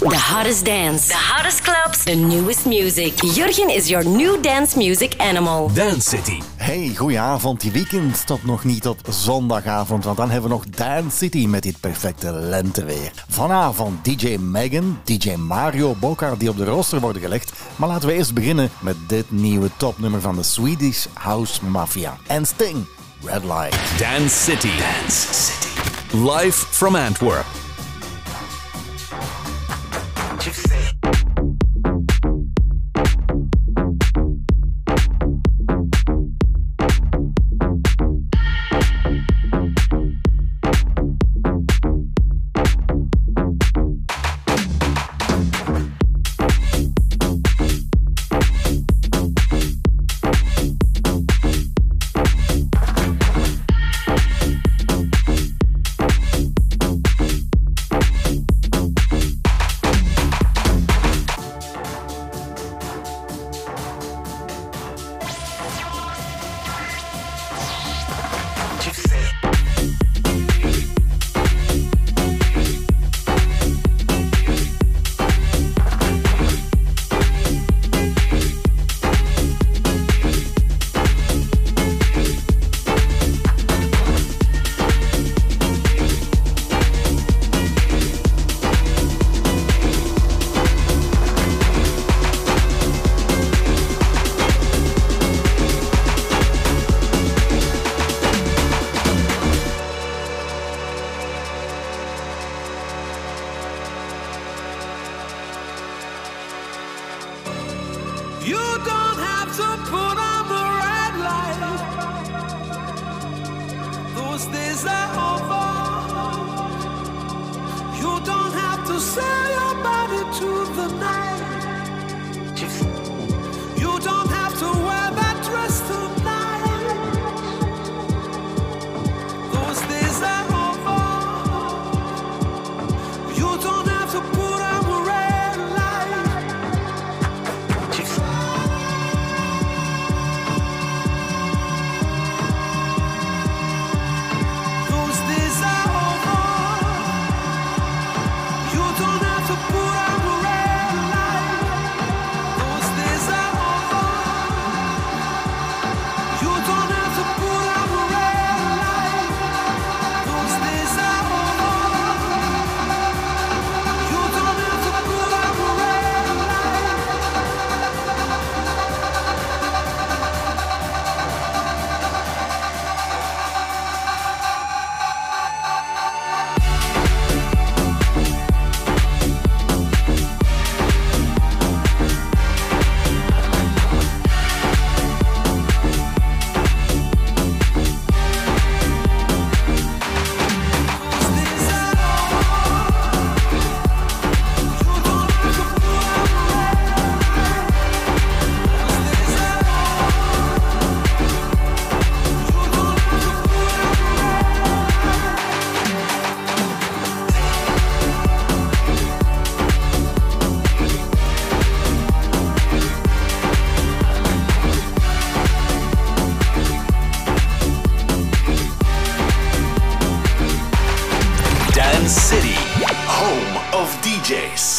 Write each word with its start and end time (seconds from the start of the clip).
The 0.00 0.16
hottest 0.16 0.64
dance, 0.64 1.08
the 1.08 1.14
hottest 1.14 1.62
clubs, 1.62 2.04
the 2.04 2.14
newest 2.14 2.66
music. 2.66 3.12
Jurgen 3.22 3.68
is 3.68 3.88
your 3.88 4.04
new 4.04 4.42
dance 4.42 4.78
music 4.78 5.14
animal. 5.20 5.68
Dance 5.74 6.08
City. 6.08 6.40
Hey, 6.56 6.94
goedenavond. 6.96 7.60
Die 7.60 7.70
weekend 7.70 8.16
stopt 8.16 8.44
nog 8.44 8.64
niet 8.64 8.82
tot 8.82 9.00
zondagavond, 9.08 10.04
want 10.04 10.16
dan 10.16 10.30
hebben 10.30 10.50
we 10.50 10.56
nog 10.56 10.64
Dance 10.66 11.16
City 11.16 11.46
met 11.46 11.62
dit 11.62 11.80
perfecte 11.80 12.32
lenteweer. 12.32 13.12
Vanavond 13.28 14.04
DJ 14.04 14.36
Megan, 14.36 15.00
DJ 15.04 15.34
Mario 15.34 15.94
Bokar 15.94 16.38
die 16.38 16.48
op 16.48 16.56
de 16.56 16.64
rooster 16.64 17.00
worden 17.00 17.22
gelegd. 17.22 17.52
Maar 17.76 17.88
laten 17.88 18.08
we 18.08 18.14
eerst 18.14 18.34
beginnen 18.34 18.70
met 18.78 18.96
dit 19.06 19.30
nieuwe 19.30 19.70
topnummer 19.76 20.20
van 20.20 20.36
de 20.36 20.42
Swedish 20.42 21.06
House 21.12 21.64
Mafia. 21.64 22.16
En 22.26 22.46
Sting, 22.46 22.86
Red 23.24 23.44
Light. 23.44 23.98
Dance 23.98 24.36
City. 24.36 24.70
Dance 24.78 25.34
City. 25.34 25.68
Live 26.16 26.66
from 26.70 26.96
Antwerp. 26.96 27.69
what 30.40 30.46
you 30.46 30.52
say. 30.54 30.89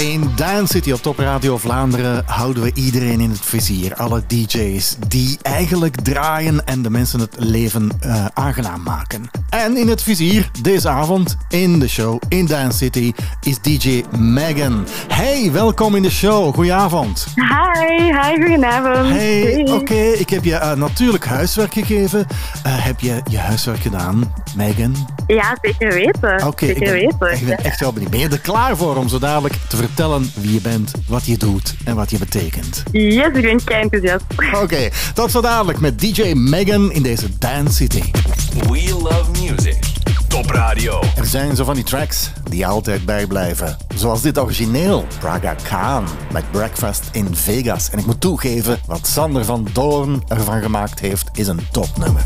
Dance 0.01 0.73
City 0.73 0.91
op 0.91 1.01
Top 1.01 1.19
Radio 1.19 1.57
Vlaanderen 1.57 2.23
houden 2.25 2.63
we 2.63 2.71
iedereen 2.73 3.19
in 3.19 3.29
het 3.29 3.39
vizier. 3.39 3.95
Alle 3.95 4.23
DJ's 4.27 4.95
die 5.07 5.39
eigenlijk 5.41 5.95
draaien 5.95 6.65
en 6.65 6.81
de 6.81 6.89
mensen 6.89 7.19
het 7.19 7.35
leven 7.37 7.89
uh, 8.05 8.25
aangenaam 8.33 8.83
maken. 8.83 9.29
En 9.49 9.77
in 9.77 9.87
het 9.87 10.03
vizier 10.03 10.51
deze 10.61 10.89
avond 10.89 11.37
in 11.49 11.79
de 11.79 11.87
show 11.87 12.21
in 12.27 12.45
Dance 12.45 12.77
City 12.77 13.13
is 13.41 13.61
DJ 13.61 14.03
Megan. 14.17 14.87
Hey, 15.07 15.51
welkom 15.51 15.95
in 15.95 16.01
de 16.01 16.11
show. 16.11 16.53
Goedenavond. 16.53 17.27
Hi, 17.35 18.03
hi, 18.03 18.41
goedenavond. 18.41 19.09
Hey, 19.09 19.67
oké, 19.71 20.01
ik 20.01 20.29
heb 20.29 20.43
je 20.43 20.51
uh, 20.51 20.73
natuurlijk 20.73 21.25
huiswerk 21.25 21.73
gegeven. 21.73 22.19
Uh, 22.19 22.85
heb 22.85 22.99
je 22.99 23.21
je 23.29 23.37
huiswerk 23.37 23.79
gedaan, 23.79 24.33
Megan? 24.55 24.95
Ja, 25.27 25.57
zeker 25.61 25.93
weten. 25.93 26.47
Oké, 26.47 26.65
ik, 26.65 26.77
weten. 26.77 27.33
ik 27.33 27.45
ben 27.45 27.57
echt 27.57 27.79
wel 27.79 27.93
benieuwd. 27.93 28.11
Ben 28.11 28.19
je 28.19 28.29
er 28.29 28.39
klaar 28.39 28.77
voor 28.77 28.95
om 28.95 29.07
zo 29.07 29.19
dadelijk 29.19 29.53
te 29.53 29.59
vertellen 29.75 29.89
wie 30.35 30.53
je 30.53 30.61
bent, 30.61 30.91
wat 31.07 31.25
je 31.25 31.37
doet 31.37 31.75
en 31.83 31.95
wat 31.95 32.09
je 32.09 32.17
betekent? 32.17 32.83
Yes, 32.91 33.25
ik 33.25 33.41
ben 33.41 33.63
kei 33.63 33.81
enthousiast. 33.81 34.23
Oké, 34.61 34.89
tot 35.13 35.31
zo 35.31 35.41
dadelijk 35.41 35.79
met 35.79 35.99
DJ 35.99 36.33
Megan 36.33 36.91
in 36.91 37.03
deze 37.03 37.37
Dance 37.37 37.75
City. 37.75 38.01
We 38.67 38.97
love 39.01 39.31
music. 39.41 39.77
Top 40.27 40.51
Radio. 40.51 41.01
Er 41.15 41.25
zijn 41.25 41.55
zo 41.55 41.63
van 41.63 41.75
die 41.75 41.83
tracks 41.83 42.31
die 42.49 42.67
altijd 42.67 43.05
bijblijven. 43.05 43.77
Zoals 43.95 44.21
dit 44.21 44.39
origineel, 44.39 45.05
Praga 45.19 45.53
Khan, 45.53 46.05
met 46.31 46.51
Breakfast 46.51 47.09
in 47.11 47.35
Vegas. 47.35 47.89
En 47.89 47.99
ik 47.99 48.05
moet 48.05 48.21
toegeven, 48.21 48.79
wat 48.85 49.07
Sander 49.07 49.45
van 49.45 49.67
Doorn 49.73 50.23
ervan 50.27 50.61
gemaakt 50.61 50.99
heeft, 50.99 51.29
is 51.33 51.47
een 51.47 51.61
topnummer. 51.71 52.25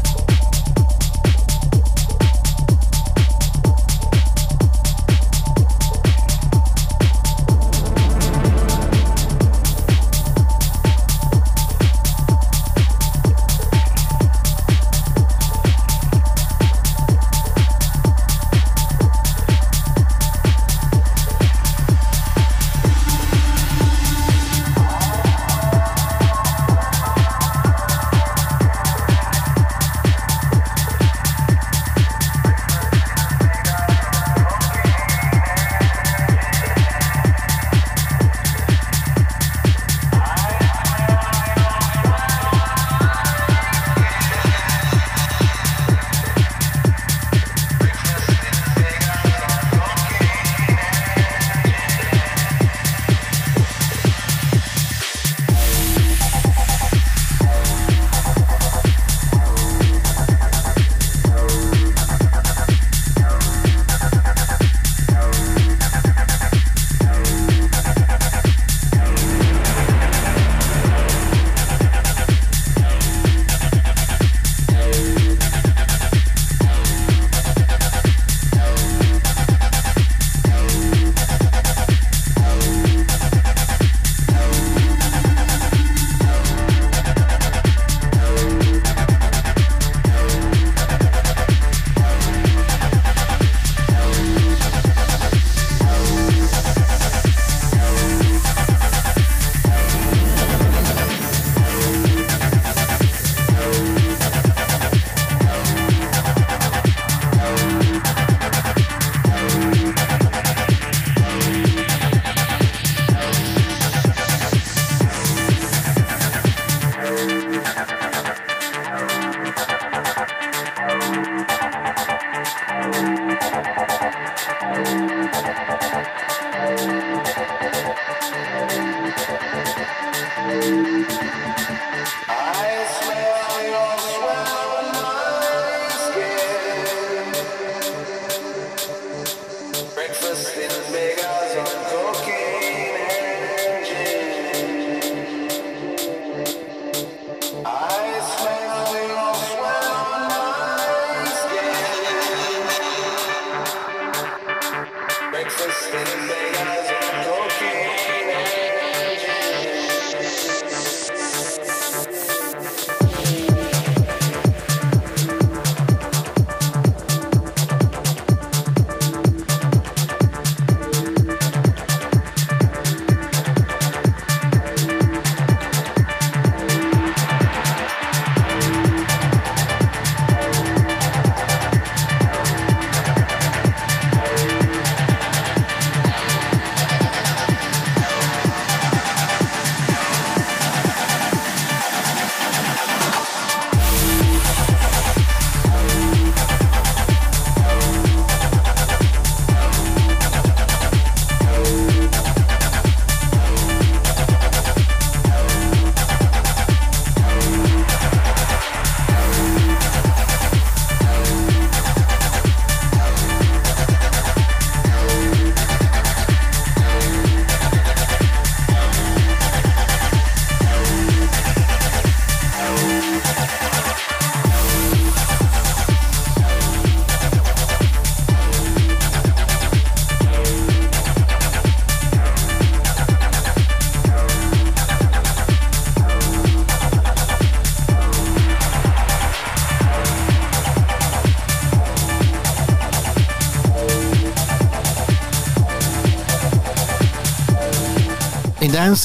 Dance 155.95 156.44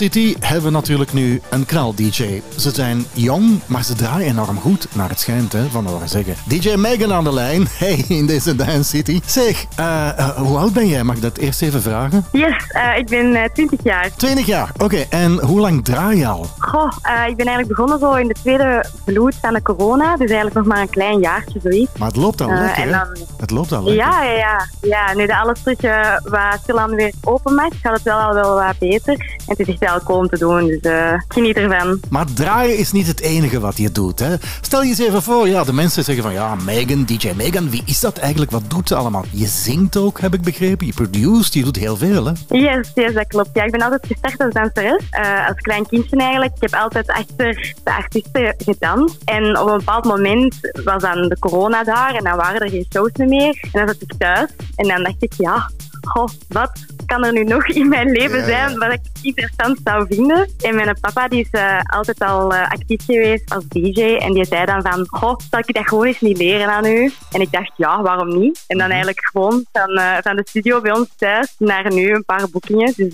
City 0.00 0.34
hebben 0.40 0.64
we 0.64 0.70
natuurlijk 0.70 1.12
nu 1.12 1.40
een 1.50 1.66
knal-DJ. 1.66 2.42
Ze 2.56 2.70
zijn 2.70 3.04
jong, 3.12 3.60
maar 3.66 3.84
ze 3.84 3.94
draaien 3.94 4.28
enorm 4.28 4.58
goed, 4.58 4.86
naar 4.94 5.08
het 5.08 5.20
schijnt, 5.20 5.52
hè, 5.52 5.68
van 5.68 5.86
horen 5.86 6.08
zeggen. 6.08 6.34
DJ 6.46 6.74
Megan 6.74 7.12
aan 7.12 7.24
de 7.24 7.32
lijn, 7.32 7.66
hey, 7.78 8.04
in 8.08 8.26
deze 8.26 8.56
Dance 8.56 8.84
City. 8.84 9.20
Zeg, 9.24 9.64
uh, 9.80 10.08
uh, 10.18 10.28
hoe 10.28 10.58
oud 10.58 10.72
ben 10.72 10.88
jij? 10.88 11.02
Mag 11.02 11.16
ik 11.16 11.22
dat 11.22 11.36
eerst 11.36 11.62
even 11.62 11.82
vragen? 11.82 12.24
Yes, 12.32 12.72
uh, 12.76 12.98
ik 12.98 13.06
ben 13.06 13.50
20 13.52 13.78
jaar. 13.82 14.10
20 14.16 14.46
jaar, 14.46 14.72
oké. 14.78 15.04
En 15.10 15.40
hoe 15.44 15.60
lang 15.60 15.84
draai 15.84 16.18
je 16.18 16.26
al? 16.26 16.46
Goh, 16.58 16.92
ik 17.28 17.36
ben 17.36 17.46
eigenlijk 17.46 17.68
begonnen 17.68 17.98
zo 17.98 18.14
in 18.14 18.28
de 18.28 18.34
tweede 18.42 18.84
vloed 19.04 19.34
van 19.40 19.54
de 19.54 19.62
corona, 19.62 20.16
dus 20.16 20.30
eigenlijk 20.30 20.54
nog 20.54 20.66
maar 20.66 20.80
een 20.80 20.90
klein 20.90 21.20
jaartje 21.20 21.60
zoiets. 21.62 21.98
Maar 21.98 22.08
het 22.08 22.16
loopt 22.16 22.40
al 22.40 22.52
lekker, 22.52 22.90
dan... 22.90 23.16
Het 23.36 23.50
loopt 23.50 23.72
al 23.72 23.84
lekker. 23.84 24.04
Ja, 24.04 24.22
ja, 24.22 24.32
ja. 24.32 24.68
ja 24.80 25.14
nu 25.14 25.26
dat 25.26 25.36
alles 25.36 25.62
terug 25.62 25.80
wat 26.24 26.58
stilaan 26.62 26.94
weer 26.94 27.12
open 27.24 27.54
maakt, 27.54 27.74
gaat 27.82 27.92
het 27.92 28.02
wel 28.02 28.18
al 28.18 28.34
wel 28.34 28.54
wat 28.54 28.78
beter 28.78 29.29
het 29.58 29.68
is 29.68 29.78
echt 29.78 30.04
wel 30.06 30.26
te 30.26 30.38
doen, 30.38 30.66
dus 30.66 30.78
uh, 30.82 31.12
geniet 31.28 31.56
ervan. 31.56 32.00
Maar 32.08 32.32
draaien 32.34 32.78
is 32.78 32.92
niet 32.92 33.06
het 33.06 33.20
enige 33.20 33.60
wat 33.60 33.76
je 33.76 33.92
doet. 33.92 34.18
Hè? 34.18 34.34
Stel 34.60 34.82
je 34.82 34.88
eens 34.88 34.98
even 34.98 35.22
voor, 35.22 35.48
ja, 35.48 35.64
de 35.64 35.72
mensen 35.72 36.04
zeggen 36.04 36.24
van 36.24 36.32
ja, 36.32 36.54
Megan, 36.54 37.04
DJ 37.04 37.30
Megan, 37.36 37.70
wie 37.70 37.82
is 37.86 38.00
dat 38.00 38.18
eigenlijk? 38.18 38.50
Wat 38.50 38.70
doet 38.70 38.88
ze 38.88 38.94
allemaal? 38.94 39.24
Je 39.30 39.46
zingt 39.46 39.96
ook, 39.96 40.20
heb 40.20 40.34
ik 40.34 40.42
begrepen. 40.42 40.86
Je 40.86 40.92
produceert, 40.92 41.54
je 41.54 41.64
doet 41.64 41.76
heel 41.76 41.96
veel, 41.96 42.24
hè? 42.24 42.32
Yes, 42.48 42.90
yes, 42.94 43.14
dat 43.14 43.26
klopt. 43.26 43.50
Ja, 43.52 43.64
ik 43.64 43.70
ben 43.70 43.82
altijd 43.82 44.06
gestart 44.06 44.38
als 44.38 44.52
danseres. 44.52 45.02
Uh, 45.20 45.48
als 45.48 45.56
klein 45.56 45.86
kindje 45.86 46.16
eigenlijk. 46.16 46.54
Ik 46.54 46.62
heb 46.70 46.74
altijd 46.74 47.08
achter 47.08 47.74
de 47.84 47.94
artiesten 47.94 48.54
gedanst. 48.58 49.18
En 49.24 49.58
op 49.58 49.68
een 49.68 49.78
bepaald 49.78 50.04
moment 50.04 50.54
was 50.84 51.02
dan 51.02 51.28
de 51.28 51.38
corona 51.38 51.84
daar 51.84 52.14
en 52.14 52.24
dan 52.24 52.36
waren 52.36 52.60
er 52.60 52.70
geen 52.70 52.86
shows 52.92 53.10
meer. 53.16 53.68
En 53.72 53.86
dan 53.86 53.86
zat 53.86 54.02
ik 54.02 54.14
thuis 54.18 54.50
en 54.76 54.88
dan 54.88 55.02
dacht 55.02 55.22
ik, 55.22 55.32
ja, 55.36 55.70
goh, 56.00 56.28
wat 56.48 56.70
kan 57.10 57.24
er 57.24 57.32
nu 57.32 57.44
nog 57.44 57.66
in 57.66 57.88
mijn 57.88 58.10
leven 58.10 58.44
zijn 58.44 58.78
wat 58.78 58.92
ik 58.92 59.00
interessant 59.22 59.78
zou 59.84 60.06
vinden? 60.08 60.50
En 60.60 60.74
mijn 60.74 60.96
papa 61.00 61.28
die 61.28 61.40
is 61.40 61.60
uh, 61.60 61.80
altijd 61.86 62.18
al 62.18 62.52
uh, 62.52 62.68
actief 62.68 63.04
geweest 63.04 63.54
als 63.54 63.64
DJ 63.68 64.02
en 64.02 64.32
die 64.32 64.44
zei 64.44 64.64
dan 64.64 64.82
van, 64.82 65.06
goh, 65.08 65.38
zal 65.50 65.58
ik 65.58 65.74
dat 65.74 65.88
gewoon 65.88 66.06
eens 66.06 66.20
niet 66.20 66.38
leren 66.38 66.68
aan 66.68 66.84
u? 66.84 67.12
En 67.32 67.40
ik 67.40 67.52
dacht, 67.52 67.72
ja, 67.76 68.02
waarom 68.02 68.38
niet? 68.38 68.64
En 68.66 68.78
dan 68.78 68.86
mhm. 68.86 68.94
eigenlijk 68.94 69.28
gewoon 69.32 69.64
van, 69.72 69.90
uh, 69.90 70.16
van 70.22 70.36
de 70.36 70.42
studio 70.48 70.80
bij 70.80 70.92
ons 70.92 71.08
thuis 71.16 71.54
naar 71.58 71.92
nu 71.92 72.14
een 72.14 72.24
paar 72.24 72.50
boekingen. 72.50 72.92
Dus 72.96 73.12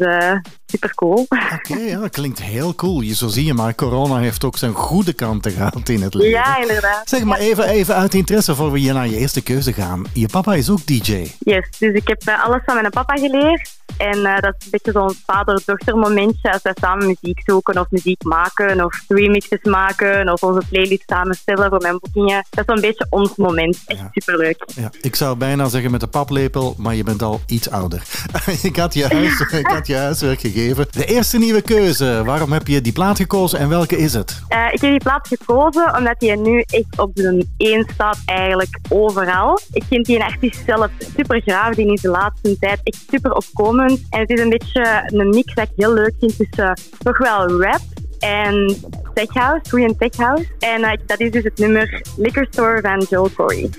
super 0.66 0.94
cool. 0.94 1.26
Oké, 1.54 1.78
ja, 1.78 2.08
klinkt 2.08 2.42
heel 2.42 2.74
cool. 2.74 3.00
Je, 3.00 3.14
zo 3.14 3.28
zie 3.28 3.44
je 3.44 3.54
maar, 3.54 3.74
corona 3.74 4.18
heeft 4.18 4.44
ook 4.44 4.56
zijn 4.56 4.72
goede 4.72 5.12
kanten 5.12 5.52
gehad 5.52 5.88
in 5.88 6.02
het 6.02 6.14
leven. 6.14 6.30
Ja, 6.30 6.60
inderdaad. 6.60 7.08
Zeg 7.08 7.24
maar 7.24 7.38
even, 7.38 7.68
even 7.68 7.94
uit 7.94 8.14
interesse 8.14 8.54
voor 8.54 8.72
we 8.72 8.78
hier 8.78 8.94
naar 8.94 9.08
je 9.08 9.16
eerste 9.16 9.42
keuze 9.42 9.72
gaan. 9.72 10.04
Je 10.12 10.28
papa 10.28 10.54
is 10.54 10.70
ook 10.70 10.86
DJ. 10.86 11.30
Yes, 11.38 11.68
dus 11.78 11.94
ik 11.94 12.08
heb 12.08 12.28
alles 12.28 12.60
van 12.64 12.74
mijn 12.74 12.90
papa 12.90 13.14
geleerd. 13.16 13.74
En 13.96 14.18
uh, 14.18 14.38
dat 14.38 14.54
is 14.58 14.64
een 14.64 14.70
beetje 14.70 14.92
zo'n 14.92 15.14
vader-dochter 15.26 15.96
momentje 15.96 16.52
als 16.52 16.62
wij 16.62 16.74
samen 16.80 17.06
muziek 17.06 17.40
zoeken 17.44 17.78
of 17.78 17.86
muziek 17.90 18.22
maken 18.24 18.84
of 18.84 19.04
remixes 19.08 19.62
maken 19.62 20.32
of 20.32 20.42
onze 20.42 20.62
playlist 20.68 21.02
samenstellen 21.06 21.68
voor 21.68 21.80
mijn 21.80 21.98
boekingen. 21.98 22.46
Dat 22.50 22.68
is 22.68 22.74
een 22.74 22.80
beetje 22.80 23.06
ons 23.10 23.36
moment. 23.36 23.82
Echt 23.86 24.00
superleuk. 24.10 24.64
Ja, 24.74 24.90
ik 25.00 25.16
zou 25.16 25.36
bijna 25.36 25.68
zeggen 25.68 25.90
met 25.90 26.00
de 26.00 26.06
paplepel, 26.06 26.74
maar 26.78 26.94
je 26.94 27.04
bent 27.04 27.22
al 27.22 27.40
iets 27.46 27.70
ouder. 27.70 28.02
ik, 28.62 28.76
had 28.76 28.94
je 28.94 29.06
huis, 29.06 29.40
ik 29.60 29.66
had 29.66 29.86
je 29.86 29.96
huiswerk 29.96 30.40
gegeven. 30.40 30.55
De 30.56 31.04
eerste 31.04 31.38
nieuwe 31.38 31.62
keuze, 31.62 32.22
waarom 32.24 32.52
heb 32.52 32.66
je 32.66 32.80
die 32.80 32.92
plaat 32.92 33.16
gekozen 33.16 33.58
en 33.58 33.68
welke 33.68 33.96
is 33.96 34.14
het? 34.14 34.42
Uh, 34.48 34.66
ik 34.72 34.80
heb 34.80 34.90
die 34.90 35.00
plaat 35.00 35.28
gekozen 35.28 35.96
omdat 35.96 36.14
die 36.18 36.36
nu 36.36 36.60
echt 36.60 36.98
op 36.98 37.14
de 37.14 37.46
1 37.56 37.86
staat 37.94 38.18
eigenlijk 38.24 38.78
overal. 38.88 39.60
Ik 39.72 39.82
vind 39.88 40.06
die 40.06 40.22
artiest 40.22 40.62
zelf 40.66 40.90
super 41.16 41.40
graag. 41.40 41.74
Die 41.74 41.92
is 41.92 42.00
de 42.00 42.08
laatste 42.08 42.58
tijd 42.58 42.80
echt 42.82 43.04
super 43.10 43.32
opkomend 43.32 44.06
en 44.10 44.20
het 44.20 44.30
is 44.30 44.40
een 44.40 44.48
beetje 44.48 45.02
een 45.06 45.28
mix 45.28 45.54
dat 45.54 45.64
ik 45.64 45.72
heel 45.76 45.94
leuk 45.94 46.14
vind 46.20 46.36
tussen 46.36 46.80
toch 46.98 47.18
wel 47.18 47.62
rap 47.62 47.82
en 48.18 48.76
tech 49.14 49.32
house, 49.32 49.94
tech 49.98 50.16
house. 50.16 50.46
En 50.58 50.80
uh, 50.80 50.90
dat 51.06 51.20
is 51.20 51.30
dus 51.30 51.44
het 51.44 51.58
nummer 51.58 52.02
Liquor 52.16 52.46
Store 52.50 52.80
van 52.80 53.06
Joel 53.10 53.30
Corey. 53.30 53.70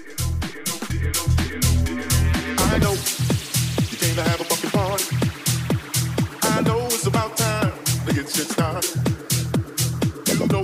I 2.76 2.80
know 2.80 2.96
you 3.90 3.98
came 4.00 4.16
to 4.16 4.22
have 4.22 4.42
a 4.42 4.47
You 8.08 8.24
know 10.48 10.64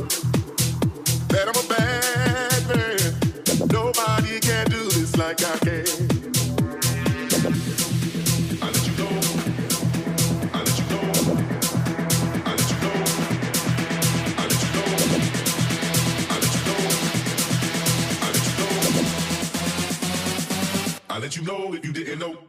that 1.28 1.46
I'm 1.50 1.58
a 1.60 1.68
bad 1.68 2.64
man. 2.70 3.68
Nobody 3.70 4.40
can 4.40 4.66
do 4.70 4.84
this 4.84 5.18
like 5.18 5.44
I 5.44 5.58
can. 5.58 5.86
I'll 21.10 21.20
let 21.20 21.36
you 21.36 21.44
know 21.44 21.74
if 21.74 21.86
you 21.86 21.92
didn't 21.92 22.20
know. 22.20 22.43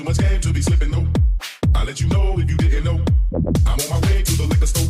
too 0.00 0.04
much 0.04 0.18
game 0.18 0.40
to 0.40 0.52
be 0.52 0.62
slipping, 0.62 0.90
no. 0.90 1.06
I'll 1.74 1.84
let 1.84 2.00
you 2.00 2.08
know 2.08 2.38
if 2.38 2.48
you 2.48 2.56
didn't 2.56 2.84
know. 2.84 3.04
I'm 3.66 3.78
on 3.80 3.90
my 3.90 4.08
way 4.08 4.22
to 4.22 4.32
the 4.36 4.46
liquor 4.48 4.66
store. 4.66 4.89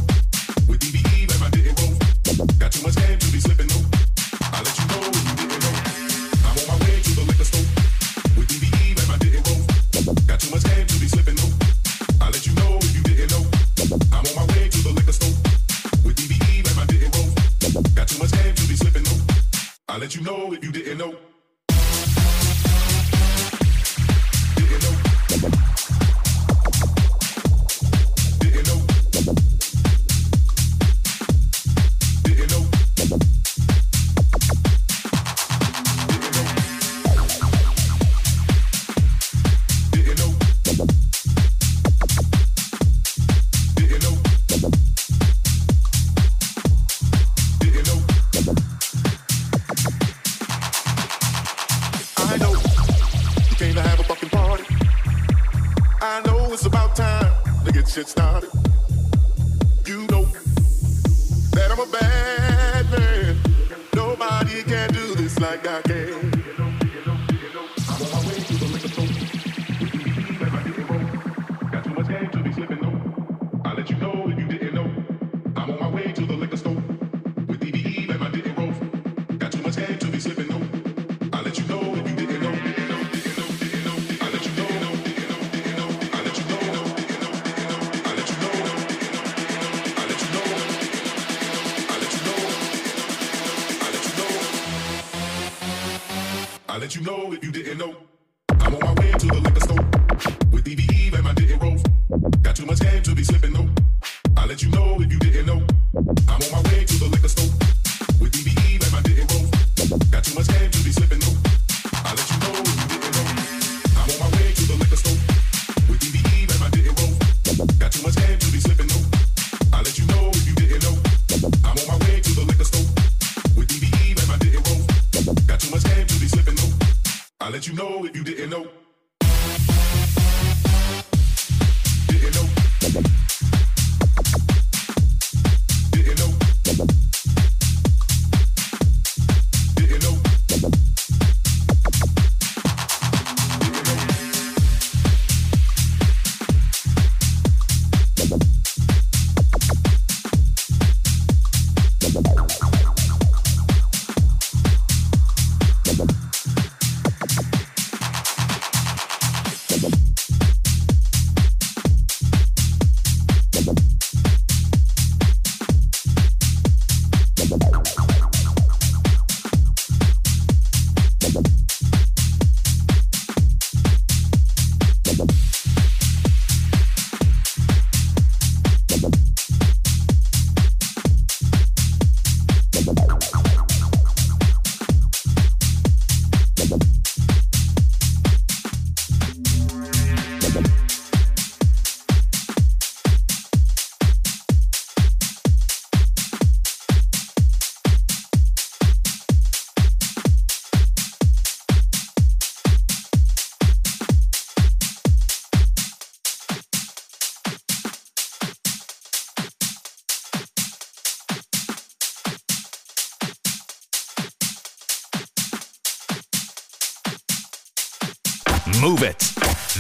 move 218.91 219.09
it. 219.09 219.33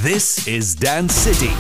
This 0.02 0.47
is 0.47 0.76
Dance 0.76 1.14
City. 1.14 1.52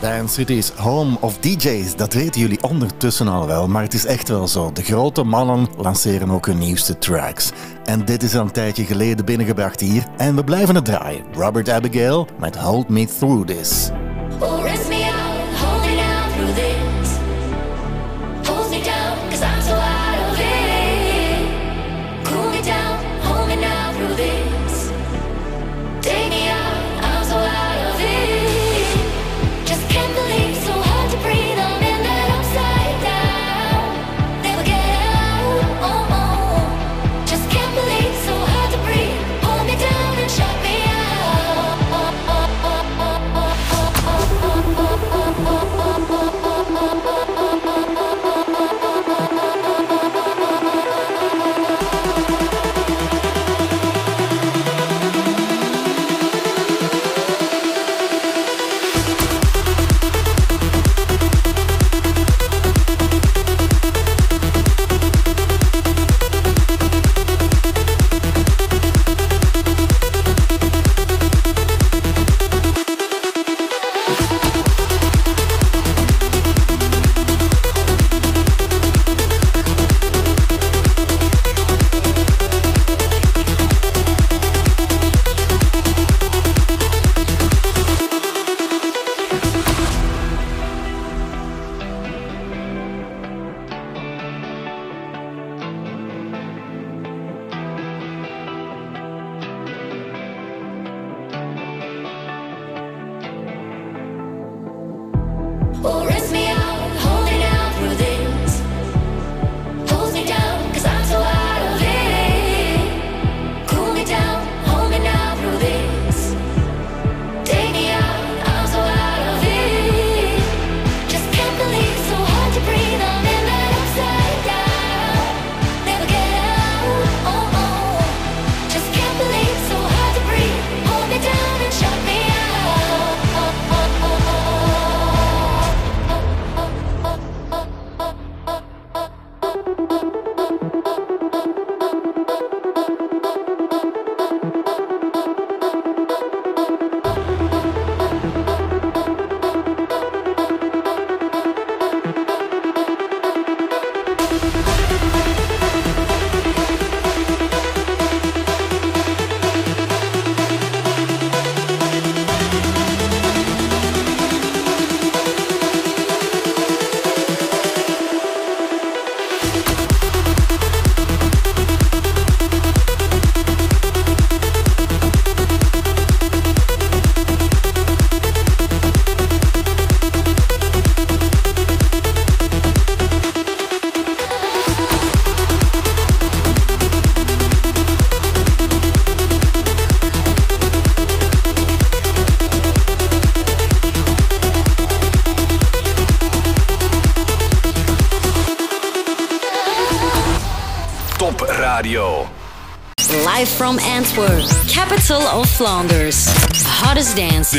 Dance 0.00 0.34
City 0.34 0.56
is 0.56 0.70
home 0.70 1.16
of 1.20 1.38
DJs, 1.38 1.96
dat 1.96 2.12
weten 2.12 2.40
jullie 2.40 2.62
ondertussen 2.62 3.28
al 3.28 3.46
wel, 3.46 3.68
maar 3.68 3.82
het 3.82 3.94
is 3.94 4.06
echt 4.06 4.28
wel 4.28 4.48
zo. 4.48 4.72
De 4.72 4.82
grote 4.82 5.22
mannen 5.22 5.68
lanceren 5.76 6.30
ook 6.30 6.46
hun 6.46 6.58
nieuwste 6.58 6.98
tracks. 6.98 7.50
En 7.84 8.04
dit 8.04 8.22
is 8.22 8.34
al 8.34 8.40
een 8.40 8.50
tijdje 8.50 8.84
geleden 8.84 9.24
binnengebracht 9.24 9.80
hier 9.80 10.04
en 10.16 10.36
we 10.36 10.44
blijven 10.44 10.74
het 10.74 10.84
draaien. 10.84 11.24
Robert 11.32 11.68
Abigail 11.68 12.28
met 12.38 12.56
Hold 12.56 12.88
Me 12.88 13.06
Through 13.18 13.46
This. 13.46 13.90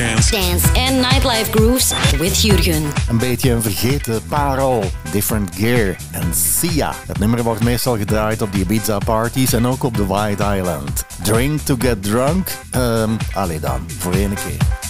Dance. 0.01 0.31
Dance 0.31 0.71
Nightlife 1.01 1.51
Grooves 1.51 1.93
with 2.17 2.41
Jurgen. 2.41 2.83
Een 3.09 3.17
beetje 3.17 3.51
een 3.51 3.61
vergeten 3.61 4.21
parel, 4.27 4.83
Different 5.11 5.55
Gear 5.55 5.95
en 6.11 6.33
Sia. 6.33 6.93
Het 7.07 7.19
nummer 7.19 7.43
wordt 7.43 7.63
meestal 7.63 7.97
gedraaid 7.97 8.41
op 8.41 8.53
die 8.53 8.61
Ibiza 8.61 8.97
parties 8.97 9.53
en 9.53 9.67
ook 9.67 9.83
op 9.83 9.97
de 9.97 10.05
White 10.05 10.43
Island. 10.57 11.05
Drink 11.23 11.59
to 11.59 11.75
get 11.79 12.03
drunk? 12.03 12.49
Um, 12.75 13.17
allee 13.33 13.59
dan, 13.59 13.85
voor 13.97 14.13
één 14.13 14.33
keer. 14.33 14.80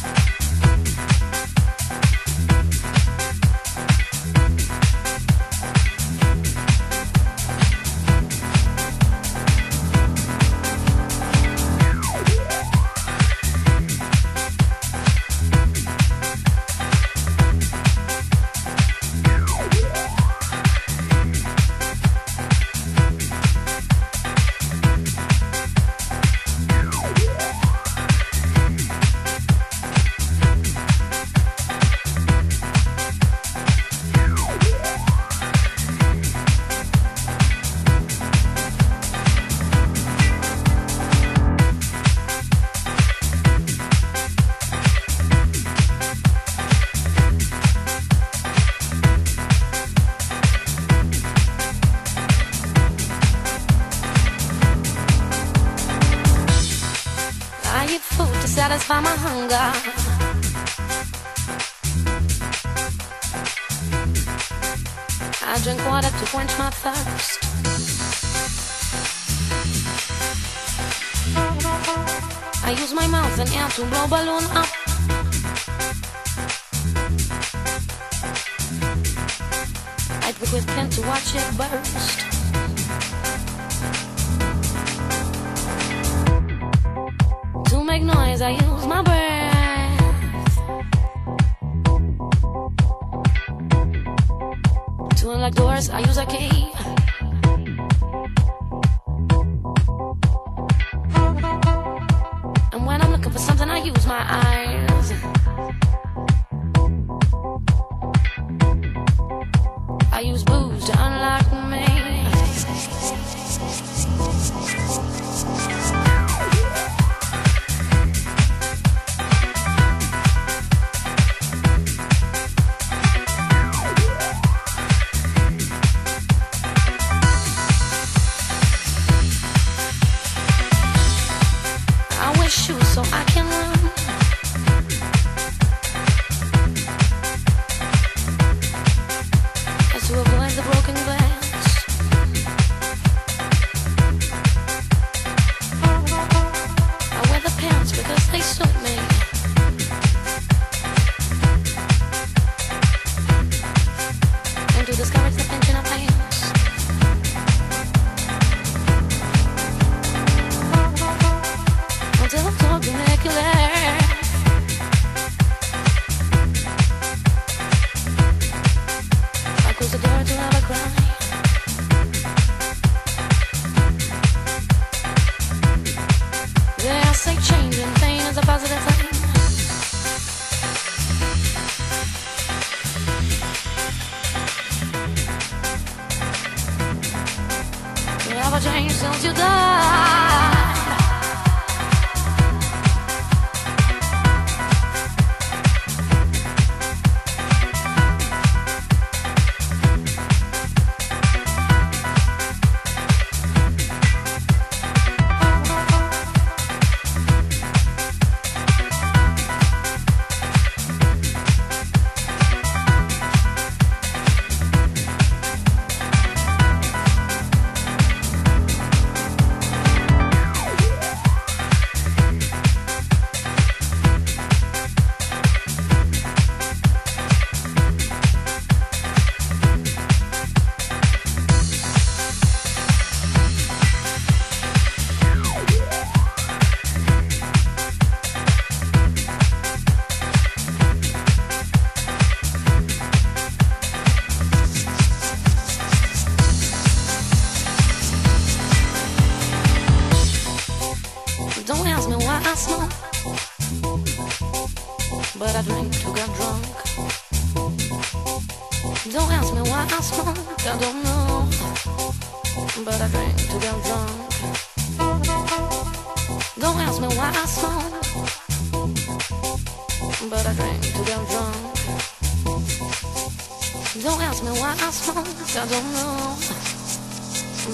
I 275.54 275.68
don't 275.68 275.92
know, 275.92 276.38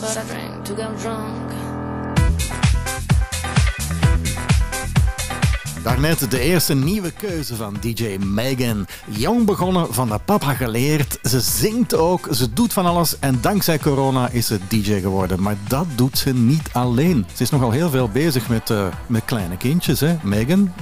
but 0.02 0.18
I 0.18 0.24
drank 0.26 0.66
to 0.66 0.74
get 0.74 1.00
drunk. 1.00 1.48
Daarnet 5.84 6.32
de 6.32 6.40
eerste 6.40 6.76
nieuwe 6.76 7.12
keuze 7.12 7.56
van 7.56 7.78
DJ 7.82 8.18
Megan. 8.20 8.88
Jong 9.06 9.46
begonnen, 9.46 9.94
van 9.94 10.08
de 10.08 10.20
papa 10.26 10.54
geleerd. 10.54 11.20
Ze 11.22 11.40
zingt 11.40 11.96
ook, 11.96 12.28
ze 12.32 12.54
doet 12.54 12.74
van 12.74 12.86
alles 12.86 13.20
en 13.20 13.42
dankzij 13.42 13.80
corona 13.80 14.30
is 14.30 14.48
ze 14.48 14.60
DJ 14.68 15.00
geworden. 15.00 15.42
Maar 15.42 15.56
dat 15.68 15.86
doet 15.96 16.18
ze 16.18 16.34
niet 16.34 16.70
alleen. 16.72 17.26
Ze 17.34 17.44
is 17.44 17.50
nogal 17.50 17.72
heel 17.72 17.90
veel 17.90 18.10
bezig 18.10 18.50
met, 18.50 18.70
uh, 18.70 18.86
met 19.08 19.26
kleine 19.26 19.58
kindjes, 19.58 20.00
hè, 20.00 20.16
Megan? 20.24 20.74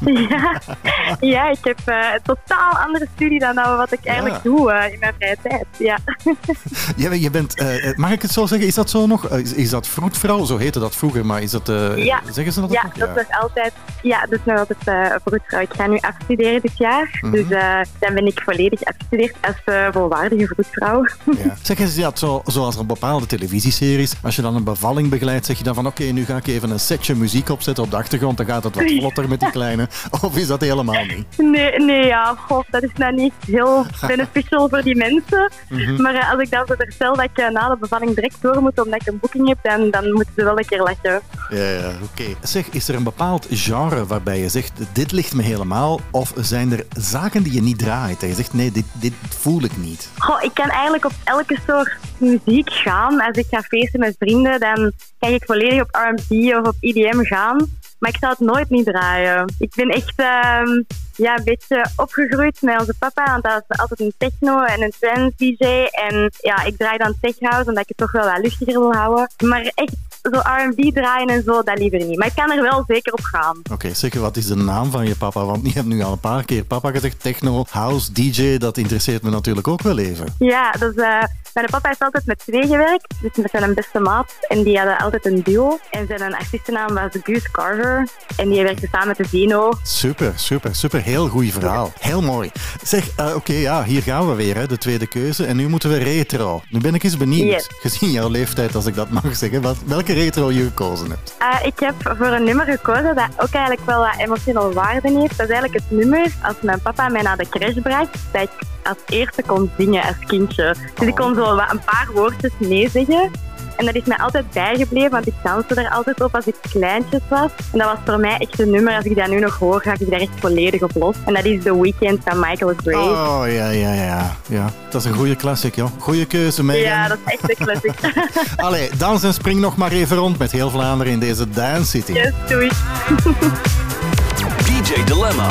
Ja, 0.00 0.60
ja 1.34 1.50
ik 1.50 1.64
heb 1.64 1.78
eh, 1.84 1.96
een 2.14 2.22
totaal 2.22 2.72
andere 2.72 3.08
studie 3.14 3.38
dan 3.38 3.54
wat 3.54 3.92
ik 3.92 4.04
eigenlijk 4.04 4.42
doe 4.42 4.72
eh, 4.72 4.92
in 4.92 4.98
mijn 4.98 5.14
vrije 5.18 5.36
tijd. 5.42 5.66
Ja. 5.78 5.98
Je, 6.96 7.20
je 7.20 7.30
bent, 7.30 7.54
eh, 7.58 7.96
mag 7.96 8.10
ik 8.12 8.22
het 8.22 8.30
zo 8.30 8.46
zeggen, 8.46 8.66
is 8.66 8.74
dat 8.74 8.90
zo 8.90 9.06
nog? 9.06 9.28
Eh, 9.28 9.38
Is, 9.38 9.52
is 9.52 9.70
dat 9.70 9.86
vroedvrouw? 9.88 10.44
Zo 10.44 10.56
heette 10.56 10.78
dat 10.80 10.96
vroeger, 10.96 11.26
maar 11.26 11.42
is 11.42 11.50
dat, 11.50 11.68
eh, 11.68 12.04
Ja. 12.04 12.20
zeggen 12.32 12.52
ze 12.52 12.60
dat 12.60 12.72
Ja, 12.72 12.82
nog? 12.82 12.92
dat 12.94 13.08
is 13.08 13.14
nog 13.28 13.40
altijd, 13.42 13.72
ja, 14.02 14.20
dat 14.20 14.32
is 14.38 14.44
nog 14.44 14.58
altijd 14.58 14.78
eh 14.84 15.16
vroedvrouw. 15.24 15.60
Ik 15.60 15.72
ga 15.76 15.86
nu 15.86 15.98
afstuderen 16.00 16.60
dit 16.60 16.78
jaar. 16.78 17.18
Mhm. 17.20 17.32
Dus 17.32 17.50
eh, 17.50 17.80
dan 17.98 18.14
ben 18.14 18.26
ik 18.26 18.40
volledig 18.44 18.82
afgestudeerd 19.04 19.36
als 19.40 19.74
eh, 19.74 19.92
volwaardige 19.92 20.46
vroedvrouw. 20.46 21.06
Ja. 21.24 21.56
Zeg 21.62 21.78
eens, 21.78 21.94
ja, 21.94 22.10
zo, 22.14 22.42
zoals 22.46 22.76
er 22.76 22.86
bepaalde 22.86 23.26
televisieseries, 23.26 24.14
als 24.22 24.36
je 24.36 24.42
dan 24.42 24.56
een 24.56 24.64
bevalling 24.64 25.08
begeleidt, 25.08 25.46
zeg 25.46 25.58
je 25.58 25.64
dan 25.64 25.74
van 25.74 25.86
oké, 25.86 26.04
nu 26.04 26.24
ga 26.24 26.36
ik 26.36 26.46
even 26.46 26.70
een 26.70 26.80
setje 26.80 27.14
muziek 27.14 27.48
opzetten 27.48 27.84
op 27.84 27.90
de 27.90 27.96
achtergrond, 27.96 28.36
dan 28.36 28.46
gaat 28.46 28.64
het 28.64 28.74
wat 28.74 28.90
vlotter 28.90 29.28
met 29.28 29.40
die 29.40 29.50
kleine. 29.60 29.88
Of 30.22 30.36
is 30.36 30.46
dat 30.46 30.60
helemaal 30.60 31.04
niet? 31.04 31.26
Nee, 31.36 31.78
nee 31.78 32.06
ja, 32.06 32.34
goh, 32.38 32.64
dat 32.70 32.82
is 32.82 32.90
nou 32.96 33.14
niet 33.14 33.32
heel 33.46 33.86
beneficial 34.06 34.68
voor 34.68 34.82
die 34.82 34.96
mensen. 34.96 35.52
Mhm. 35.68 36.02
Maar 36.02 36.14
eh, 36.14 36.32
als 36.32 36.40
ik 36.40 36.50
dan 36.50 36.64
zo 36.66 36.74
vertel 36.76 37.16
dat 37.16 37.24
ik 37.24 37.38
eh, 37.38 37.48
na 37.48 37.68
de 37.68 37.76
bevalling 37.80 38.14
direct 38.14 38.36
door 38.40 38.62
moet 38.62 38.84
omdat 38.84 39.00
ik 39.00 39.06
een 39.06 39.18
boeking 39.18 39.48
heb, 39.48 39.58
dan, 39.62 39.90
dan 39.90 40.12
moeten 40.12 40.32
ze 40.36 40.44
wel 40.44 40.58
een 40.58 40.66
keer 40.66 40.82
lachen. 40.82 41.20
Ja, 41.50 41.70
ja, 41.70 41.92
oké. 42.02 42.24
Zeg, 42.42 42.68
is 42.70 42.88
er 42.88 42.94
een 42.94 43.02
bepaald 43.02 43.46
genre 43.50 44.06
waarbij 44.06 44.38
je 44.38 44.48
zegt, 44.48 44.72
dit 44.92 45.12
ligt 45.12 45.34
me 45.34 45.42
helemaal? 45.42 46.00
Of 46.10 46.32
zijn 46.36 46.72
er 46.72 46.86
zaken 46.96 47.42
die 47.42 47.52
je 47.52 47.62
niet 47.62 47.78
draait? 47.78 48.20
Dat 48.20 48.28
je 48.28 48.34
zegt, 48.34 48.52
nee, 48.52 48.72
dit, 48.72 48.84
dit 49.00 49.12
voel 49.28 49.62
ik 49.62 49.76
niet. 49.76 50.10
Goh, 50.18 50.42
ik 50.42 50.54
kan 50.54 50.68
eigenlijk 50.68 51.04
op 51.04 51.12
elke 51.24 51.58
soort 51.66 51.96
muziek 52.18 52.70
gaan. 52.70 53.20
Als 53.20 53.36
ik 53.36 53.46
ga 53.50 53.62
feesten 53.62 54.00
met 54.00 54.16
vrienden, 54.18 54.60
dan 54.60 54.92
kan 55.18 55.30
ik 55.30 55.44
volledig 55.44 55.82
op 55.82 55.88
R&B 55.90 56.30
of 56.30 56.66
op 56.66 56.76
EDM 56.80 57.24
gaan. 57.24 57.56
Maar 57.98 58.10
ik 58.10 58.18
zou 58.20 58.32
het 58.32 58.46
nooit 58.46 58.70
niet 58.70 58.84
draaien. 58.84 59.54
Ik 59.58 59.72
ben 59.74 59.88
echt 59.88 60.12
ehm, 60.16 60.82
ja, 61.16 61.36
een 61.36 61.44
beetje 61.44 61.86
opgegroeid 61.96 62.62
met 62.62 62.80
onze 62.80 62.94
papa. 62.98 63.24
Want 63.24 63.42
dat 63.42 63.64
was 63.68 63.78
altijd 63.78 64.00
een 64.00 64.14
techno 64.18 64.62
en 64.62 64.82
een 64.82 64.92
trance 65.00 65.32
DJ. 65.36 65.64
En 65.90 66.30
ja, 66.40 66.64
ik 66.64 66.76
draai 66.76 66.98
dan 66.98 67.14
tech 67.20 67.34
house, 67.38 67.68
omdat 67.68 67.82
ik 67.82 67.88
het 67.88 67.96
toch 67.96 68.12
wel 68.12 68.24
wat 68.24 68.42
luchtiger 68.42 68.80
wil 68.80 68.92
houden. 68.92 69.30
Maar 69.44 69.72
echt 69.74 69.94
zo 70.22 70.38
R&B 70.38 70.94
draaien 70.94 71.28
en 71.28 71.42
zo, 71.42 71.62
dat 71.62 71.78
liever 71.78 72.04
niet. 72.04 72.18
Maar 72.18 72.26
ik 72.26 72.34
kan 72.34 72.50
er 72.50 72.62
wel 72.62 72.84
zeker 72.86 73.12
op 73.12 73.22
gaan. 73.22 73.60
Oké, 73.72 73.94
zeg, 73.94 74.14
wat 74.14 74.36
is 74.36 74.46
de 74.46 74.56
naam 74.56 74.90
van 74.90 75.06
je 75.06 75.16
papa? 75.16 75.44
Want 75.44 75.66
je 75.66 75.72
hebt 75.72 75.86
nu 75.86 76.02
al 76.02 76.12
een 76.12 76.18
paar 76.18 76.44
keer 76.44 76.64
papa 76.64 76.90
gezegd, 76.90 77.20
techno, 77.20 77.64
house, 77.70 78.12
DJ, 78.12 78.56
dat 78.58 78.78
interesseert 78.78 79.22
me 79.22 79.30
natuurlijk 79.30 79.68
ook 79.68 79.82
wel 79.82 79.98
even. 79.98 80.26
Ja, 80.38 80.70
dus 80.70 80.94
eh, 80.94 81.22
mijn 81.54 81.66
papa 81.70 81.88
heeft 81.88 82.00
altijd 82.00 82.26
met 82.26 82.38
twee 82.38 82.66
gewerkt, 82.66 83.14
dus 83.20 83.30
met 83.36 83.50
zijn 83.50 83.74
beste 83.74 84.00
maat. 84.00 84.32
En 84.48 84.62
die 84.62 84.76
hadden 84.78 84.98
altijd 84.98 85.26
een 85.26 85.42
duo. 85.42 85.78
En 85.90 86.06
zijn 86.06 86.34
artiestennaam 86.34 86.94
was 86.94 87.10
Goose 87.22 87.50
Carver. 87.50 88.08
En 88.36 88.48
die 88.48 88.62
werkte 88.62 88.88
samen 88.92 89.08
met 89.08 89.16
de 89.16 89.26
Zeno. 89.26 89.72
Super, 89.82 90.32
super, 90.36 90.74
super. 90.74 91.02
Heel 91.02 91.28
goed 91.28 91.52
verhaal. 91.52 91.92
Heel 92.00 92.22
mooi. 92.22 92.50
Zeg, 92.82 93.08
eh, 93.16 93.34
oké, 93.34 93.52
ja, 93.52 93.84
hier 93.84 94.02
gaan 94.02 94.28
we 94.28 94.34
weer, 94.34 94.56
hè, 94.56 94.66
de 94.66 94.78
tweede 94.78 95.06
keuze. 95.06 95.46
En 95.46 95.56
nu 95.56 95.68
moeten 95.68 95.90
we 95.90 95.96
retro. 95.98 96.62
Nu 96.68 96.80
ben 96.80 96.94
ik 96.94 97.02
eens 97.02 97.16
benieuwd, 97.16 97.50
Yes. 97.50 97.68
gezien 97.80 98.10
jouw 98.10 98.28
leeftijd, 98.28 98.74
als 98.74 98.86
ik 98.86 98.94
dat 98.94 99.10
mag 99.10 99.36
zeggen, 99.36 99.62
wat, 99.62 99.76
welke 99.86 100.12
retro 100.12 100.50
je 100.50 100.62
gekozen 100.64 101.10
hebt. 101.10 101.34
Eh, 101.38 101.66
ik 101.66 101.78
heb 101.78 101.94
voor 102.18 102.26
een 102.26 102.44
nummer 102.44 102.66
gekozen 102.66 103.14
dat 103.14 103.28
ook 103.36 103.50
eigenlijk 103.52 103.86
wel 103.86 103.98
wat 103.98 104.14
emotionele 104.18 104.72
waarde 104.72 105.10
heeft. 105.18 105.36
Dat 105.36 105.48
is 105.48 105.52
eigenlijk 105.54 105.74
het 105.74 105.98
nummer 105.98 106.32
als 106.42 106.54
mijn 106.60 106.80
papa 106.80 107.08
mij 107.08 107.22
naar 107.22 107.36
de 107.36 107.48
crash 107.48 107.74
bracht, 107.82 108.18
dat 108.32 108.42
ik 108.42 108.50
als 108.84 108.98
eerste 109.06 109.42
kon 109.42 109.70
zingen 109.78 110.02
als 110.02 110.16
kindje. 110.26 110.74
Dus 110.94 111.08
ik 111.08 111.14
kon 111.14 111.34
zo 111.34 111.56
wat 111.56 111.70
een 111.72 111.80
paar 111.84 112.08
woordjes 112.14 112.52
meezeggen. 112.58 113.30
En 113.76 113.84
dat 113.84 113.94
is 113.94 114.04
mij 114.04 114.16
altijd 114.16 114.50
bijgebleven, 114.52 115.10
want 115.10 115.26
ik 115.26 115.34
danste 115.42 115.74
er 115.74 115.90
altijd 115.90 116.20
op 116.20 116.34
als 116.34 116.46
ik 116.46 116.54
kleintjes 116.60 117.20
was. 117.28 117.50
En 117.72 117.78
dat 117.78 117.86
was 117.88 117.98
voor 118.04 118.18
mij 118.18 118.36
echt 118.38 118.60
een 118.60 118.70
nummer, 118.70 118.96
als 118.96 119.04
ik 119.04 119.16
dat 119.16 119.28
nu 119.28 119.38
nog 119.38 119.58
hoor, 119.58 119.80
ga 119.80 119.92
ik 119.98 120.10
daar 120.10 120.20
echt 120.20 120.30
volledig 120.40 120.82
op 120.82 120.90
los. 120.94 121.16
En 121.24 121.34
dat 121.34 121.44
is 121.44 121.62
The 121.62 121.80
Weeknd 121.80 122.22
van 122.24 122.38
Michael 122.40 122.72
Gray. 122.76 122.94
Oh, 122.94 123.42
ja, 123.46 123.68
ja, 123.68 123.92
ja. 123.92 124.36
ja. 124.48 124.70
Dat 124.90 125.04
is 125.04 125.10
een 125.10 125.16
goede 125.16 125.36
classic, 125.36 125.74
joh. 125.74 125.90
Goeie 125.98 126.26
keuze, 126.26 126.64
Megan. 126.64 126.82
Ja, 126.82 127.08
dat 127.08 127.18
is 127.26 127.32
echt 127.32 127.50
een 127.50 127.66
classic. 127.66 127.94
Allee, 128.66 128.90
dans 128.96 129.22
en 129.22 129.34
spring 129.34 129.60
nog 129.60 129.76
maar 129.76 129.92
even 129.92 130.16
rond 130.16 130.38
met 130.38 130.52
heel 130.52 130.70
Vlaanderen 130.70 131.12
in 131.12 131.18
deze 131.18 131.50
Dance 131.50 131.90
City. 131.90 132.12
yes, 132.12 132.32
doei. 132.48 132.68
DJ 134.66 135.04
Dilemma. 135.04 135.50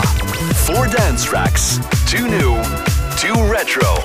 Four 0.54 0.89
dance 0.89 1.28
tracks. 1.28 1.78
Two 2.06 2.28
new, 2.28 2.56
two 3.23 3.33
retro. 3.45 3.95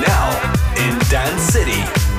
Now 0.00 0.30
in 0.76 0.96
Dance 1.10 1.42
City. 1.42 2.13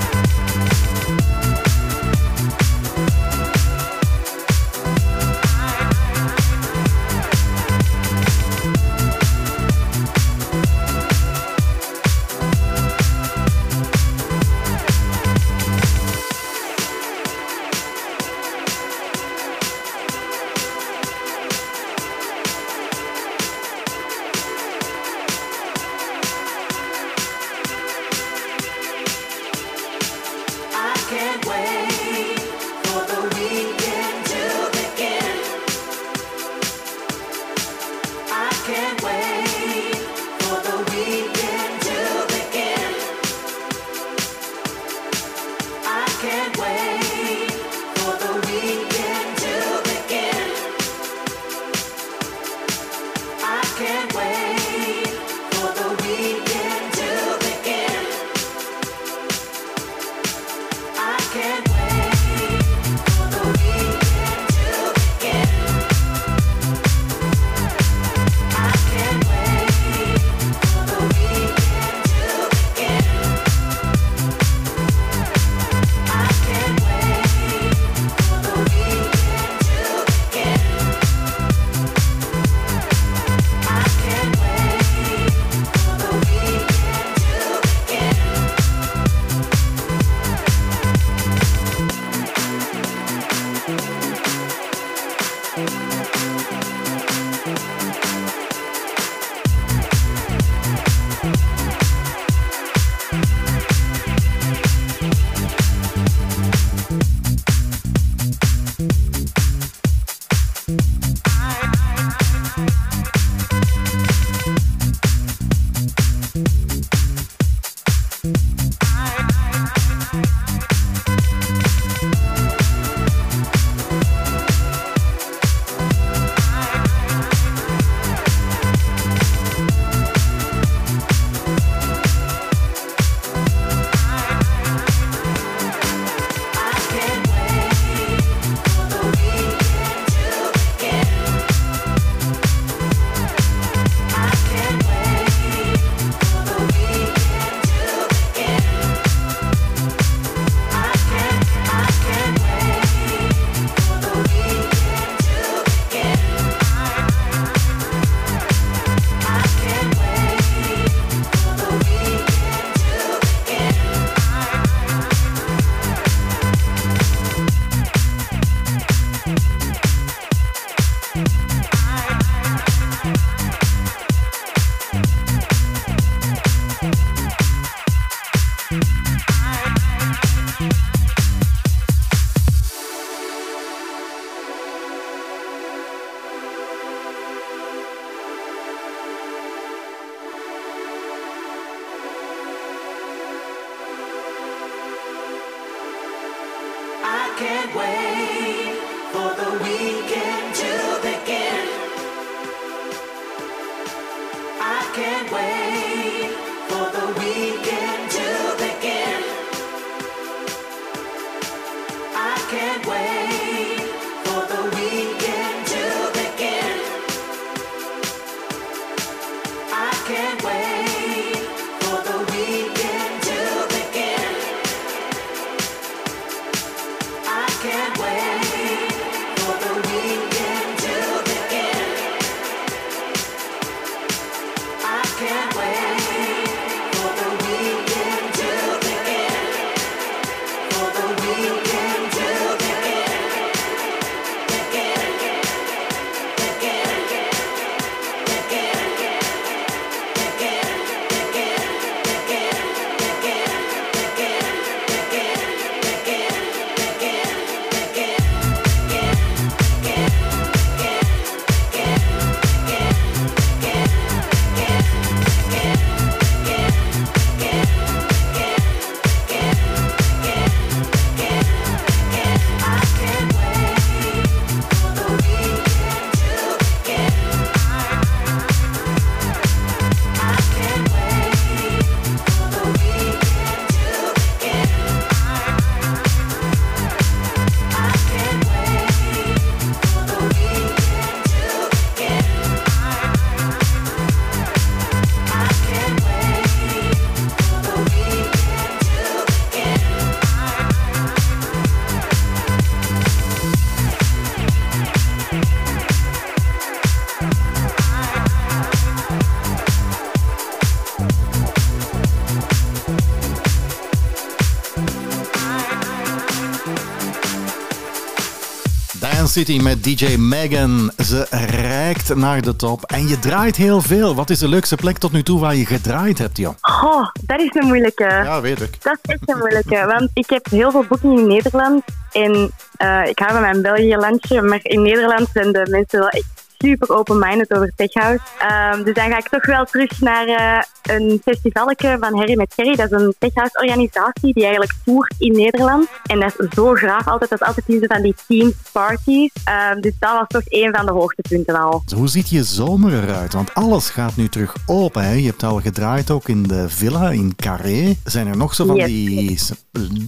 City 319.35 319.59
met 319.61 319.83
DJ 319.83 320.15
Megan. 320.17 320.91
Ze 320.97 321.27
reikt 321.61 322.15
naar 322.15 322.41
de 322.41 322.55
top 322.55 322.83
en 322.83 323.07
je 323.07 323.19
draait 323.19 323.55
heel 323.55 323.81
veel. 323.81 324.15
Wat 324.15 324.29
is 324.29 324.39
de 324.39 324.47
leukste 324.47 324.75
plek 324.75 324.97
tot 324.97 325.11
nu 325.11 325.23
toe 325.23 325.39
waar 325.39 325.55
je 325.55 325.65
gedraaid 325.65 326.17
hebt, 326.17 326.37
joh? 326.37 326.53
Goh, 326.61 327.09
dat 327.25 327.39
is 327.39 327.49
een 327.53 327.67
moeilijke. 327.67 328.03
Ja, 328.03 328.41
weet 328.41 328.61
ik. 328.61 328.83
Dat 328.83 328.97
is 329.01 329.11
echt 329.11 329.29
een 329.29 329.37
moeilijke, 329.37 329.85
want 329.85 330.09
ik 330.13 330.29
heb 330.29 330.45
heel 330.45 330.71
veel 330.71 330.85
boekingen 330.87 331.19
in 331.19 331.27
Nederland. 331.27 331.83
En 332.11 332.51
eh, 332.77 333.07
ik 333.07 333.19
hou 333.19 333.31
van 333.31 333.41
mijn 333.41 333.61
België-landje, 333.61 334.41
maar 334.41 334.59
in 334.61 334.81
Nederland 334.81 335.27
zijn 335.33 335.51
de 335.51 335.67
mensen 335.69 335.99
wel 335.99 336.09
echt 336.09 336.45
super 336.57 336.89
open-minded 336.89 337.53
over 337.53 337.71
Tech 337.75 337.93
House. 337.93 338.23
Ehm, 338.39 338.83
dus 338.83 338.93
dan 338.93 339.09
ga 339.09 339.17
ik 339.17 339.29
toch 339.29 339.45
wel 339.45 339.65
terug 339.65 339.99
naar 339.99 340.27
eh, 340.27 340.63
een 340.89 341.21
festivaletje 341.23 341.97
van 341.99 342.17
Harry 342.17 342.37
met 342.37 342.53
Kerry. 342.55 342.75
Dat 342.75 342.91
is 342.91 343.01
een 343.01 343.15
Tech 343.19 343.33
House 343.33 343.59
organisatie 343.61 344.33
die 344.33 344.43
eigenlijk 344.43 344.73
toert 344.85 345.13
in 345.17 345.31
Nederland. 345.31 345.87
En 346.05 346.19
dat 346.19 346.33
is 346.39 346.47
zo 346.55 346.73
graaf 346.73 347.07
altijd. 347.07 347.29
Dat 347.29 347.41
is 347.41 347.47
altijd 347.47 347.67
in 347.67 347.85
van 347.87 348.01
die 348.01 348.15
team 348.27 348.53
parties. 348.71 349.31
Ehm, 349.43 349.79
dus 349.81 349.93
dat 349.99 350.11
was 350.11 350.27
toch 350.27 350.41
een 350.45 350.75
van 350.75 350.85
de 350.85 350.91
hoogtepunten 350.91 351.55
al. 351.55 351.83
Hoe 351.95 352.07
ziet 352.07 352.29
je 352.29 352.43
zomer 352.43 353.03
eruit? 353.03 353.33
Want 353.33 353.53
alles 353.53 353.89
gaat 353.89 354.15
nu 354.15 354.27
terug 354.27 354.55
open. 354.65 355.03
Hè? 355.03 355.11
Je 355.13 355.25
hebt 355.25 355.43
al 355.43 355.59
gedraaid 355.59 356.11
ook 356.11 356.27
in 356.27 356.43
de 356.43 356.69
villa 356.69 357.09
in 357.09 357.33
Carré. 357.35 357.95
Zijn 358.03 358.27
er 358.27 358.37
nog 358.37 358.53
zo 358.55 358.65
van 358.65 358.75
Yes. 358.75 358.85
die 358.85 359.39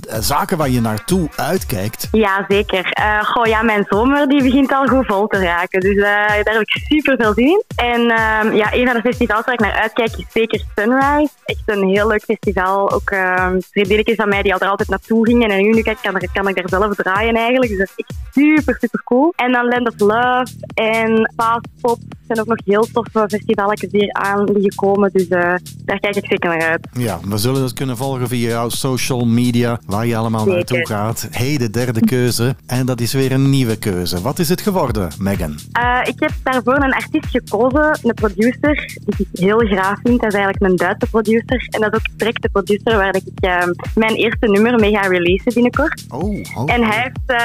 eh, 0.10 0.18
zaken 0.20 0.58
waar 0.58 0.70
je 0.70 0.82
naartoe 0.82 1.30
uitkijkt? 1.36 2.08
Ja, 2.12 2.46
zeker. 2.48 2.92
Eh 2.92 3.24
goh, 3.24 3.46
ja, 3.46 3.62
mijn 3.62 3.86
zomer 3.90 4.28
die 4.28 4.44
begint 4.44 4.74
al 4.74 4.88
goed 4.88 5.06
vol 5.06 5.28
te 5.28 5.40
raken. 5.40 5.80
Dus 5.80 5.96
eh, 5.96 6.02
daar 6.04 6.44
heb 6.44 6.62
ik 6.62 6.82
super 6.88 7.16
veel 7.18 7.34
zin 7.34 7.46
in. 7.48 7.64
En 7.76 8.10
ehm, 8.10 8.56
ja, 8.56 8.74
een 8.74 8.86
van 8.86 8.96
de 8.96 9.02
festivals 9.02 9.46
waar 9.46 9.54
ik 9.54 9.60
naar 9.60 9.72
uitkijk 9.82 10.18
is 10.18 10.26
zeker 10.34 10.64
Sunrise. 10.76 11.34
Echt 11.46 11.64
een 11.66 11.88
heel 11.88 12.08
leuk 12.08 12.24
festival. 12.24 12.92
Ook 12.92 13.10
ehm 13.10 13.60
vriendinnetjes 13.72 14.16
van 14.16 14.30
mij 14.30 14.42
die 14.42 14.54
er 14.54 14.68
altijd 14.68 14.90
naartoe 14.90 15.26
gingen. 15.26 15.50
En 15.50 15.70
nu 15.70 15.82
kan, 15.82 15.96
er, 16.02 16.30
kan 16.34 16.48
ik 16.48 16.56
daar 16.56 16.70
zelf 16.70 16.96
draaien 16.96 17.36
eigenlijk. 17.36 17.70
Dus 17.70 17.80
dat 17.80 17.92
is 17.96 18.06
echt 18.06 18.20
super, 18.32 18.78
super 18.80 19.04
cool. 19.04 19.34
En 19.36 19.52
dan 19.52 19.68
Land 19.68 19.88
of 19.88 20.00
Love 20.00 20.48
en 20.74 21.34
Fast 21.36 21.68
Pop 21.82 22.00
zijn 22.28 22.40
ook 22.40 22.46
nog 22.46 22.58
heel 22.66 22.88
toffe 22.94 23.26
festivalletjes 23.28 23.90
die 23.90 24.02
hier 24.02 24.14
aan 24.14 24.44
liggen 24.44 24.76
komen. 24.76 25.10
Dus 25.14 25.28
eh, 25.28 25.56
daar 25.86 26.00
kijk 26.00 26.16
ik 26.16 26.26
zeker 26.26 26.50
naar 26.50 26.70
uit. 26.70 26.88
Ja, 26.92 27.20
we 27.28 27.38
zullen 27.38 27.62
het 27.64 27.74
kunnen 27.74 27.98
volgen 27.98 28.28
via 28.28 28.50
jouw 28.50 28.70
social 28.70 29.26
media, 29.26 29.80
waar 29.86 30.06
je 30.06 30.16
allemaal 30.16 30.44
Zeker. 30.44 30.56
naartoe 30.56 30.88
gaat. 30.88 31.28
Hey, 31.32 31.58
de 31.58 31.70
derde 31.70 32.00
keuze. 32.00 32.56
En 32.66 32.86
dat 32.86 33.02
is 33.02 33.14
weer 33.14 33.32
een 33.32 33.50
nieuwe 33.50 33.78
keuze. 33.78 34.22
Wat 34.22 34.40
is 34.40 34.50
het 34.50 34.62
geworden, 34.62 35.10
Megan? 35.20 35.56
Eh, 35.72 36.00
ik 36.04 36.20
heb 36.20 36.32
daarvoor 36.44 36.76
een 36.76 36.94
artiest 36.94 37.28
gekozen, 37.30 38.00
een 38.02 38.14
producer, 38.14 38.98
die 39.06 39.28
ik 39.32 39.40
heel 39.40 39.58
graag 39.58 40.00
vind. 40.04 40.22
Dat 40.22 40.34
is 40.34 40.40
eigenlijk 40.40 40.72
een 40.72 40.76
Duitse 40.76 41.10
producer. 41.10 41.68
En 41.70 41.82
dat 41.82 41.94
is 41.94 42.00
ook 42.00 42.18
direct 42.18 42.42
de 42.42 42.50
producer 42.50 42.98
waar 42.98 43.16
ik 43.16 43.24
eh, 43.40 43.68
mijn 43.96 44.16
eerste 44.16 44.48
nummer 44.48 44.80
mee 44.80 44.92
ga 44.92 45.02
releasen 45.02 45.54
binnenkort. 45.54 46.06
Oh, 46.10 46.24
oh. 46.56 46.74
En 46.74 46.84
hij 46.84 47.02
heeft, 47.02 47.42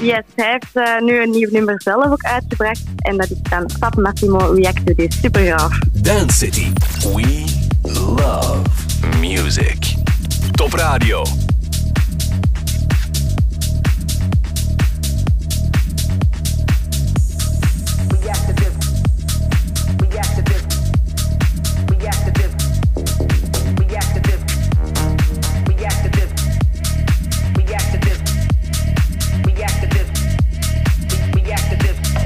yes, 0.00 0.22
hij 0.34 0.50
heeft 0.60 1.00
nu 1.00 1.22
een 1.22 1.30
nieuw 1.30 1.48
nummer 1.50 1.82
zelf 1.82 2.04
ook 2.04 2.22
uitgebracht. 2.22 2.82
En 2.96 3.16
dat 3.16 3.30
is 3.30 3.40
dan 3.42 3.70
Fab 3.70 3.96
Massimo 4.22 4.52
React 4.52 4.86
to 4.86 4.94
This. 4.94 5.20
Super 5.20 5.40
gaaf. 5.40 6.02
Dance 6.02 6.36
City. 6.36 6.72
We 7.12 7.46
love 7.84 8.68
music. 9.20 9.78
Top 10.56 10.72
Radio. 10.74 11.24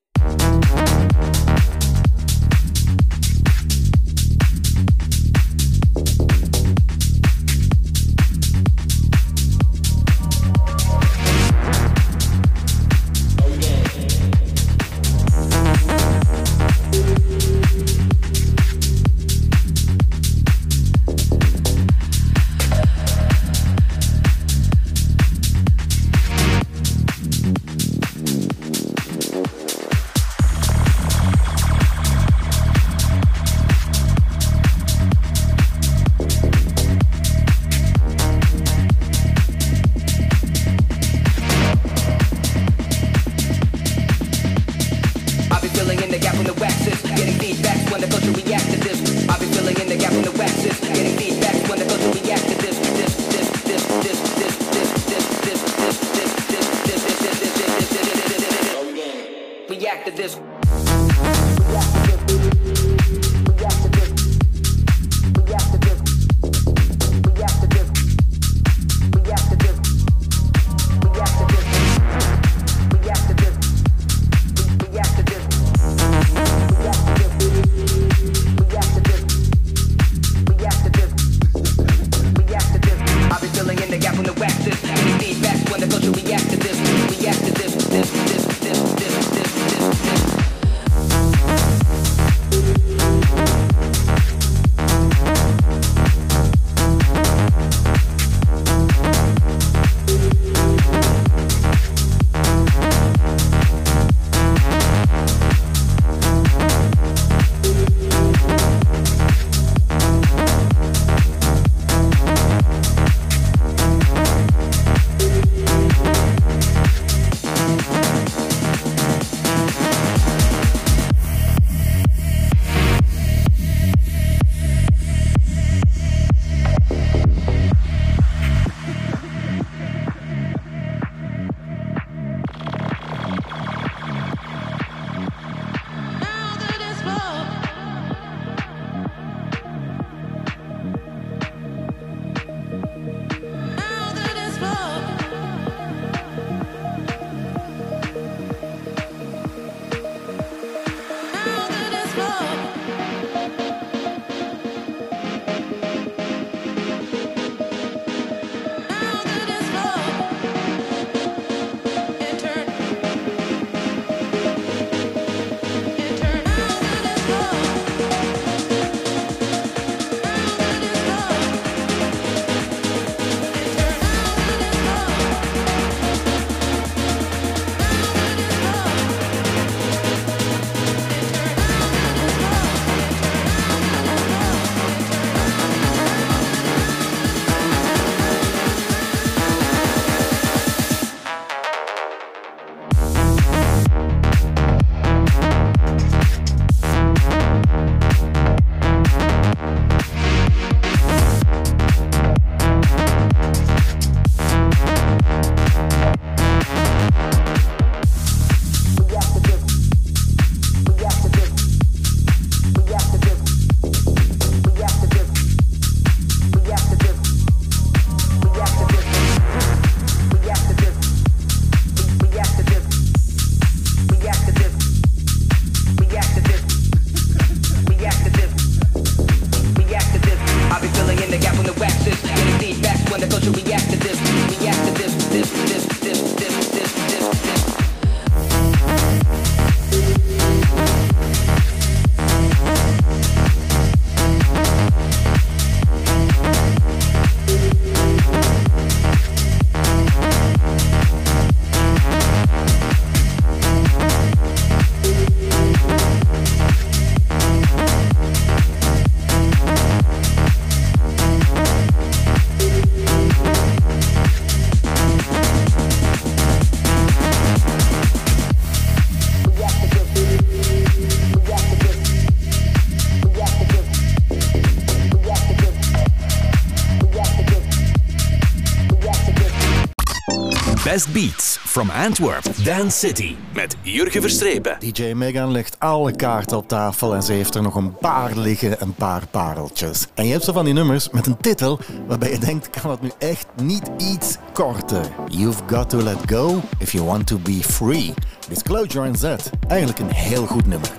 best 280.98 281.12
beats 281.12 281.56
from 281.56 281.90
Antwerp, 281.90 282.44
Dance 282.64 282.98
City 282.98 283.36
met 283.54 283.76
Jurgen 283.82 284.20
Verstrepen. 284.20 284.76
DJ 284.78 285.12
Megan 285.12 285.50
legt 285.50 285.76
alle 285.78 286.16
kaarten 286.16 286.56
op 286.56 286.68
tafel 286.68 287.14
en 287.14 287.22
ze 287.22 287.32
heeft 287.32 287.54
er 287.54 287.62
nog 287.62 287.74
een 287.74 287.96
paar 287.96 288.36
liggen, 288.36 288.82
een 288.82 288.94
paar 288.94 289.26
pareltjes. 289.26 290.06
En 290.14 290.26
je 290.26 290.32
hebt 290.32 290.44
zo 290.44 290.52
van 290.52 290.64
die 290.64 290.74
nummers 290.74 291.10
met 291.10 291.26
een 291.26 291.36
titel 291.36 291.78
waarbij 292.06 292.30
je 292.30 292.38
denkt, 292.38 292.70
kan 292.70 292.90
het 292.90 293.00
nu 293.00 293.10
echt 293.18 293.46
niet 293.62 293.90
iets 293.98 294.36
korter? 294.52 295.06
You've 295.26 295.62
got 295.66 295.90
to 295.90 296.02
let 296.02 296.18
go 296.26 296.60
if 296.78 296.92
you 296.92 297.04
want 297.04 297.26
to 297.26 297.38
be 297.38 297.58
free. 297.62 298.14
Disclosure 298.48 299.06
and 299.06 299.18
Z, 299.18 299.24
eigenlijk 299.68 299.98
een 299.98 300.12
heel 300.12 300.46
goed 300.46 300.66
nummer. 300.66 300.90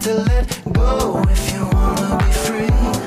to 0.00 0.14
let 0.14 0.62
go 0.72 1.22
if 1.28 1.52
you 1.52 1.68
wanna 1.72 2.16
be 2.24 2.32
free. 2.32 2.99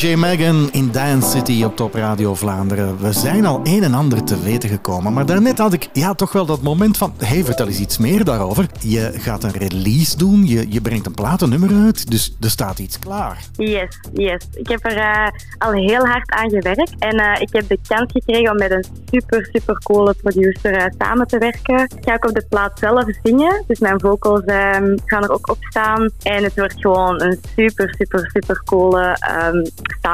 DJ 0.00 0.14
Megan 0.14 0.68
in 0.72 0.90
Dance 0.92 1.30
City 1.30 1.64
op 1.64 1.76
Top 1.76 1.94
Radio 1.94 2.34
Vlaanderen. 2.34 2.98
We 3.00 3.12
zijn 3.12 3.46
al 3.46 3.60
een 3.62 3.82
en 3.82 3.94
ander 3.94 4.24
te 4.24 4.42
weten 4.42 4.68
gekomen, 4.68 5.12
maar 5.12 5.26
daarnet 5.26 5.58
had 5.58 5.72
ik 5.72 5.88
ja, 5.92 6.14
toch 6.14 6.32
wel 6.32 6.46
dat 6.46 6.62
moment 6.62 6.96
van... 6.96 7.12
hey, 7.18 7.44
vertel 7.44 7.66
eens 7.66 7.78
iets 7.78 7.98
meer 7.98 8.24
daarover. 8.24 8.66
Je 8.78 9.12
gaat 9.14 9.44
een 9.44 9.52
release 9.52 10.16
doen, 10.16 10.46
je, 10.46 10.66
je 10.72 10.80
brengt 10.80 11.06
een 11.06 11.14
platennummer 11.14 11.70
uit, 11.84 12.10
dus 12.10 12.36
er 12.40 12.50
staat 12.50 12.78
iets 12.78 12.98
klaar. 12.98 13.38
Yes, 13.56 13.98
yes. 14.12 14.46
Ik 14.52 14.68
heb 14.68 14.84
er 14.84 14.96
eh, 14.96 15.28
al 15.58 15.72
heel 15.72 16.06
hard 16.06 16.30
aan 16.30 16.50
gewerkt. 16.50 16.94
En 16.98 17.18
eh, 17.18 17.40
ik 17.40 17.48
heb 17.52 17.68
de 17.68 17.78
kans 17.88 18.12
gekregen 18.12 18.50
om 18.50 18.56
met 18.56 18.70
een 18.70 18.84
super, 19.10 19.48
super 19.52 19.78
coole 19.82 20.14
producer 20.14 20.76
eh, 20.76 20.92
samen 20.98 21.26
te 21.26 21.38
werken. 21.38 21.80
Ik 21.80 22.04
ga 22.04 22.14
ook 22.14 22.28
op 22.28 22.34
de 22.34 22.46
plaat 22.48 22.78
zelf 22.78 23.04
zingen. 23.22 23.64
Dus 23.66 23.78
mijn 23.78 24.00
vocals 24.00 24.44
ehm, 24.44 24.96
gaan 25.04 25.22
er 25.22 25.32
ook 25.32 25.50
op 25.50 25.58
staan. 25.60 26.10
En 26.22 26.44
het 26.44 26.56
wordt 26.56 26.80
gewoon 26.80 27.22
een 27.22 27.40
super, 27.56 27.94
super, 27.98 28.30
super 28.32 28.62
coole 28.64 29.16
ehm, 29.20 29.62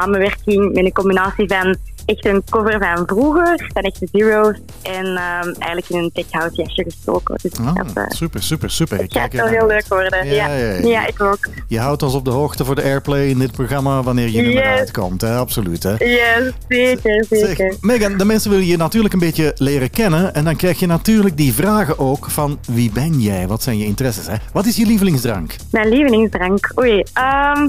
samenwerking 0.01 0.73
met 0.73 0.85
een 0.85 0.91
combinatie 0.93 1.47
van 1.47 1.75
echt 2.05 2.25
een 2.25 2.43
cover 2.49 2.79
van 2.79 3.07
vroeger, 3.07 3.69
van 3.73 3.81
echte 3.83 4.07
Zero's. 4.11 4.55
En 4.81 5.05
ehm, 5.05 5.53
eigenlijk 5.59 5.89
in 5.89 5.97
een 5.97 6.09
tech 6.13 6.25
house 6.29 6.55
jasje 6.61 6.83
gestoken. 6.83 7.39
Dus 7.41 7.51
Ah, 7.59 7.75
dat, 7.75 7.91
eh, 7.93 8.03
super, 8.07 8.43
super, 8.43 8.69
super. 8.71 8.97
Ik 9.01 9.13
het 9.13 9.21
gaat 9.21 9.33
wel 9.33 9.45
heel 9.47 9.67
leuk 9.67 9.85
worden. 9.87 10.25
Ja, 10.27 10.33
Ja, 10.33 10.55
ja, 10.55 10.73
ja, 10.73 10.87
ja. 10.87 11.07
ik 11.07 11.21
ook. 11.21 11.47
Je 11.67 11.79
houdt 11.79 12.03
ons 12.03 12.13
op 12.13 12.25
de 12.25 12.31
hoogte 12.31 12.65
voor 12.65 12.75
de 12.75 12.83
airplay 12.83 13.25
in 13.27 13.39
dit 13.39 13.51
programma 13.51 14.03
wanneer 14.03 14.29
je 14.29 14.41
nummer 14.41 14.63
Yes. 14.63 14.77
uitkomt. 14.79 15.21
Hè? 15.21 15.35
Absoluut. 15.35 15.83
Hè? 15.83 15.93
Yes, 15.97 16.53
zeker, 16.67 17.25
zeker. 17.29 17.55
Zeg, 17.55 17.81
Megan, 17.81 18.17
de 18.17 18.25
mensen 18.25 18.49
willen 18.49 18.65
je 18.65 18.77
natuurlijk 18.77 19.13
een 19.13 19.19
beetje 19.19 19.51
leren 19.55 19.89
kennen. 19.89 20.33
En 20.33 20.43
dan 20.43 20.55
krijg 20.55 20.79
je 20.79 20.85
natuurlijk 20.87 21.37
die 21.37 21.53
vragen 21.53 21.99
ook 21.99 22.29
van 22.29 22.59
wie 22.71 22.91
ben 22.91 23.19
jij? 23.21 23.47
Wat 23.47 23.63
zijn 23.63 23.77
je 23.77 23.85
interesses? 23.85 24.27
Hè? 24.27 24.35
Wat 24.53 24.65
is 24.65 24.75
je 24.75 24.85
lievelingsdrank? 24.85 25.55
Mijn 25.71 25.89
lievelingsdrank. 25.89 26.71
Oei, 26.79 27.03
ehm, 27.13 27.67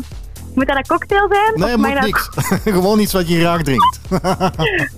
moet 0.54 0.66
dat 0.66 0.76
een 0.76 0.86
cocktail 0.86 1.28
zijn? 1.30 1.52
Nee, 1.54 1.74
Of 1.74 1.80
moet 1.80 2.00
niks. 2.00 2.28
Gewoon 2.74 2.98
iets 2.98 3.12
wat 3.12 3.28
je 3.28 3.38
graag 3.40 3.62
drinkt. 3.62 3.98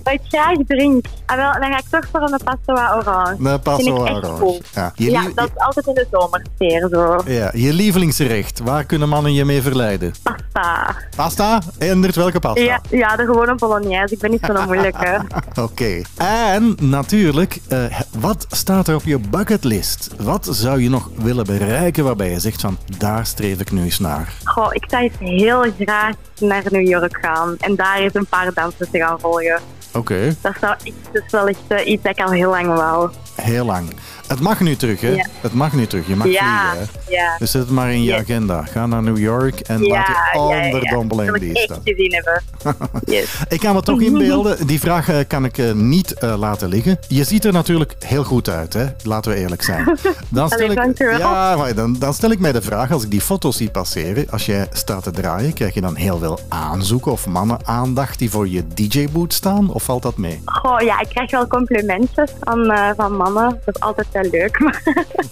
Wat 0.03 0.13
ik 0.13 0.21
graag 0.27 0.57
drink. 0.67 1.05
Ah, 1.25 1.37
wel, 1.37 1.51
dan 1.51 1.71
ga 1.71 1.77
ik 1.77 1.83
toch 1.89 2.05
voor 2.11 2.21
een 2.21 2.39
Passoa 2.43 2.95
Orange. 2.95 3.35
Een 3.39 3.59
echt 3.77 3.87
Orange. 3.89 4.39
cool. 4.39 4.61
Ja, 4.73 4.91
Ja, 4.95 5.21
dat 5.35 5.45
is 5.55 5.63
altijd 5.63 5.87
in 5.87 5.93
de 5.93 6.07
zomersfeer 6.11 6.87
zo. 6.91 7.31
Ja, 7.31 7.49
je 7.53 7.73
lievelingsgerecht. 7.73 8.59
Waar 8.59 8.83
kunnen 8.83 9.09
mannen 9.09 9.33
je 9.33 9.45
mee 9.45 9.61
verleiden? 9.61 10.13
Pasta. 10.23 10.95
Pasta? 11.15 11.61
Endert 11.77 12.15
welke 12.15 12.39
pasta? 12.39 12.61
Ja, 12.61 12.81
ja, 12.89 13.15
de 13.15 13.25
gewone 13.25 13.55
Bolognese. 13.55 14.13
Ik 14.13 14.19
ben 14.19 14.31
niet 14.31 14.41
zo'n 14.45 14.65
moeilijke. 14.65 15.21
Oké. 15.61 16.01
En 16.17 16.75
natuurlijk, 16.79 17.59
eh, 17.67 17.79
wat 18.19 18.45
staat 18.49 18.87
er 18.87 18.95
op 18.95 19.03
je 19.03 19.19
bucketlist? 19.19 20.09
Wat 20.19 20.47
zou 20.51 20.81
je 20.81 20.89
nog 20.89 21.09
willen 21.15 21.45
bereiken 21.45 22.03
waarbij 22.03 22.29
je 22.29 22.39
zegt 22.39 22.61
van 22.61 22.77
daar 22.97 23.25
streef 23.25 23.59
ik 23.59 23.71
nu 23.71 23.83
eens 23.83 23.99
naar? 23.99 24.33
Goh, 24.43 24.67
ik 24.73 24.83
zou 24.87 25.03
eens 25.03 25.19
heel 25.41 25.65
graag 25.79 26.15
naar 26.39 26.63
New 26.69 26.87
York 26.87 27.17
gaan. 27.21 27.55
En 27.59 27.75
daar 27.75 27.97
eens 27.97 28.13
een 28.13 28.25
paar 28.25 28.53
dansen 28.53 28.91
te 28.91 28.97
gaan 28.97 29.19
volgen. 29.19 29.59
Oké, 29.93 30.35
Dat, 30.41 30.53
zou 30.59 30.75
dat 31.11 31.23
is 31.25 31.31
wel 31.31 31.47
echt 31.47 31.59
eh, 31.67 31.87
iets 31.87 32.03
dat 32.03 32.17
ik 32.17 32.25
al 32.25 32.31
heel 32.31 32.49
lang 32.49 32.65
wou. 32.67 33.09
heel 33.35 33.65
lang. 33.65 33.89
Het 34.31 34.39
mag 34.39 34.59
nu 34.59 34.75
terug, 34.75 35.01
hè? 35.01 35.09
Ja. 35.09 35.25
Het 35.41 35.53
mag 35.53 35.73
nu 35.73 35.87
terug. 35.87 36.07
Je 36.07 36.15
mag 36.15 36.27
Ja, 36.27 36.69
vliegen, 36.71 36.89
hè? 37.05 37.11
ja. 37.15 37.35
Dus 37.37 37.51
zet 37.51 37.61
het 37.61 37.71
maar 37.71 37.91
in 37.91 38.03
je 38.03 38.11
Yes. 38.11 38.19
agenda. 38.19 38.63
Ga 38.63 38.85
naar 38.85 39.03
New 39.03 39.17
York 39.17 39.59
en 39.59 39.81
ja, 39.83 39.87
laat 39.87 40.07
je 40.07 40.13
ja, 40.13 40.55
ja. 40.65 41.07
wil 41.25 41.39
die 41.39 41.57
staan. 41.57 41.79
gezien 41.83 42.13
hebben. 42.13 42.43
Yes. 43.05 43.35
Ik 43.49 43.59
kan 43.59 43.75
me 43.75 43.81
toch 43.81 44.01
inbeelden, 44.01 44.67
die 44.67 44.79
vraag 44.79 45.09
eh, 45.09 45.17
kan 45.27 45.45
ik 45.45 45.57
eh, 45.57 45.71
niet 45.71 46.13
eh, 46.13 46.33
laten 46.37 46.69
liggen. 46.69 46.99
Je 47.07 47.23
ziet 47.23 47.45
er 47.45 47.53
natuurlijk 47.53 47.95
heel 47.99 48.23
goed 48.23 48.49
uit, 48.49 48.73
hè? 48.73 48.85
laten 49.03 49.31
we 49.31 49.37
eerlijk 49.37 49.61
zijn. 49.61 49.83
Dan 50.29 50.49
stel, 50.49 50.69
Allee, 50.69 50.89
ik, 50.89 51.17
ja, 51.17 51.55
maar 51.55 51.75
dan, 51.75 51.95
dan 51.99 52.13
stel 52.13 52.31
ik 52.31 52.39
mij 52.39 52.51
de 52.51 52.61
vraag, 52.61 52.91
als 52.91 53.03
ik 53.03 53.11
die 53.11 53.21
foto's 53.21 53.57
zie 53.57 53.69
passeren, 53.69 54.25
als 54.29 54.45
jij 54.45 54.67
staat 54.71 55.03
te 55.03 55.11
draaien, 55.11 55.53
krijg 55.53 55.73
je 55.73 55.81
dan 55.81 55.95
heel 55.95 56.17
veel 56.17 56.39
aanzoeken 56.49 57.11
of 57.11 57.27
mannen 57.27 57.57
aandacht 57.63 58.19
die 58.19 58.29
voor 58.29 58.47
je 58.47 58.63
DJ-boot 58.73 59.33
staan? 59.33 59.69
Of 59.71 59.83
valt 59.83 60.01
dat 60.03 60.17
mee? 60.17 60.41
Goh, 60.45 60.81
ja, 60.81 60.99
ik 60.99 61.09
krijg 61.09 61.31
wel 61.31 61.47
complimentjes 61.47 62.31
van, 62.39 62.73
van 62.95 63.15
mannen. 63.15 63.59
Dat 63.65 63.75
is 63.75 63.81
altijd 63.81 64.07
wel 64.21 64.31
leuk. 64.31 64.59
Maar 64.59 64.81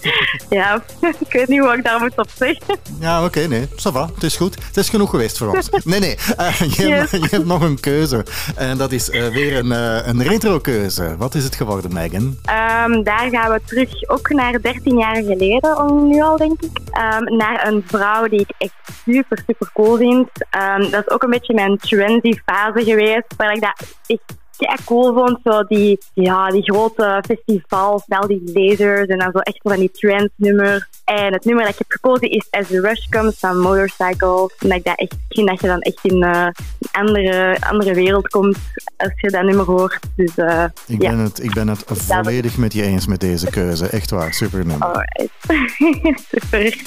ja, 0.59 0.83
ik 1.25 1.31
weet 1.33 1.47
niet 1.47 1.59
hoe 1.59 1.73
ik 1.73 1.83
daar 1.83 1.99
moet 1.99 2.17
op 2.17 2.29
zeggen. 2.35 2.77
Ja, 2.99 3.23
oké, 3.25 3.47
nee, 3.47 3.67
ça 3.67 3.91
va, 3.91 4.09
het 4.13 4.23
is 4.23 4.37
goed. 4.37 4.55
Het 4.65 4.77
is 4.77 4.89
genoeg 4.89 5.09
geweest 5.09 5.37
voor 5.37 5.55
ons. 5.55 5.69
Nee, 5.83 5.99
nee, 5.99 6.17
eh, 6.37 6.59
je, 6.75 6.91
hebt, 6.91 7.11
Yes. 7.11 7.21
je 7.21 7.27
hebt 7.29 7.45
nog 7.45 7.61
een 7.61 7.79
keuze. 7.79 8.25
En 8.55 8.77
dat 8.77 8.91
is 8.91 9.09
eh, 9.09 9.27
weer 9.27 9.57
een, 9.57 9.71
eh, 9.71 10.07
een 10.07 10.23
retro-keuze. 10.23 11.15
Wat 11.17 11.35
is 11.35 11.43
het 11.43 11.55
geworden, 11.55 11.93
Megan? 11.93 12.37
Ehm, 12.43 13.03
daar 13.03 13.29
gaan 13.29 13.51
we 13.51 13.61
terug 13.65 14.09
ook 14.09 14.29
naar 14.29 14.61
13 14.61 14.97
jaar 14.97 15.15
geleden, 15.15 15.77
om 15.77 16.07
nu 16.07 16.21
al 16.21 16.37
denk 16.37 16.61
ik. 16.61 16.77
Ehm, 16.91 17.23
naar 17.37 17.67
een 17.67 17.83
vrouw 17.87 18.27
die 18.27 18.39
ik 18.39 18.51
echt 18.57 18.73
super, 19.05 19.43
super 19.47 19.69
cool 19.73 19.97
vind. 19.97 20.29
Ehm, 20.49 20.89
dat 20.91 21.03
is 21.05 21.09
ook 21.09 21.23
een 21.23 21.29
beetje 21.29 21.53
mijn 21.53 21.77
trendy 21.77 22.33
fase 22.45 22.83
geweest, 22.83 23.35
waar 23.37 23.53
ik 23.53 23.61
dat 23.61 23.95
echt 24.07 24.37
kei 24.59 24.77
cool 24.85 25.13
vond. 25.13 25.39
Zo 25.43 25.63
die, 25.63 25.99
ja, 26.13 26.49
die 26.49 26.63
grote 26.63 27.23
festivals, 27.25 28.03
al 28.07 28.27
die 28.27 28.41
lasers 28.53 29.07
en 29.07 29.17
dan 29.17 29.31
zo 29.31 29.39
echt 29.39 29.59
van 29.61 29.79
die 29.79 29.91
trance 29.91 30.29
nummers. 30.35 30.87
En 31.05 31.33
het 31.33 31.45
nummer 31.45 31.63
dat 31.63 31.73
ik 31.73 31.79
heb 31.79 31.91
gekozen 31.91 32.29
is 32.29 32.47
As 32.49 32.67
the 32.67 32.81
Rush 32.81 33.07
Comes 33.09 33.39
van 33.39 33.59
Motorcycle. 33.59 34.51
En 34.59 34.69
dat 34.69 34.77
ik 34.77 34.83
dat 34.83 34.97
echt 34.97 35.13
ik 35.29 35.35
vind 35.35 35.47
dat 35.47 35.61
je 35.61 35.67
dan 35.67 35.79
echt 35.79 35.99
in 36.01 36.23
eh, 36.23 36.47
een 36.79 36.89
andere, 36.91 37.57
andere 37.59 37.93
wereld 37.93 38.27
komt 38.27 38.57
als 38.97 39.11
je 39.15 39.29
dat 39.29 39.43
nummer 39.43 39.65
hoort. 39.65 39.99
Dus 40.15 40.35
eh, 40.35 40.63
Ik 40.87 41.01
ja. 41.01 41.09
ben, 41.09 41.19
het, 41.19 41.43
ik 41.43 41.53
ben 41.53 41.67
het 41.67 41.83
volledig 41.85 42.57
met 42.57 42.73
je 42.73 42.83
eens 42.83 43.07
met 43.07 43.19
deze 43.19 43.49
keuze. 43.49 43.87
Echt 43.87 44.09
waar, 44.09 44.33
super 44.33 44.65
nummer. 44.65 44.87
Alright. 44.87 45.29
Super. 46.31 46.77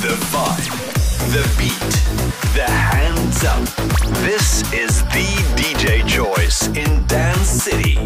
The 0.00 0.16
vibe, 0.16 1.05
the 1.36 1.54
beat, 1.58 2.54
the 2.54 2.64
hands 2.64 3.44
up. 3.44 3.60
This 4.24 4.72
is 4.72 5.02
the 5.12 5.26
DJ 5.54 6.06
choice 6.08 6.68
in 6.68 7.06
Dance 7.08 7.46
City. 7.46 7.98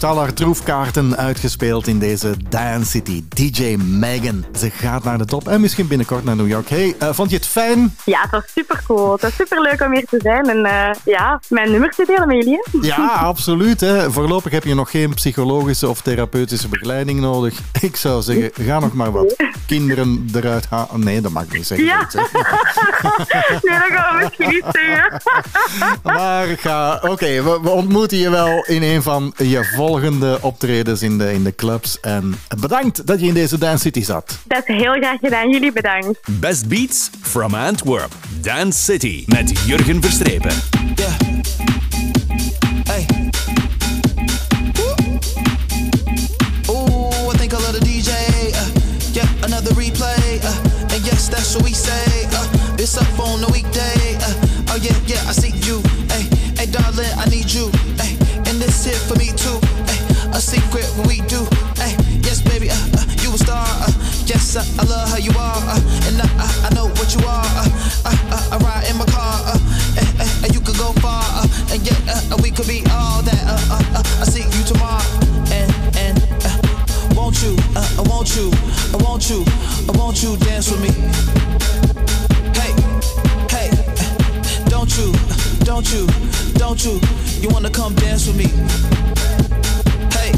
Heeft 0.00 0.12
al 0.12 0.22
haar 0.22 0.34
troefkaarten 0.34 1.16
uitgespeeld 1.16 1.86
in 1.86 1.98
deze 1.98 2.34
Dance 2.48 2.90
City. 2.90 3.24
DJ 3.28 3.76
Megan. 3.76 4.44
Ze 4.58 4.70
gaat 4.70 5.04
naar 5.04 5.18
de 5.18 5.24
top 5.24 5.48
en 5.48 5.60
misschien 5.60 5.88
binnenkort 5.88 6.24
naar 6.24 6.36
New 6.36 6.48
York. 6.48 6.68
Hey, 6.68 6.94
eh, 6.98 7.08
vond 7.12 7.30
je 7.30 7.36
het 7.36 7.46
fijn? 7.46 7.94
Ja, 8.04 8.20
het 8.20 8.30
was 8.30 8.42
super 8.54 8.82
cool. 8.86 9.12
Het 9.12 9.20
was 9.20 9.34
super 9.34 9.60
leuk 9.60 9.80
om 9.80 9.92
hier 9.92 10.04
te 10.04 10.18
zijn 10.22 10.48
en 10.48 10.64
eh, 10.64 10.94
ja, 11.04 11.40
mijn 11.48 11.70
nummers 11.70 11.96
te 11.96 12.04
delen 12.06 12.26
met 12.26 12.36
jullie. 12.36 12.60
Ja, 12.80 13.06
absoluut. 13.06 13.80
Hè. 13.80 14.10
Voorlopig 14.10 14.52
heb 14.52 14.64
je 14.64 14.74
nog 14.74 14.90
geen 14.90 15.14
psychologische 15.14 15.88
of 15.88 16.00
therapeutische 16.00 16.68
begeleiding 16.68 17.20
nodig. 17.20 17.60
Ik 17.80 17.96
zou 17.96 18.22
zeggen, 18.22 18.50
ga 18.64 18.78
nog 18.78 18.92
maar 18.92 19.12
wat 19.12 19.36
kinderen 19.76 20.28
eruit 20.34 20.66
halen. 20.66 21.04
Nee, 21.04 21.20
dat 21.20 21.32
mag 21.32 21.42
ik 21.42 21.52
niet 21.52 21.66
zeggen. 21.66 21.86
Ja. 21.86 21.98
nee, 23.62 23.78
dat 23.78 23.90
gaan 23.90 24.16
we 24.16 24.24
misschien 24.24 24.48
niet 24.48 24.64
zeggen. 24.72 25.20
Maar 26.02 26.46
ga, 26.46 27.00
oké, 27.02 27.42
we, 27.42 27.58
we 27.62 27.68
ontmoeten 27.68 28.18
je 28.18 28.30
wel 28.30 28.64
in 28.64 28.82
een 28.82 29.02
van 29.02 29.32
je 29.36 29.64
volgende 29.76 30.38
optredens 30.40 31.02
in 31.02 31.18
de, 31.18 31.32
in 31.32 31.44
de 31.44 31.54
clubs. 31.54 32.00
En 32.00 32.34
bedankt 32.60 33.06
dat 33.06 33.20
je 33.20 33.26
in 33.26 33.34
deze 33.34 33.58
Dance 33.58 33.82
City 33.82 34.02
zat. 34.02 34.38
Dat 34.44 34.62
is 34.66 34.76
heel 34.76 34.92
graag 34.92 35.18
gedaan. 35.20 35.50
Jullie 35.50 35.72
bedankt. 35.72 36.20
Best 36.30 36.68
Beats 36.68 37.10
from 37.22 37.54
Antwerp. 37.54 38.12
Dance 38.40 38.82
City 38.82 39.24
met 39.26 39.58
Jurgen 39.66 40.02
Verstrepen. 40.02 40.52
Yeah. 40.94 41.39
Another 49.42 49.70
replay. 49.72 50.40
Uh, 50.42 50.94
and 50.94 51.00
yes, 51.04 51.28
that's 51.28 51.54
what 51.54 51.64
we 51.64 51.72
say. 51.72 52.26
Uh, 52.32 52.74
it's 52.78 52.96
up 52.96 53.18
on 53.18 53.40
the 53.40 53.50
weekday. 53.52 54.16
Uh, 54.20 54.74
oh 54.74 54.78
yeah, 54.80 54.96
yeah, 55.06 55.22
I 55.28 55.32
see 55.32 55.52
you. 55.66 55.82
Hey, 56.08 56.26
hey, 56.56 56.66
darling, 56.66 57.12
I 57.16 57.26
need 57.28 57.50
you. 57.50 57.70
Hey, 58.00 58.16
and 58.48 58.60
this 58.60 58.84
here 58.84 58.98
for 59.08 59.16
me 59.16 59.32
too. 59.36 59.58
Hey, 59.86 60.00
a 60.32 60.40
secret 60.40 60.88
we 61.06 61.20
do. 61.28 61.44
Hey, 61.76 61.96
yes, 62.24 62.42
baby, 62.42 62.70
uh, 62.70 62.98
uh, 62.98 63.04
you 63.22 63.32
a 63.32 63.38
star. 63.38 63.64
Uh, 63.64 63.92
yes, 64.26 64.56
I, 64.56 64.64
I 64.80 64.84
love 64.88 65.08
how 65.08 65.18
you 65.18 65.32
are. 65.36 65.60
Uh, 65.68 66.08
and 66.08 66.20
I, 66.20 66.68
I, 66.68 66.74
know 66.74 66.88
what 66.98 67.14
you 67.14 67.20
are. 67.26 67.48
Uh, 67.56 67.68
uh, 68.04 68.34
uh, 68.34 68.54
I 68.54 68.56
ride 68.58 68.90
in 68.90 68.96
my 68.96 69.06
car. 69.06 69.36
Uh, 69.46 69.58
eh, 69.98 70.24
eh, 70.24 70.44
and 70.44 70.54
you 70.54 70.60
could 70.60 70.76
go 70.76 70.92
far. 71.00 71.22
Uh, 71.24 71.72
and 71.72 71.80
yeah, 71.86 71.96
uh, 72.08 72.34
uh, 72.34 72.38
we 72.42 72.50
could 72.50 72.68
be 72.68 72.82
all 72.90 73.22
that. 73.22 73.42
Uh, 73.46 73.76
uh, 73.76 74.00
uh, 74.00 74.22
I 74.22 74.24
see 74.24 74.44
you 74.44 74.64
tomorrow. 74.64 75.29
Want 78.20 78.36
you, 78.36 78.50
I 78.92 79.02
want 79.02 79.30
you, 79.30 79.44
I 79.88 79.96
want 79.96 80.22
you 80.22 80.36
dance 80.36 80.70
with 80.70 80.82
me. 80.82 80.90
Hey, 82.52 82.72
hey, 83.48 83.70
don't 84.68 84.94
you, 84.98 85.10
don't 85.64 85.90
you, 85.90 86.06
don't 86.52 86.84
you, 86.84 87.00
you 87.40 87.48
wanna 87.48 87.70
come 87.70 87.94
dance 87.94 88.26
with 88.26 88.36
me? 88.36 88.44
Hey. 90.12 90.32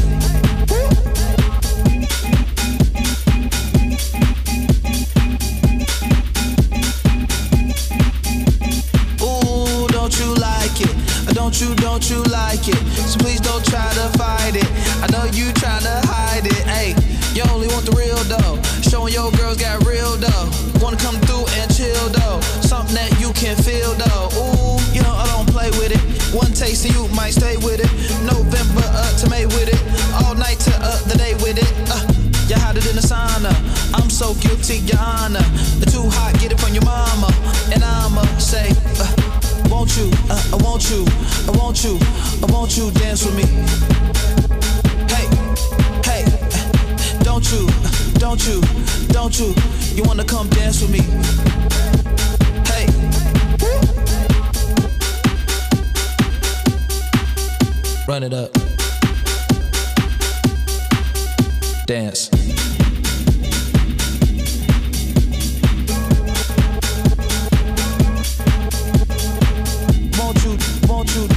Ooh, 9.21 9.87
don't 9.89 10.17
you 10.17 10.33
like 10.35 10.79
it? 10.79 11.35
Don't 11.35 11.59
you, 11.59 11.75
don't 11.75 12.09
you 12.09 12.23
like 12.31 12.65
it? 12.65 12.79
So 13.09 13.19
please 13.19 13.41
don't 13.41 13.65
try 13.65 13.91
to 13.95 14.17
fight 14.17 14.55
it. 14.55 14.71
I 15.03 15.07
know 15.11 15.25
you 15.25 15.51
tryna 15.51 16.01
hide 16.05 16.45
it. 16.45 16.63
Hey, 16.65 17.02
real 17.95 18.21
though. 18.25 18.61
Showing 18.81 19.13
your 19.13 19.31
girls 19.33 19.57
got 19.57 19.85
real 19.85 20.17
though. 20.17 20.45
Wanna 20.81 20.97
come 20.97 21.17
through 21.25 21.45
and 21.59 21.67
chill 21.73 22.09
though. 22.09 22.39
Something 22.61 22.95
that 22.95 23.11
you 23.19 23.33
can 23.33 23.55
feel 23.55 23.93
though. 23.93 24.29
Ooh, 24.37 24.77
you 24.93 25.01
know 25.01 25.13
I 25.13 25.25
don't 25.33 25.49
play 25.49 25.69
with 25.81 25.91
it. 25.91 26.01
One 26.33 26.51
taste 26.53 26.85
and 26.85 26.93
you 26.95 27.07
might 27.15 27.31
stay 27.31 27.57
with 27.57 27.79
it. 27.79 27.91
November 28.25 28.83
uh, 28.83 29.17
to 29.19 29.29
May 29.29 29.45
with 29.45 29.69
it. 29.69 29.81
All 30.23 30.35
night 30.35 30.59
to 30.67 30.73
uh, 30.81 30.97
the 31.07 31.17
day 31.17 31.33
with 31.35 31.57
it. 31.57 31.71
Uh, 31.89 32.23
you 32.49 32.55
it 32.77 32.89
in 32.89 32.95
the 32.95 33.01
sauna. 33.01 33.53
I'm 33.93 34.09
so 34.09 34.33
guilty, 34.35 34.77
your 34.79 34.99
honor. 34.99 35.45
The 35.79 35.87
too 35.89 36.09
hot, 36.09 36.37
get 36.39 36.51
it 36.51 36.59
from 36.59 36.73
your 36.73 36.83
mama. 36.83 37.29
And 37.71 37.83
I'ma 37.83 38.23
say, 38.37 38.69
uh, 38.99 39.07
won't 39.69 39.95
you, 39.97 40.11
uh, 40.29 40.53
I 40.53 40.57
want 40.63 40.89
you, 40.89 41.05
I 41.47 41.51
want 41.57 41.83
you, 41.83 41.97
I 42.41 42.51
want 42.51 42.77
you 42.77 42.91
dance 42.91 43.25
with 43.25 43.35
me. 43.35 43.45
Hey, 45.07 45.25
hey, 46.03 46.23
don't 47.43 47.51
you, 47.51 47.67
don't 48.19 48.47
you, 48.47 48.61
don't 49.09 49.39
you, 49.39 49.53
you 49.95 50.03
wanna 50.03 50.23
come 50.23 50.47
dance 50.49 50.81
with 50.81 50.91
me? 50.91 50.99
Hey. 52.65 52.87
Run 58.07 58.23
it 58.23 58.33
up. 58.33 58.51
Dance. 61.85 62.29
Won't 70.17 70.43
you, 70.45 70.57
won't 70.87 71.15
you, 71.15 71.27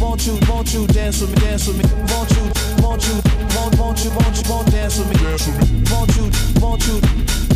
won't 0.00 0.26
you, 0.26 0.38
won't 0.48 0.72
you 0.72 0.86
dance 0.86 1.20
with 1.20 1.30
me, 1.30 1.36
dance 1.36 1.66
with 1.66 1.76
me? 1.76 1.84
Won't 2.12 2.30
you, 2.30 2.82
won't 2.82 3.06
you, 3.06 3.19
won't, 3.56 3.78
won't 3.78 4.04
you, 4.04 4.10
won't 4.10 4.36
you, 4.36 4.44
won't 4.50 4.70
dance 4.70 4.98
with 4.98 5.08
me? 5.08 5.16
Dance 5.16 5.46
with 5.46 5.56
me. 5.58 5.82
Won't 5.90 6.16
you, 6.16 6.24
won't 6.60 6.86
you, 6.86 7.00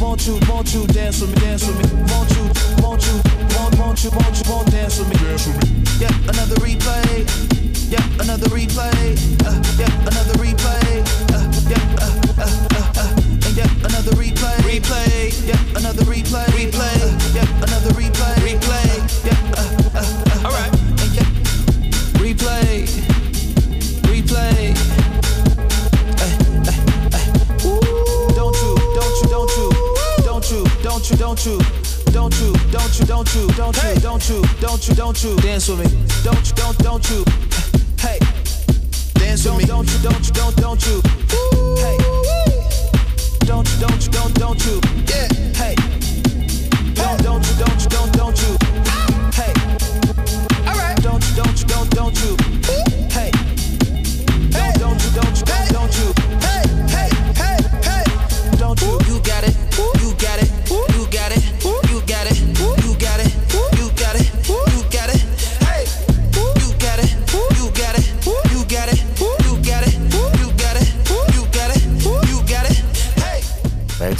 won't 0.00 0.26
you, 0.26 0.38
won't 0.48 0.74
you 0.74 0.86
dance 0.88 1.20
with 1.20 1.30
me, 1.30 1.36
dance 1.40 1.66
with 1.66 1.78
me? 1.78 1.86
Won't 2.12 2.30
you, 2.36 2.44
won't 2.82 3.02
you, 3.06 3.16
won't, 3.56 3.78
won't 3.78 4.04
you, 4.04 4.10
won't 4.10 4.36
you, 4.38 4.44
won't 4.50 4.70
dance 4.70 4.98
with 4.98 5.08
me? 5.08 5.16
Dance 5.16 5.46
with 5.46 5.56
me. 5.62 5.84
Yeah, 6.00 6.14
another 6.28 6.56
replay. 6.56 7.26
Yeah, 7.90 8.02
another 8.20 8.48
replay. 8.48 9.14
Uh, 9.46 9.60
yeah, 9.78 9.92
another 10.08 10.34
replay. 10.42 11.04
Uh, 11.30 11.46
yeah, 11.70 11.84
uh, 12.00 12.10
uh, 12.42 12.48
uh, 12.74 13.00
uh. 13.00 13.46
And 13.46 13.54
yeah, 13.56 13.70
another 13.86 14.12
replay. 14.18 14.56
Replay. 14.66 15.46
Yeah, 15.46 15.78
another 15.78 16.02
replay. 16.04 16.46
Replay. 16.58 16.96
Uh, 17.02 17.34
yeah, 17.34 17.63
don't 31.34 31.46
you, 31.46 31.58
don't 32.12 32.40
you. 32.40 32.52
Don't 32.70 33.00
you, 33.00 33.06
don't 33.06 33.34
you, 33.34 33.48
don't 33.56 33.76
you, 33.82 34.00
don't 34.00 34.28
you, 34.28 34.42
don't 34.60 34.88
you, 34.88 34.94
don't 34.94 35.24
you, 35.24 35.36
dance 35.38 35.68
with 35.68 35.80
me? 35.80 36.06
Don't 36.22 36.46
you, 36.46 36.54
don't, 36.54 36.78
don't 36.78 37.10
you, 37.10 37.24
hey, 37.98 38.18
dance 39.14 39.44
with 39.44 39.58
me? 39.58 39.64
Don't 39.64 39.90
you, 39.90 39.98
don't 39.98 40.26
you, 40.26 40.32
don't, 40.32 40.56
don't 40.56 40.86
you, 40.86 41.02
hey, 41.76 41.98
don't 43.46 43.68
you, 43.68 43.80
don't 43.80 44.04
you, 44.04 44.12
don't, 44.12 44.34
don't 44.34 44.64
you, 44.64 44.80
yeah, 45.08 45.28
hey, 45.54 45.74
don't, 46.94 47.20
don't 47.24 47.44
you, 47.44 47.56
don't 47.58 47.82
you, 47.82 47.88
don't, 47.88 48.12
don't 48.12 48.42
you, 48.42 48.56
hey, 49.34 49.52
all 50.68 50.76
right, 50.76 50.96
don't 51.02 51.28
you, 51.28 51.34
don't 51.34 51.60
you, 51.60 51.66
don't, 51.66 51.90
don't 51.90 52.22
you, 52.22 52.93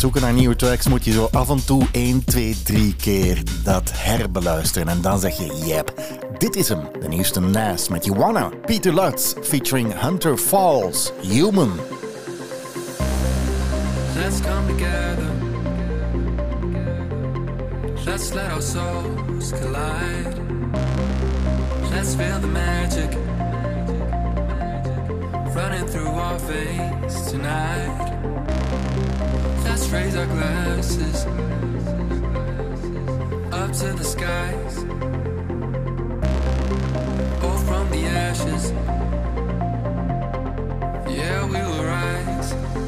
zoeken 0.04 0.22
naar 0.22 0.32
nieuwe 0.32 0.56
tracks 0.56 0.88
moet 0.88 1.04
je 1.04 1.12
zo 1.12 1.28
af 1.30 1.50
en 1.50 1.64
toe 1.64 1.86
1, 1.92 2.24
2, 2.24 2.62
3 2.62 2.96
keer 2.96 3.42
dat 3.62 3.90
herbeluisteren. 3.94 4.88
En 4.88 5.00
dan 5.00 5.18
zeg 5.18 5.36
je, 5.36 5.62
yep, 5.66 5.94
dit 6.38 6.56
is 6.56 6.68
hem. 6.68 6.80
De 7.00 7.08
nieuwste 7.08 7.40
Nas 7.40 7.88
met 7.88 8.04
Joanna, 8.04 8.50
Peter 8.64 8.94
Lutz, 8.94 9.34
featuring 9.42 10.00
Hunter 10.00 10.38
Falls, 10.38 11.12
Human. 11.22 11.72
Let's 14.16 14.40
come 14.40 14.66
together. 14.66 15.30
Let's 18.04 18.32
let 18.32 18.50
our 18.50 18.62
souls 18.62 19.50
collide. 19.50 20.36
Let's 21.90 22.14
feel 22.14 22.40
the 22.40 22.46
magic 22.46 23.10
running 25.54 25.86
through 25.86 26.20
our 26.20 26.38
veins 26.38 27.30
tonight. 27.30 28.63
Let's 29.76 29.88
raise 29.88 30.14
our 30.14 30.26
glasses 30.26 31.26
up 33.52 33.72
to 33.72 33.92
the 33.92 34.04
skies. 34.04 34.78
Or 37.42 37.58
from 37.66 37.90
the 37.90 38.04
ashes. 38.06 38.70
Yeah, 41.10 41.44
we 41.46 41.58
will 41.58 41.84
rise. 41.84 42.83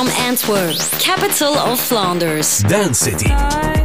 From 0.00 0.08
Antwerp, 0.12 0.78
capital 0.98 1.58
of 1.58 1.78
Flanders. 1.78 2.60
Dance 2.60 3.00
City. 3.00 3.79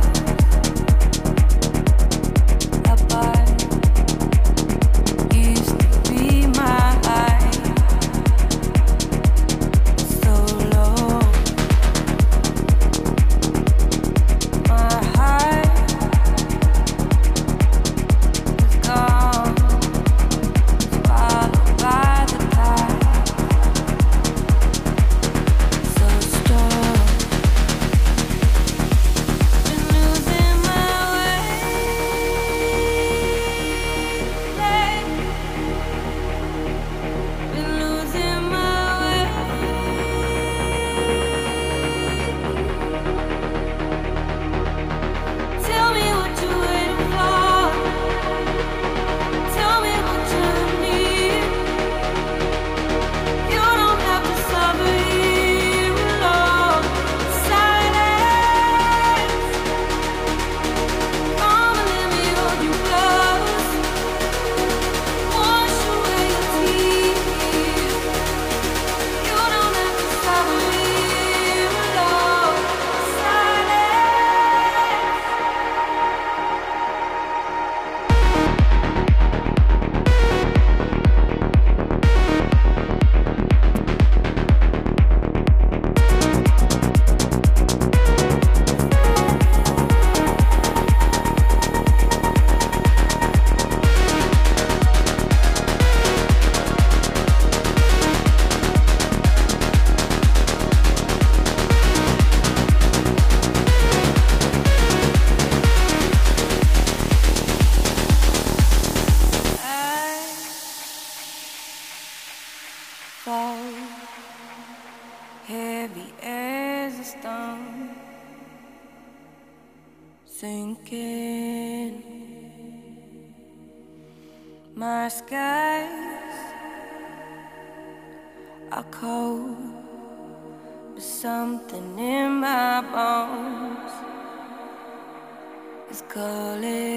Calling 136.16 136.95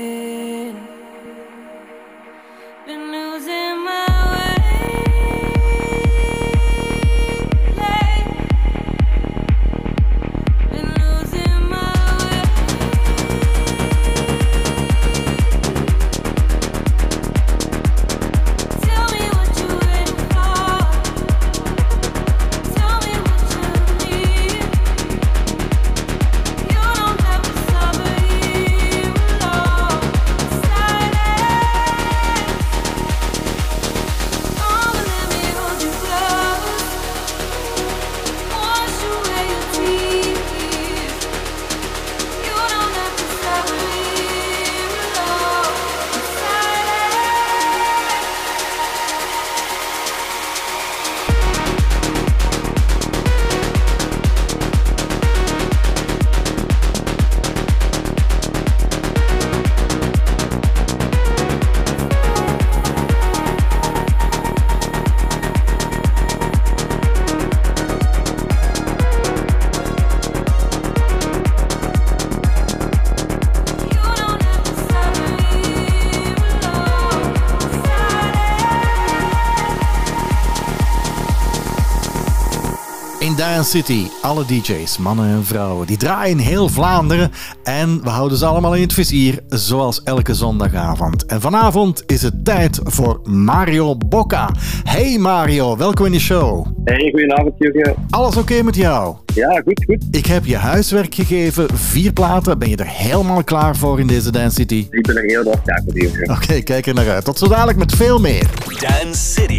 Dance 83.58 83.76
City, 83.76 84.06
alle 84.22 84.44
DJ's, 84.44 84.98
mannen 84.98 85.28
en 85.28 85.44
vrouwen, 85.44 85.86
die 85.86 85.96
draaien 85.96 86.38
heel 86.38 86.68
Vlaanderen 86.68 87.30
en 87.62 88.02
we 88.02 88.08
houden 88.08 88.38
ze 88.38 88.46
allemaal 88.46 88.74
in 88.74 88.82
het 88.82 88.92
vizier, 88.92 89.38
zoals 89.48 90.02
elke 90.02 90.34
zondagavond. 90.34 91.26
En 91.26 91.40
vanavond 91.40 92.02
is 92.06 92.22
het 92.22 92.44
tijd 92.44 92.80
voor 92.82 93.20
Mario 93.24 93.96
Bocca. 93.96 94.50
Hey 94.84 95.18
Mario, 95.18 95.76
welkom 95.76 96.06
in 96.06 96.12
de 96.12 96.20
show. 96.20 96.66
Hey, 96.84 97.08
goedenavond 97.10 97.54
Jurgen. 97.58 97.94
Alles 98.10 98.36
oké 98.36 98.62
met 98.62 98.76
jou? 98.76 99.16
Ja, 99.34 99.60
goed, 99.64 99.84
goed. 99.84 100.04
Ik 100.10 100.26
heb 100.26 100.44
je 100.44 100.56
huiswerk 100.56 101.14
gegeven, 101.14 101.76
vier 101.76 102.12
platen. 102.12 102.58
Ben 102.58 102.68
je 102.68 102.76
er 102.76 102.88
helemaal 102.88 103.44
klaar 103.44 103.76
voor 103.76 104.00
in 104.00 104.06
deze 104.06 104.30
Dance 104.30 104.54
City? 104.54 104.86
Ik 104.90 105.06
ben 105.06 105.16
er 105.16 105.24
heel 105.24 105.50
erg 105.50 105.62
klaar 105.62 105.82
voor 105.84 105.98
Jurgen. 105.98 106.30
Oké, 106.30 106.60
kijk 106.60 106.86
er 106.86 106.94
naar 106.94 107.10
uit. 107.10 107.24
Tot 107.24 107.38
zo 107.38 107.48
dadelijk 107.48 107.78
met 107.78 107.94
veel 107.94 108.18
meer. 108.18 108.46
Dance 108.80 109.32
City, 109.32 109.57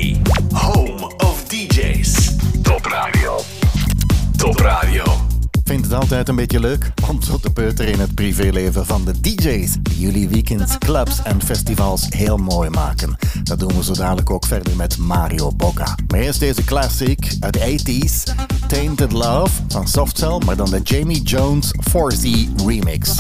altijd 5.99 6.29
een 6.29 6.35
beetje 6.35 6.59
leuk 6.59 6.91
om 7.09 7.21
zo 7.21 7.37
te 7.37 7.49
peuteren 7.49 7.93
in 7.93 7.99
het 7.99 8.15
privéleven 8.15 8.85
van 8.85 9.05
de 9.05 9.19
DJ's. 9.21 9.75
Die 9.81 9.99
jullie 9.99 10.29
weekends, 10.29 10.77
clubs 10.77 11.21
en 11.23 11.41
festivals 11.41 12.05
heel 12.09 12.37
mooi 12.37 12.69
maken. 12.69 13.15
Dat 13.43 13.59
doen 13.59 13.75
we 13.75 13.83
zo 13.83 13.93
dadelijk 13.93 14.29
ook 14.29 14.45
verder 14.45 14.75
met 14.75 14.97
Mario 14.97 15.51
Bocca. 15.51 15.95
Maar 16.07 16.19
eerst 16.19 16.39
deze 16.39 16.63
classic 16.63 17.35
uit 17.39 17.53
de 17.53 17.79
80s. 17.79 18.33
Tainted 18.67 19.11
Love 19.11 19.61
van 19.67 19.87
Softcell, 19.87 20.41
maar 20.45 20.55
dan 20.55 20.69
de 20.69 20.81
Jamie 20.83 21.21
Jones 21.21 21.71
4Z 21.89 22.55
remix. 22.65 23.15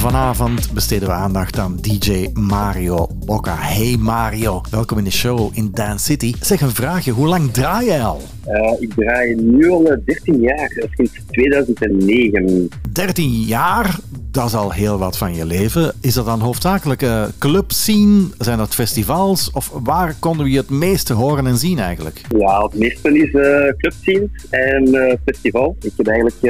Vanavond 0.00 0.72
besteden 0.72 1.08
we 1.08 1.14
aandacht 1.14 1.58
aan 1.58 1.76
DJ 1.80 2.28
Mario 2.32 3.06
Bocca. 3.26 3.56
Hey 3.58 3.96
Mario, 3.98 4.60
welkom 4.70 4.98
in 4.98 5.04
de 5.04 5.10
show 5.10 5.50
in 5.52 5.70
Dance 5.72 6.04
City. 6.04 6.34
Zeg 6.40 6.60
een 6.60 6.70
vraagje, 6.70 7.10
hoe 7.10 7.26
lang 7.26 7.50
draai 7.50 7.86
jij 7.86 8.02
al? 8.02 8.20
Eh, 8.44 8.72
ik 8.78 8.94
draai 8.94 9.34
nu 9.34 9.70
al 9.70 9.90
eh, 9.90 9.96
13 10.04 10.40
jaar, 10.40 10.70
eh, 10.70 10.88
sinds 10.90 11.12
2009. 11.30 12.68
13 12.92 13.30
jaar, 13.30 13.98
dat 14.30 14.46
is 14.46 14.54
al 14.54 14.72
heel 14.72 14.98
wat 14.98 15.18
van 15.18 15.34
je 15.34 15.46
leven. 15.46 15.92
Is 16.00 16.14
dat 16.14 16.24
dan 16.24 16.40
hoofdzakelijk 16.40 17.02
eh, 17.02 17.24
clubscene? 17.38 18.22
Zijn 18.38 18.58
dat 18.58 18.74
festivals? 18.74 19.50
Of 19.52 19.70
waar 19.82 20.14
konden 20.18 20.44
we 20.44 20.50
je 20.52 20.58
het 20.58 20.70
meeste 20.70 21.12
horen 21.12 21.46
en 21.46 21.56
zien 21.56 21.78
eigenlijk? 21.78 22.20
Ja, 22.38 22.62
het 22.62 22.74
meeste 22.74 23.18
is 23.18 23.34
eh 23.34 23.76
clubscenes 23.76 24.30
en 24.50 24.94
eh 24.94 25.16
festival. 25.24 25.76
Ik 25.80 25.92
heb 25.96 26.06
eigenlijk 26.06 26.40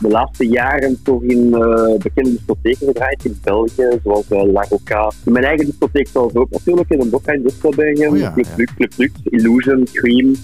de 0.00 0.08
laatste 0.08 0.46
jaren 0.48 0.98
toch 1.02 1.22
in 1.22 1.50
bekende 1.98 2.30
discotheken 2.30 2.86
gedraaid 2.86 3.24
in 3.24 3.38
België, 3.42 3.98
zoals 4.04 4.24
La 4.28 4.66
Roca. 4.68 5.12
In 5.24 5.32
mijn 5.32 5.44
eigen 5.44 5.66
discotheek 5.66 6.08
zelfs 6.08 6.34
ook 6.34 6.50
natuurlijk, 6.50 6.90
in 6.90 6.98
de 6.98 7.06
Bocca 7.06 7.32
in 7.32 7.42
Distelbergen, 7.42 8.08
Oh 8.10 8.18
ja, 8.18 8.32
Club 8.32 8.46
ja. 8.46 8.54
Lux, 8.56 8.74
Club 8.74 8.92
Lux, 8.96 9.12
Illusion, 9.24 9.86
Cream, 9.92 10.34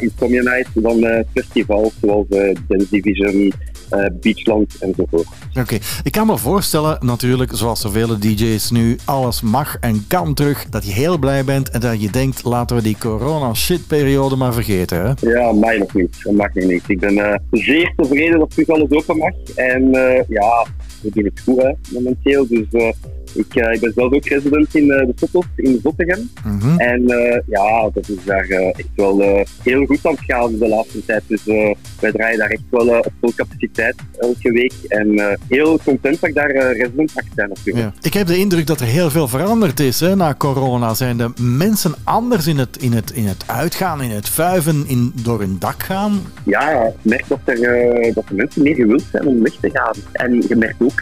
Insomnia 0.00 0.42
Night, 0.42 0.68
dan 0.74 1.24
festivals 1.34 1.92
zoals 2.00 2.26
Dance 2.68 2.86
Division, 2.90 3.52
eh, 3.92 4.06
Beachland 4.20 4.76
enzovoort. 4.80 5.26
Oké, 5.58 5.78
ik 6.02 6.12
kan 6.12 6.26
me 6.26 6.38
voorstellen 6.38 6.98
natuurlijk, 7.00 7.50
zoals 7.54 7.80
zoveel 7.80 8.18
DJ's 8.18 8.70
nu, 8.70 8.98
alles 9.04 9.42
mag 9.42 9.76
en 9.80 10.04
kan 10.08 10.34
terug. 10.34 10.68
Dat 10.68 10.86
je 10.86 10.92
heel 10.92 11.18
blij 11.18 11.44
bent 11.44 11.70
en 11.70 11.80
dat 11.80 12.02
je 12.02 12.10
denkt, 12.10 12.44
laten 12.44 12.76
we 12.76 12.82
die 12.82 12.96
corona 12.98 13.54
shitperiode 13.54 14.36
maar 14.36 14.52
vergeten. 14.52 14.98
Hè? 14.98 15.30
Ja, 15.30 15.52
mij 15.52 15.78
nog 15.78 15.94
niet. 15.94 16.22
Dat 16.22 16.32
mag 16.32 16.54
nog 16.54 16.64
niet. 16.64 16.82
Ik 16.86 17.00
ben 17.00 17.18
eh, 17.18 17.38
zeer 17.50 17.92
tevreden 17.96 18.38
dat 18.38 18.50
terug 18.50 18.68
alles 18.68 18.90
open 18.90 19.16
mag. 19.16 19.32
En 19.54 19.94
eh, 19.94 20.28
ja, 20.28 20.66
we 21.02 21.10
doen 21.10 21.24
het 21.24 21.40
goed 21.44 21.62
hè, 21.62 21.72
momenteel. 21.92 22.46
Dus 22.46 22.94
ik, 23.34 23.54
eh, 23.54 23.72
ik 23.72 23.80
ben 23.80 23.92
zelf 23.94 24.12
ook 24.12 24.24
resident 24.24 24.74
in 24.74 24.90
eh, 24.90 25.06
de 25.06 25.12
Sotos 25.14 25.44
in 25.56 25.80
Zottegem. 25.82 26.30
Mhm. 26.44 26.78
En 26.78 27.08
eh, 27.08 27.40
ja, 27.46 27.90
dat 27.94 28.08
is 28.08 28.24
daar 28.24 28.46
echt 28.48 28.88
wel 28.96 29.44
heel 29.62 29.86
goed 29.86 30.06
aan 30.06 30.12
het 30.12 30.24
gaan 30.26 30.58
de 30.58 30.68
laatste 30.68 31.04
tijd. 31.04 31.22
Dus 31.26 31.44
wij 32.00 32.12
draaien 32.12 32.38
daar 32.38 32.50
echt 32.50 32.62
wel 32.70 32.88
op 32.88 33.12
vol 33.20 33.32
capaciteit 33.36 33.94
elke 34.18 34.52
week. 34.52 34.72
En 34.88 35.38
heel 35.48 35.78
content 35.84 36.20
dat 36.20 36.28
ik 36.28 36.34
daar 36.34 36.52
resident 36.52 37.14
mag 37.14 37.24
zijn 37.34 37.48
natuurlijk. 37.48 37.84
Ja. 37.84 37.92
Ik 38.00 38.14
heb 38.14 38.26
de 38.26 38.36
indruk 38.36 38.66
dat 38.66 38.80
er 38.80 38.86
heel 38.86 39.10
veel 39.10 39.28
veranderd 39.28 39.80
is 39.80 40.00
hè, 40.00 40.16
na 40.16 40.34
corona. 40.34 40.94
Zijn 40.94 41.16
de 41.16 41.30
mensen 41.40 41.94
anders 42.04 42.46
in 42.46 42.58
het, 42.58 42.76
in 42.76 42.92
het, 42.92 43.10
in 43.10 43.26
het 43.26 43.44
uitgaan, 43.46 44.02
in 44.02 44.10
het 44.10 44.28
vuiven, 44.28 44.84
in, 44.86 45.12
door 45.22 45.38
hun 45.38 45.56
dak 45.58 45.82
gaan? 45.82 46.20
Ja, 46.44 46.82
ik 46.82 46.94
merk 47.02 47.24
dat, 47.28 47.38
er, 47.44 48.14
dat 48.14 48.28
de 48.28 48.34
mensen 48.34 48.62
meer 48.62 48.74
gewild 48.74 49.04
zijn 49.12 49.26
om 49.26 49.42
weg 49.42 49.54
te 49.60 49.70
gaan. 49.70 49.94
En 50.12 50.42
je 50.48 50.56
merkt 50.56 50.82
ook 50.82 51.00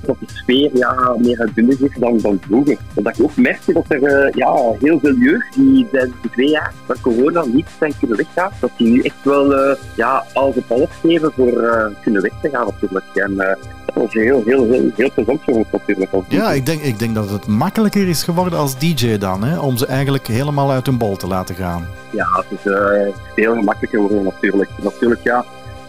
dat 0.00 0.16
de 0.20 0.26
sfeer 0.26 0.70
ja, 0.74 1.16
meer 1.18 1.40
uitbundig 1.68 1.94
is 1.94 2.00
dan, 2.00 2.18
dan 2.18 2.38
vroeger. 2.40 2.76
Dat 2.94 3.16
je 3.16 3.22
ook 3.22 3.36
merkt 3.36 3.74
dat 3.74 3.84
er 3.88 4.02
eh, 4.02 4.32
ja, 4.32 4.54
heel 4.80 4.98
veel 4.98 5.14
jeugd 5.14 5.54
die 5.54 5.88
de 5.90 6.10
twee 6.30 6.48
jaar 6.48 6.72
van 6.86 6.96
corona 7.00 7.44
niet 7.44 7.66
zijn 7.78 7.92
kunnen 7.98 8.16
weggaan, 8.16 8.50
dat 8.60 8.70
die 8.76 8.88
nu 8.88 9.00
echt 9.00 9.24
wel 9.24 9.54
eh, 9.54 9.76
ja, 9.96 10.24
alles 10.32 10.56
op 10.56 10.70
alles 10.70 10.90
geven 11.00 11.32
voor 11.32 11.62
eh, 11.62 11.86
kunnen 12.02 12.22
weg 12.22 12.32
te 12.42 12.48
gaan 12.48 12.66
natuurlijk. 12.66 13.04
En 13.14 13.36
dat 13.36 13.94
was 13.94 14.12
heel, 14.12 14.42
heel, 14.44 14.64
heel, 14.70 14.90
heel 14.94 15.10
plezant 15.14 15.40
voor 15.42 15.54
ons 15.54 15.66
natuurlijk. 15.72 16.10
Ja, 16.28 16.52
ik 16.52 16.66
denk, 16.66 16.82
ik 16.82 16.98
denk 16.98 17.14
dat 17.14 17.30
het 17.30 17.46
makkelijker 17.46 18.08
is 18.08 18.22
geworden 18.22 18.58
als 18.58 18.78
DJ 18.78 19.18
dan, 19.18 19.44
hè, 19.44 19.58
om 19.58 19.76
ze 19.76 19.86
eigenlijk 19.86 20.26
helemaal 20.26 20.70
uit 20.70 20.86
hun 20.86 20.98
bol 20.98 21.16
te 21.16 21.26
laten 21.26 21.54
gaan. 21.54 21.86
Ja, 22.10 22.26
het 22.32 22.58
is 22.58 22.72
eh, 22.72 23.14
veel 23.34 23.54
gemakkelijker 23.54 24.00
worden 24.00 24.24
natuurlijk. 24.24 24.70
Natuurlijk, 24.82 25.20
ja. 25.22 25.44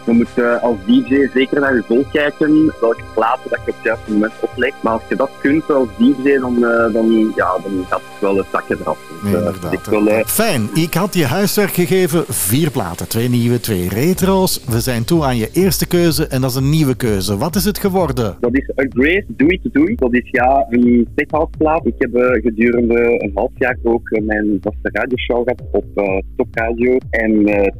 Je 0.07 0.13
moet 0.13 0.37
eh, 0.37 0.63
als 0.63 0.77
DJ 0.85 1.27
zeker 1.33 1.59
naar 1.59 1.75
je 1.75 1.83
volk 1.87 2.11
kijken, 2.11 2.73
welke 2.81 3.03
platen 3.13 3.49
dat 3.49 3.59
je 3.65 3.71
op 3.71 3.75
het 3.75 3.83
juiste 3.83 4.11
moment 4.11 4.33
oplegt. 4.39 4.83
Maar 4.83 4.93
als 4.93 5.01
je 5.09 5.15
dat 5.15 5.29
kunt 5.41 5.71
als 5.71 5.87
DJ, 5.97 6.39
dan, 6.39 6.65
eh, 6.65 6.93
dan, 6.93 7.31
ja, 7.35 7.57
dan 7.63 7.85
gaat 7.89 8.01
het 8.11 8.21
wel 8.21 8.37
het 8.37 8.45
zakje 8.51 8.77
eraf. 8.81 8.97
Dus, 9.23 9.33
eh, 9.33 9.71
ik 9.71 9.79
wil, 9.89 10.23
Fijn, 10.25 10.69
ik 10.73 10.93
had 10.93 11.13
je 11.13 11.25
huiswerk 11.25 11.71
gegeven. 11.73 12.23
Vier 12.27 12.71
platen, 12.71 13.07
twee 13.07 13.29
nieuwe, 13.29 13.59
twee 13.59 13.89
retro's. 13.89 14.63
We 14.69 14.79
zijn 14.79 15.03
toe 15.03 15.23
aan 15.23 15.37
je 15.37 15.49
eerste 15.53 15.87
keuze 15.87 16.27
en 16.27 16.41
dat 16.41 16.49
is 16.49 16.55
een 16.55 16.69
nieuwe 16.69 16.95
keuze. 16.95 17.37
Wat 17.37 17.55
is 17.55 17.65
het 17.65 17.79
geworden? 17.79 18.37
Dat 18.39 18.55
is 18.55 18.69
A 18.79 18.85
Grace 18.89 19.25
Do 19.27 19.45
It 19.45 19.59
To 19.63 19.69
Do. 19.71 19.95
Dat 19.95 20.13
is 20.13 20.29
ja 20.31 20.65
een 20.69 21.07
techhouseplaat. 21.15 21.85
Ik 21.85 21.95
heb 21.97 22.11
gedurende 22.43 23.15
een 23.17 23.31
half 23.33 23.51
jaar 23.57 23.77
ook 23.83 24.09
mijn 24.25 24.57
vaste 24.61 24.89
radioshow 24.91 25.43
gehad 25.43 25.61
op 25.71 26.21
Top 26.35 26.47
Radio. 26.51 26.97
En 27.09 27.31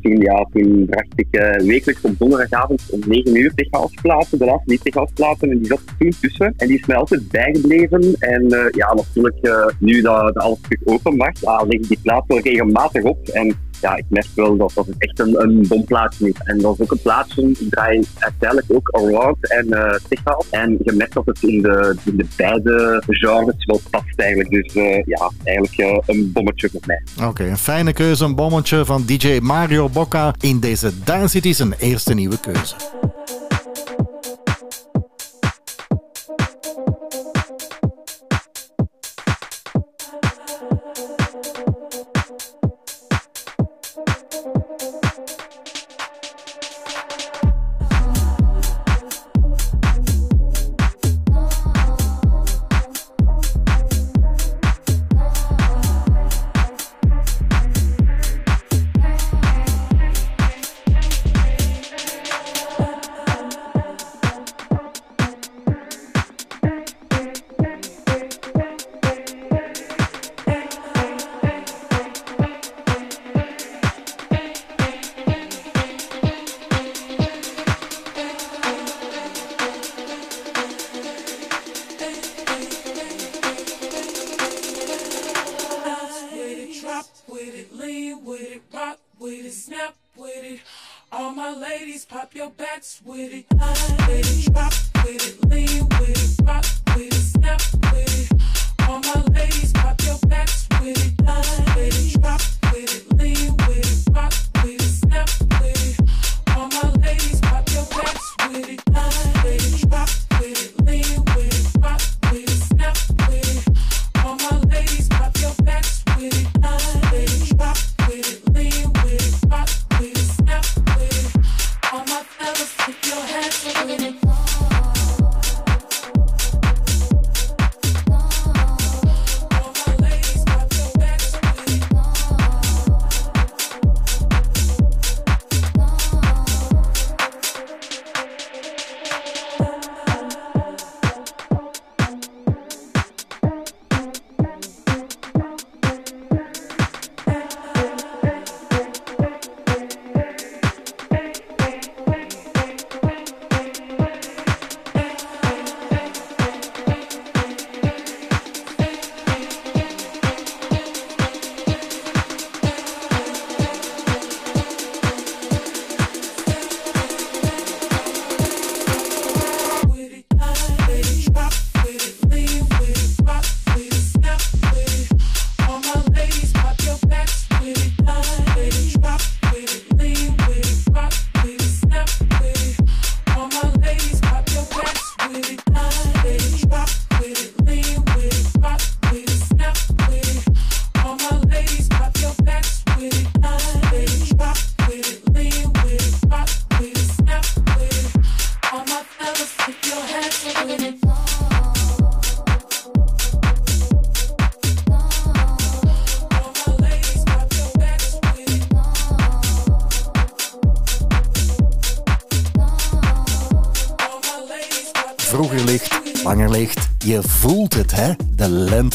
toen, 0.02 0.18
ja, 0.18 0.48
toen 0.54 0.86
bracht 0.86 1.14
ik 1.16 1.28
wekelijks 1.66 2.02
op 2.02 2.17
donderdagavond 2.18 2.82
om 2.90 3.00
9 3.08 3.36
uur 3.36 3.54
techhouseplaten. 3.56 4.38
De 4.38 4.46
laatste 4.46 4.72
niet 4.72 4.84
techhouseplaten. 4.84 5.52
En 5.52 5.58
die 5.58 5.68
zat 5.68 5.82
toen 6.00 6.14
tussen. 6.22 6.54
En 6.58 6.68
die 6.68 6.80
is 6.80 6.86
mij 6.86 6.98
altijd 6.98 7.30
bijgebleven. 7.30 8.16
En 8.20 8.52
eh, 8.52 8.66
ja, 8.72 8.94
natuurlijk 8.94 9.38
eh, 9.42 9.66
nu 9.80 10.02
dat, 10.02 10.34
dat 10.34 10.44
alles 10.44 10.60
terug 10.62 10.86
open 10.86 11.16
mag, 11.16 11.42
ja, 11.42 11.64
leg 11.68 11.80
ik 11.80 11.88
die 11.88 12.00
plaat 12.02 12.24
wel 12.28 12.40
regelmatig 12.40 13.04
op. 13.04 13.28
En 13.28 13.56
ja, 13.82 13.96
ik 13.96 14.06
merk 14.08 14.28
wel 14.36 14.58
dat 14.58 14.72
dat 14.76 14.88
echt 14.98 15.20
een, 15.20 15.42
een 15.42 15.66
bomplaatje 15.68 16.28
is. 16.30 16.36
En 16.44 16.58
dat 16.58 16.74
is 16.74 16.82
ook 16.82 16.92
een 16.92 17.02
plaatje, 17.02 17.50
ik 17.50 17.70
draai 17.70 18.06
uiteindelijk 18.20 18.68
ook 18.74 18.90
around 18.92 19.52
en 19.52 19.68
uh. 19.68 19.96
En 20.50 20.78
je 20.84 20.92
merkt 20.92 21.14
dat 21.14 21.26
het 21.26 21.44
in 21.44 21.62
de, 21.62 21.96
in 22.06 22.18
de 22.18 22.26
beide 22.36 23.04
genres 23.08 23.66
wel 23.66 23.82
past 23.90 24.20
eigenlijk. 24.20 24.50
Dus 24.50 24.76
eh, 24.76 25.04
ja, 25.06 25.32
eigenlijk 25.44 25.78
eh, 25.78 26.16
een 26.16 26.32
bommetje 26.32 26.70
voor 26.70 26.82
mij. 26.86 27.28
Oké, 27.28 27.44
een 27.44 27.58
fijne 27.58 27.94
keuze, 27.94 28.26
een 28.26 28.36
bommetje 28.36 28.86
van 28.86 29.04
DJ 29.06 29.40
Mario 29.42 29.90
Bocca 29.90 30.34
in 30.40 30.60
deze 30.60 30.92
Dance 31.04 31.28
City 31.28 31.54
zijn 31.54 31.74
eerste 31.80 32.14
nieuwe 32.14 32.40
keuze. 32.40 32.76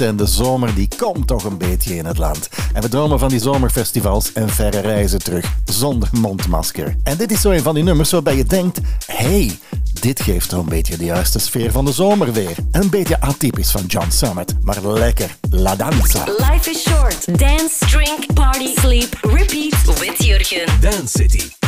En 0.01 0.17
de 0.17 0.27
zomer, 0.27 0.75
die 0.75 0.89
komt 0.97 1.27
toch 1.27 1.45
een 1.45 1.59
beetje 1.59 1.97
in 1.97 2.05
het 2.05 2.19
land. 2.19 2.49
En 2.73 2.83
we 2.83 2.89
dromen 2.89 3.19
van 3.19 3.29
die 3.29 3.41
zomerfestivals 3.41 4.33
en 4.33 4.49
verre 4.49 4.81
reizen 4.81 5.23
terug, 5.23 5.53
zonder 5.65 6.09
mondmasker. 6.13 6.97
En 7.03 7.17
dit 7.17 7.33
is 7.33 7.41
zo 7.41 7.51
een 7.51 7.63
van 7.63 7.75
die 7.75 7.85
nummers 7.85 8.11
waarbij 8.11 8.37
je 8.37 8.45
denkt... 8.45 8.81
hey, 9.07 9.59
dit 10.01 10.23
geeft 10.23 10.49
toch 10.49 10.61
een 10.61 10.69
beetje 10.69 10.97
de 10.97 11.05
juiste 11.05 11.39
sfeer 11.39 11.73
van 11.73 11.85
de 11.85 11.93
zomer 11.93 12.33
weer. 12.33 12.57
Een 12.71 12.91
beetje 12.91 13.21
atypisch 13.21 13.71
van 13.71 13.87
John 13.87 14.11
Summit, 14.11 14.55
maar 14.61 14.87
lekker. 14.87 15.37
La 15.51 15.77
danza. 15.77 16.25
Life 16.25 16.71
is 16.71 16.83
short. 16.83 17.39
Dance, 17.39 17.87
drink, 17.87 18.35
party, 18.35 18.75
sleep, 18.75 19.19
repeat 19.21 19.99
with 20.01 20.25
Jurgen. 20.25 20.81
Dance 20.81 21.09
City. 21.09 21.62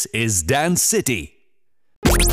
This 0.00 0.12
is 0.12 0.42
Dance 0.42 0.82
City. 0.82 1.32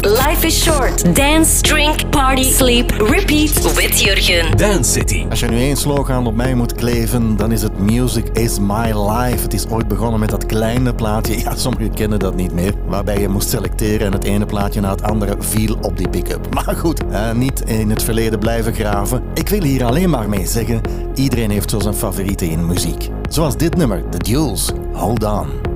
Life 0.04 0.46
is 0.46 0.64
short. 0.64 1.16
Dance, 1.16 1.62
drink, 1.62 2.12
party, 2.12 2.44
sleep, 2.44 2.92
repeat 2.92 3.76
with 3.76 4.02
Jurgen. 4.02 4.58
Dance 4.58 4.92
City. 4.92 5.26
Als 5.30 5.40
je 5.40 5.48
nu 5.48 5.58
één 5.58 5.78
slogan 5.78 6.28
op 6.28 6.36
mij 6.36 6.56
moet 6.56 6.74
kleven, 6.74 7.38
dan 7.38 7.52
is 7.52 7.62
het 7.62 7.80
Music 7.80 8.30
is 8.34 8.60
my 8.60 8.92
life. 8.94 9.44
Het 9.44 9.54
is 9.54 9.68
ooit 9.68 9.88
begonnen 9.88 10.20
met 10.20 10.30
dat 10.30 10.46
kleine 10.46 10.96
plaatje, 10.96 11.40
ja, 11.40 11.56
sommigen 11.56 11.94
kennen 11.94 12.20
dat 12.20 12.36
niet 12.36 12.54
meer, 12.54 12.74
waarbij 12.86 13.20
je 13.20 13.28
moest 13.28 13.50
selecteren 13.50 14.08
en 14.08 14.14
het 14.14 14.24
ene 14.24 14.46
plaatje 14.46 14.82
na 14.82 14.90
het 14.90 15.04
andere 15.04 15.36
viel 15.40 15.78
op 15.82 15.98
die 15.98 16.10
pick-up. 16.10 16.54
Maar 16.54 16.76
goed, 16.76 17.08
eh, 17.08 17.32
niet 17.32 17.62
in 17.66 17.90
het 17.90 18.04
verleden 18.04 18.40
blijven 18.40 18.74
graven. 18.74 19.24
Ik 19.34 19.50
wil 19.50 19.64
hier 19.64 19.86
alleen 19.86 20.10
maar 20.10 20.30
mee 20.30 20.46
zeggen, 20.46 20.82
iedereen 21.16 21.52
heeft 21.52 21.70
zo 21.70 21.80
zijn 21.80 21.96
favorieten 21.96 22.50
in 22.50 22.66
muziek. 22.66 23.10
Zoals 23.30 23.58
dit 23.58 23.76
nummer, 23.76 24.10
The 24.10 24.18
Duels, 24.18 24.72
Hold 24.94 25.24
On. 25.24 25.67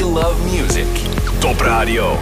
We 0.00 0.06
love 0.06 0.42
music. 0.46 0.86
Top 1.42 1.60
radio. 1.60 2.19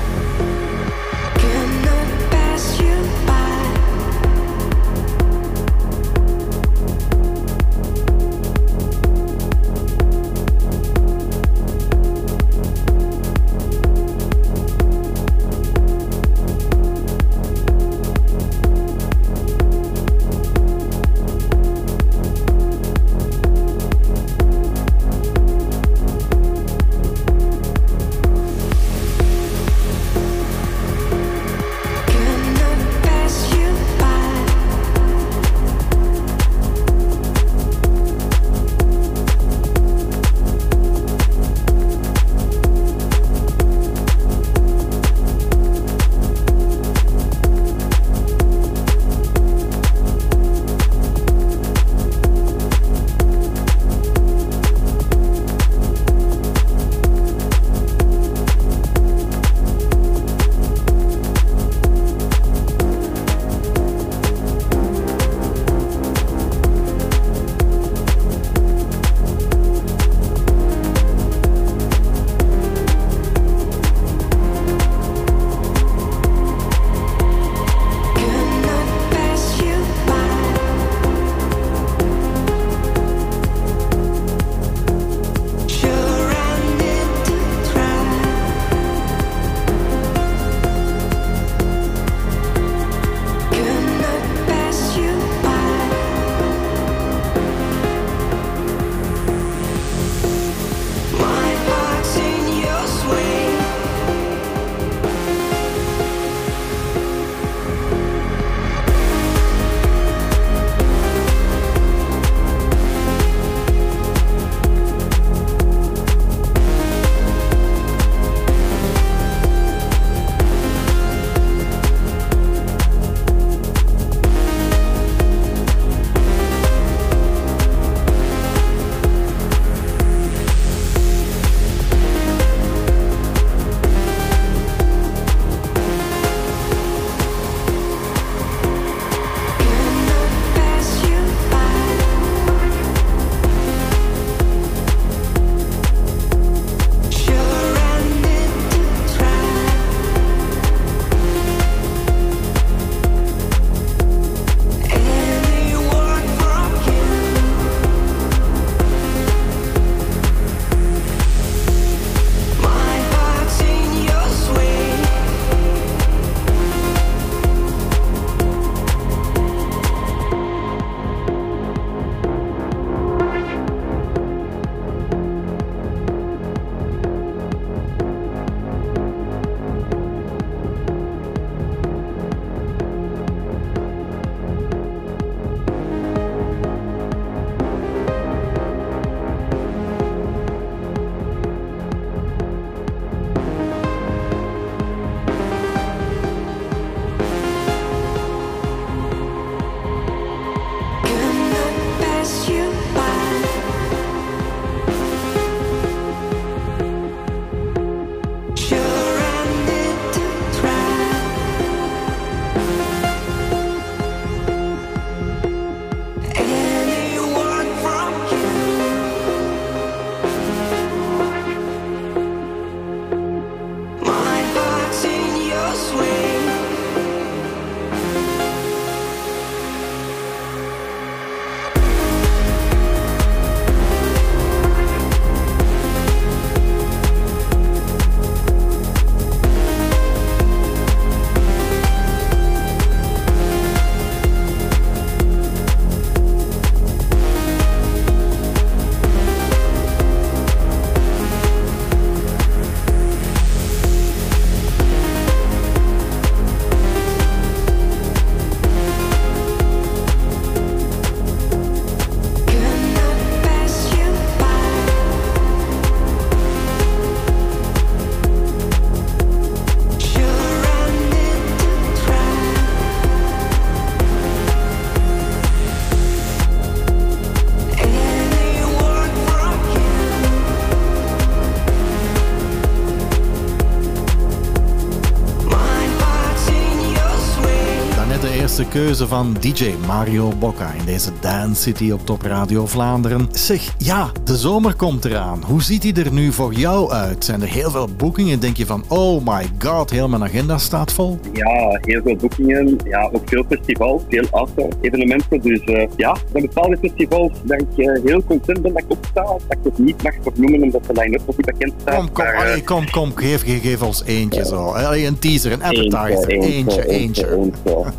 Eerste 288.59 288.79
keuze 288.79 289.07
van 289.07 289.37
DJ 289.41 289.75
Mario 289.87 290.33
Bocca 290.39 290.73
in 290.73 290.85
deze 290.85 291.11
Dance 291.21 291.63
City 291.63 291.91
op 291.91 292.07
Top 292.07 292.23
Radio 292.23 292.67
Vlaanderen. 292.67 293.29
Zeg, 293.31 293.75
ja, 293.79 294.11
de 294.25 294.37
zomer 294.37 294.75
komt 294.75 295.05
eraan. 295.05 295.43
Hoe 295.47 295.63
ziet 295.63 295.83
die 295.83 296.05
er 296.05 296.13
nu 296.13 296.33
voor 296.33 296.53
jou 296.53 296.91
uit? 296.91 297.25
Zijn 297.25 297.43
er 297.43 297.49
heel 297.49 297.71
veel 297.71 297.89
boekingen? 297.97 298.41
Denk 298.41 298.57
je 298.57 298.67
van, 298.67 298.85
oh 298.89 299.27
my 299.27 299.47
god, 299.59 299.91
heel 299.91 300.09
mijn 300.09 300.23
agenda 300.23 300.59
staat 300.59 300.93
vol? 300.93 301.19
Ja, 301.33 301.79
heel 301.81 302.01
veel 302.03 302.17
boekingen. 302.17 302.79
Ja, 302.85 303.11
ook 303.13 303.29
veel 303.29 303.45
festivals, 303.49 304.03
veel 304.09 304.25
outdoor 304.31 304.69
evenementen. 304.81 305.41
Dus 305.41 305.61
eh, 305.61 305.89
ja, 305.97 306.17
zijn 306.33 306.47
bepaalde 306.47 306.79
festivals 306.81 307.33
waar 307.45 307.59
ik 307.59 307.87
eh, 307.87 308.05
heel 308.05 308.25
content 308.25 308.63
ben 308.63 308.73
dat 308.73 308.83
ik 308.83 308.91
op 308.91 309.07
sta. 309.11 309.23
Dat 309.23 309.43
ik 309.49 309.59
het 309.63 309.79
niet 309.79 310.03
mag 310.03 310.15
vernoemen 310.23 310.63
omdat 310.63 310.85
de 310.85 310.93
line-up 310.93 311.27
nog 311.27 311.37
niet 311.37 311.47
bekend 311.47 311.73
staat. 311.81 311.97
Kom, 311.97 312.13
kom, 312.13 312.25
Maar, 312.25 312.35
eh, 312.35 312.41
allee, 312.41 312.65
kom, 312.65 312.91
kom, 312.91 313.13
geef, 313.15 313.43
geef, 313.45 313.63
geef 313.63 313.83
ons 313.83 314.05
eentje 314.05 314.45
zo. 314.45 314.65
Allee, 314.65 315.07
een 315.07 315.19
teaser, 315.19 315.53
een 315.53 315.63
appetizer, 315.63 316.29
eentje, 316.29 316.89
eentje. 316.89 316.89
eentje. 316.89 317.51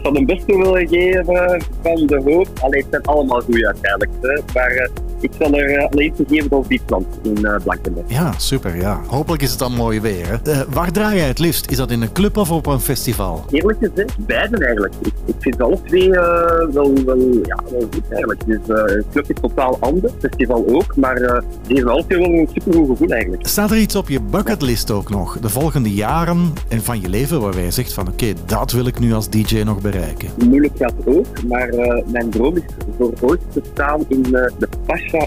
Zou 0.02 0.14
de 0.14 0.26
beste 0.26 0.49
willen 0.58 0.88
geven 0.88 1.62
van 1.82 2.08
de 2.08 2.22
hoop. 2.26 2.48
Allee, 2.62 2.82
het 2.82 2.90
zijn 2.90 3.04
allemaal 3.04 3.42
goede 3.42 3.66
uiteindelijk. 3.66 4.12
Hè. 4.22 4.54
Maar 4.54 4.72
eh, 4.72 4.90
ik 5.22 5.32
zal 5.40 5.54
er 5.54 5.78
uh, 5.78 5.86
alleen 5.90 6.14
te 6.14 6.24
geven 6.28 6.50
als 6.50 6.68
Diepland 6.68 7.06
in 7.24 7.38
uh, 7.42 7.56
Blankenberg. 7.64 8.06
Ja, 8.08 8.34
super, 8.38 8.76
ja. 8.76 9.02
Hopelijk 9.08 9.42
is 9.42 9.50
het 9.50 9.60
dan 9.60 9.74
mooi 9.76 10.02
weer. 10.02 10.28
Hè. 10.28 10.52
Eh, 10.52 10.62
waar 10.70 10.92
draai 10.92 11.18
jij 11.18 11.28
het 11.28 11.40
liefst? 11.40 11.72
Is 11.72 11.78
dat 11.78 11.92
in 11.92 12.02
een 12.02 12.12
club 12.12 12.38
of 12.38 12.52
op 12.52 12.66
een 12.66 12.80
festival? 12.80 13.46
Eerlijk 13.52 13.78
gezegd, 13.80 14.26
beide 14.26 14.58
eigenlijk. 14.58 14.94
Ik, 15.02 15.14
ik 15.26 15.36
vind 15.40 15.62
alle 15.62 15.78
twee 15.86 16.16
eh, 16.16 16.74
wel, 16.74 16.94
wel, 17.06 17.18
ja, 17.44 17.60
wel 17.72 17.88
goed 17.94 18.10
eigenlijk. 18.10 18.46
Dus 18.46 18.60
eh, 18.68 18.96
een 18.96 19.06
club 19.12 19.30
is 19.30 19.36
totaal 19.42 19.78
anders, 19.80 20.14
festival 20.20 20.66
ook. 20.68 20.96
Maar 20.96 21.16
eh 21.16 21.42
die 21.68 21.86
alle 21.86 22.06
twee 22.08 22.20
wel 22.20 22.30
een 22.30 22.50
supergoed 22.54 22.88
gevoel 22.88 23.10
eigenlijk. 23.10 23.48
Staat 23.48 23.72
er 23.72 23.78
iets 23.78 23.96
op 23.96 24.10
je 24.10 24.22
bucketlist 24.22 24.92
ook 24.92 25.10
nog? 25.10 25.40
De 25.40 25.50
volgende 25.50 25.94
jaren 25.94 26.54
en 26.68 26.82
van 26.82 27.02
je 27.02 27.10
leven 27.10 27.42
waarbij 27.42 27.64
je 27.64 27.72
zegt 27.72 27.94
van 27.94 28.08
oké, 28.08 28.34
dat 28.46 28.72
wil 28.72 28.86
ik 28.86 29.00
nu 29.00 29.14
als 29.14 29.30
DJ 29.30 29.62
nog 29.62 29.82
bereiken. 29.82 30.30
Moeilijk 30.48 30.78
gaat 30.78 30.94
ook, 31.06 31.44
maar 31.48 31.70
eh, 31.70 32.04
mijn 32.12 32.30
droom 32.30 32.56
is 32.56 32.64
voor 32.98 33.14
ooit 33.22 33.42
te 33.54 33.62
staan 33.74 34.06
in 34.08 34.26
eh, 34.26 34.52
de 34.58 34.68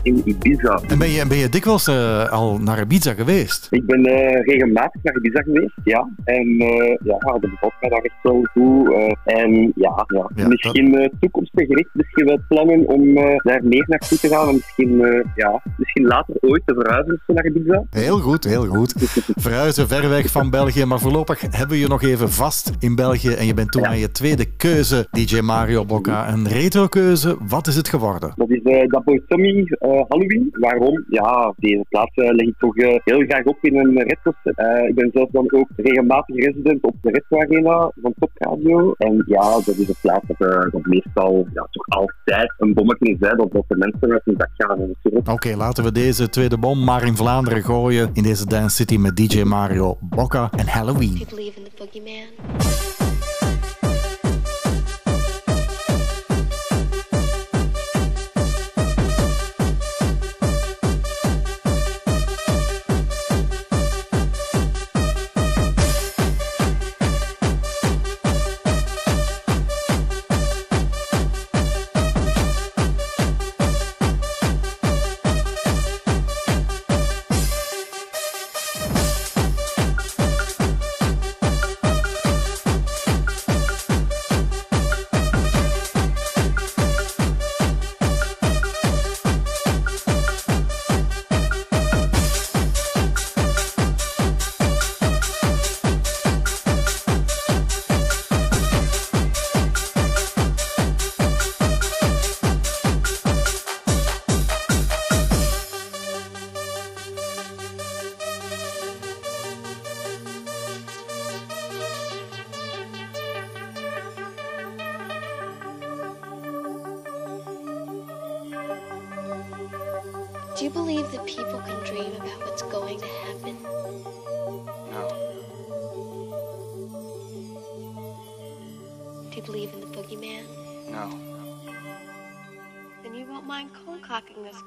In 0.03 0.23
Ibiza. 0.25 0.81
En 0.89 0.99
ben 0.99 1.09
je, 1.09 1.27
ben 1.27 1.37
je 1.37 1.49
dikwijls 1.49 1.87
eh, 1.87 2.29
al 2.29 2.59
naar 2.59 2.81
Ibiza 2.81 3.13
geweest? 3.13 3.67
Ik 3.71 3.87
ben 3.87 4.05
eh, 4.05 4.45
regelmatig 4.45 5.03
naar 5.03 5.17
Ibiza 5.17 5.43
geweest, 5.43 5.75
ja. 5.85 6.09
En 6.25 6.59
eh, 6.59 6.97
ja, 7.05 7.19
dat 7.19 7.41
bevalt 7.41 7.73
mij 7.81 7.91
daar 7.91 8.03
echt 8.03 8.23
wel 8.23 8.43
goed. 8.53 8.93
en 9.25 9.73
ja, 9.75 10.07
ja. 10.35 10.49
misschien 10.49 10.99
eh, 10.99 11.09
toekomstgericht, 11.21 11.91
misschien 11.93 12.27
wel 12.27 12.39
plannen 12.49 12.89
om 12.89 13.15
daar 13.15 13.61
meer 13.65 13.85
naartoe 13.87 14.19
te 14.19 14.29
gaan. 14.29 14.49
En 14.49 14.55
misschien, 14.55 14.97
ja, 15.35 15.63
misschien 15.77 16.07
later 16.07 16.35
ooit 16.41 16.63
te 16.67 16.75
verhuizen 16.75 17.21
naar 17.27 17.47
Ibiza. 17.47 17.85
Heel 17.91 18.19
goed, 18.19 18.45
heel 18.45 18.67
goed. 18.67 18.95
Verhuizen 19.47 19.89
ver 19.89 20.09
weg 20.09 20.31
van 20.31 20.51
België, 20.51 20.85
maar 20.85 21.01
voorlopig 21.01 21.41
hebben 21.41 21.69
we 21.69 21.79
je 21.79 21.89
nog 21.89 22.03
even 22.03 22.31
vast 22.31 22.73
in 22.79 22.95
België. 22.95 23.33
En 23.33 23.47
je 23.47 23.55
bent 23.55 23.73
toen 23.73 23.87
aan 23.87 23.99
je 23.99 24.11
tweede 24.11 24.57
keuze, 24.57 25.07
DJ 25.11 25.41
Mario 25.41 25.85
Bocca. 25.85 26.33
Een 26.33 26.49
retro 26.49 26.87
keuze, 26.87 27.37
wat 27.49 27.67
is 27.67 27.77
het 27.77 27.89
geworden? 27.89 28.33
Dat 28.37 28.51
is 28.51 28.61
dat 28.89 29.05
Boy 29.05 29.23
Tommy 29.29 29.72
eh, 29.79 30.03
Halloween. 30.09 30.49
Waarom? 30.53 31.05
Ja, 31.09 31.55
deze 31.57 31.85
plaats 31.89 32.15
eh, 32.15 32.31
leg 32.31 32.47
ik 32.47 32.59
toch 32.59 32.77
eh, 32.77 32.99
heel 33.05 33.21
graag 33.21 33.45
op 33.45 33.59
in 33.61 33.77
een. 33.77 33.97
Eh, 33.97 34.89
ik 34.89 34.95
ben 34.95 35.11
zelf 35.13 35.31
dan 35.31 35.53
ook 35.53 35.69
regelmatig 35.77 36.37
resident 36.37 36.83
op 36.83 36.97
de 37.01 37.11
Retro 37.11 37.41
Arena 37.41 37.93
van 38.03 38.15
Top 38.19 38.31
Radio. 38.35 38.95
En 38.99 39.25
ja, 39.27 39.41
dat 39.41 39.77
is 39.77 39.89
een 39.89 39.95
plaats 40.01 40.27
dat, 40.27 40.73
dat 40.73 40.85
meestal 40.85 41.47
ja, 41.55 41.67
toch 41.71 41.87
altijd 41.89 42.55
een 42.59 42.75
bommetje 42.75 43.13
is. 43.13 43.17
Hè, 43.21 43.37
dat, 43.37 43.53
dat 43.53 43.65
de 43.69 43.77
mensen 43.77 44.13
uit 44.13 44.25
hun 44.25 44.37
dak 44.37 44.51
gaan. 44.57 44.95
Oké, 45.35 45.57
laten 45.57 45.85
we 45.85 45.93
deze 45.93 46.29
tweede 46.29 46.59
bom 46.59 46.85
maar 46.85 47.07
in 47.07 47.17
Vlaanderen 47.17 47.63
gooien. 47.63 48.11
In 48.13 48.23
deze 48.23 48.47
Dance 48.47 48.77
City 48.77 48.97
met 48.97 49.17
DJ 49.17 49.43
Mario 49.43 49.97
Bocca 50.01 50.51
en 50.57 50.67
Halloween. 50.67 51.27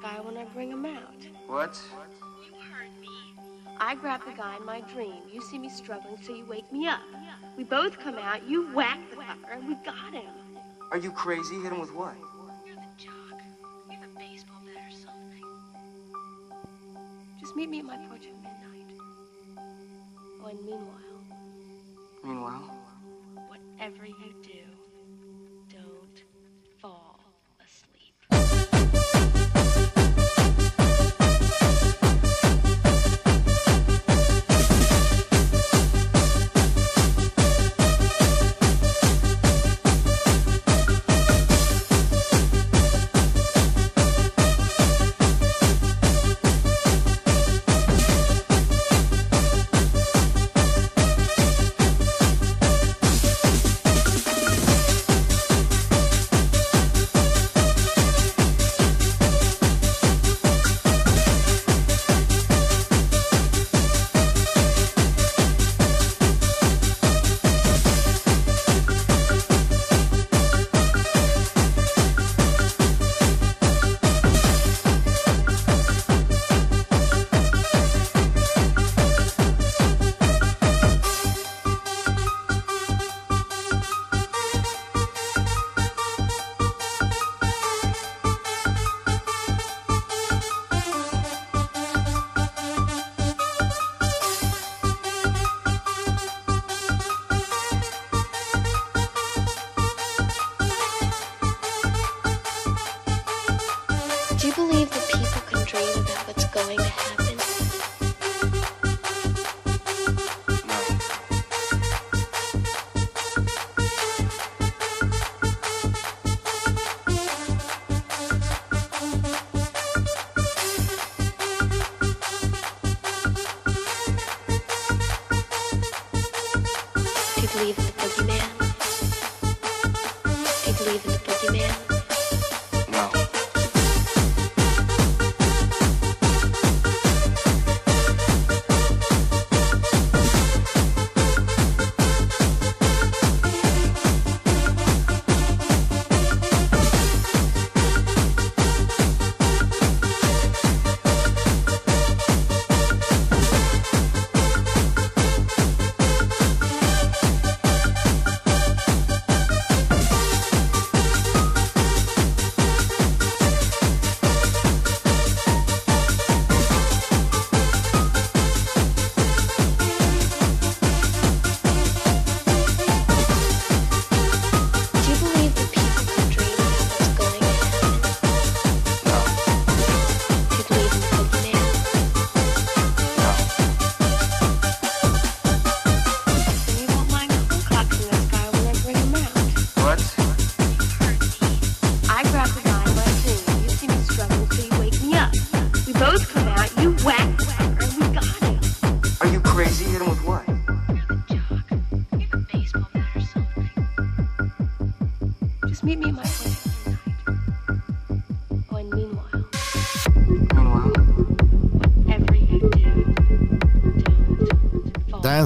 Guy 0.06 0.20
when 0.20 0.36
I 0.36 0.44
bring 0.44 0.70
him 0.70 0.84
out. 0.86 1.20
What? 1.48 1.80
You 2.48 2.54
heard 2.60 2.90
me. 3.00 3.08
I 3.78 3.94
grab 3.96 4.20
the 4.24 4.32
guy 4.32 4.56
in 4.56 4.64
my 4.64 4.80
dream. 4.92 5.22
You 5.32 5.40
see 5.42 5.58
me 5.58 5.68
struggling, 5.68 6.16
so 6.22 6.34
you 6.34 6.44
wake 6.46 6.70
me 6.72 6.86
up. 6.86 7.00
We 7.56 7.64
both 7.64 7.98
come 7.98 8.16
out, 8.16 8.46
you 8.48 8.72
whack 8.72 8.98
the 9.10 9.16
fucker, 9.16 9.52
and 9.56 9.66
we 9.66 9.74
got 9.84 10.12
him. 10.12 10.30
Are 10.92 10.98
you 10.98 11.10
crazy? 11.10 11.56
Hit 11.56 11.72
him 11.72 11.80
with 11.80 11.92
what? 11.92 12.14
You're 12.66 12.76
the 12.76 12.82
jock. 13.04 13.40
You 13.90 13.96
have 13.96 14.04
a 14.04 14.18
baseball 14.18 14.60
bat 14.64 14.82
or 14.86 14.92
something. 14.92 15.42
Just 17.40 17.56
meet 17.56 17.68
me 17.68 17.80
at 17.80 17.84
my 17.86 17.96
porch 18.08 18.26
at 18.26 18.34
midnight. 18.36 18.90
Oh, 20.42 20.46
and 20.48 20.60
meanwhile, 20.64 21.20
Meanwhile? 22.22 22.70
whatever 23.48 24.06
you 24.06 24.34
do, 24.42 24.55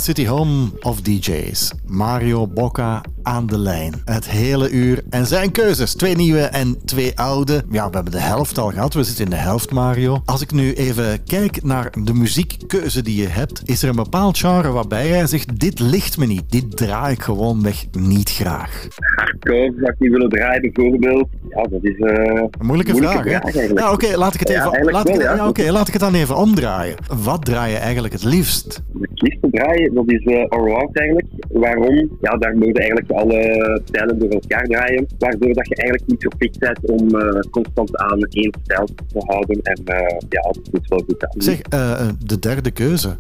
City 0.01 0.25
Home 0.25 0.79
of 0.85 1.03
DJs. 1.03 1.89
Mario 1.89 2.47
Bocca 2.47 3.03
aan 3.31 3.47
de 3.47 3.59
lijn. 3.59 3.95
Het 4.05 4.29
hele 4.31 4.71
uur. 4.71 5.03
En 5.11 5.27
zijn 5.27 5.51
keuzes. 5.51 5.95
Twee 5.95 6.17
nieuwe 6.17 6.41
en 6.41 6.79
twee 6.85 7.19
oude. 7.19 7.63
Ja, 7.71 7.89
we 7.89 7.95
hebben 7.95 8.13
de 8.13 8.21
helft 8.21 8.59
al 8.59 8.69
gehad. 8.71 8.95
We 8.95 9.03
zitten 9.05 9.25
in 9.25 9.31
de 9.31 9.37
helft, 9.37 9.71
Mario. 9.73 10.23
Als 10.25 10.43
ik 10.43 10.53
nu 10.53 10.73
even 10.73 11.25
kijk 11.25 11.63
naar 11.65 11.91
de 12.05 12.15
muziekkeuze 12.15 13.03
die 13.03 13.23
je 13.23 13.27
hebt, 13.29 13.63
is 13.65 13.83
er 13.83 13.89
een 13.89 13.97
bepaald 13.97 14.39
genre 14.39 14.71
waarbij 14.71 15.09
jij 15.09 15.27
zegt: 15.27 15.61
dit 15.61 15.81
ligt 15.81 16.19
me 16.19 16.27
niet. 16.27 16.43
Dit 16.51 16.77
draai 16.77 17.13
ik 17.15 17.23
gewoonweg 17.23 17.85
niet 17.99 18.31
graag. 18.31 18.87
Hardcore 19.15 19.73
zou 19.77 19.91
ik 19.93 19.95
niet 19.99 20.11
willen 20.11 20.29
draaien 20.29 20.73
bijvoorbeeld. 20.73 21.29
Ja, 21.49 21.63
dat 21.63 21.83
is 21.85 21.99
eh, 21.99 22.43
Een 22.59 22.67
moeilijke, 22.67 22.95
vraag, 22.97 23.25
hè? 23.25 23.31
Ja, 23.75 23.93
oké, 23.93 24.17
laat 24.17 24.35
ik 24.35 24.41
het 24.41 24.49
even. 24.49 24.85
laat, 24.91 25.09
ik, 25.09 25.15
wel, 25.15 25.15
het- 25.15 25.23
ja. 25.23 25.35
ja, 25.35 25.49
oké, 25.49 25.71
laat 25.71 25.87
ik 25.87 25.93
het 25.93 26.03
dan 26.03 26.15
even 26.15 26.37
omdraaien. 26.37 26.97
Wat 27.23 27.45
draai 27.45 27.73
je 27.73 27.79
eigenlijk 27.79 28.13
het 28.13 28.25
liefst? 28.25 28.83
Het 29.01 29.23
liefste 29.23 29.49
draaien, 29.51 29.95
dat 29.95 30.05
is 30.07 30.49
allround 30.49 30.99
eigenlijk. 30.99 31.27
Waarom? 31.53 32.09
Ja, 32.21 32.37
daar 32.37 32.57
moet 32.57 32.79
eigenlijk 32.79 33.11
alle 33.21 33.81
stijlen 33.85 34.19
door 34.19 34.29
elkaar 34.29 34.65
draaien. 34.65 35.07
Waardoor 35.19 35.53
dat 35.53 35.69
je 35.69 35.75
eigenlijk 35.75 36.11
niet 36.11 36.21
verplicht 36.21 36.59
bent 36.59 36.91
om 36.91 37.21
eh, 37.21 37.41
constant 37.51 37.97
aan 37.97 38.23
één 38.23 38.55
stijl 38.63 38.85
te 38.85 39.19
houden. 39.27 39.61
En 39.63 39.81
eh, 39.85 40.19
ja, 40.29 40.41
dat 40.43 40.69
is 40.83 40.89
wel 40.89 41.03
goed 41.07 41.25
aan. 41.25 41.43
Zeg, 41.43 41.61
eh, 41.61 42.09
de 42.25 42.39
derde 42.39 42.71
keuze. 42.71 43.17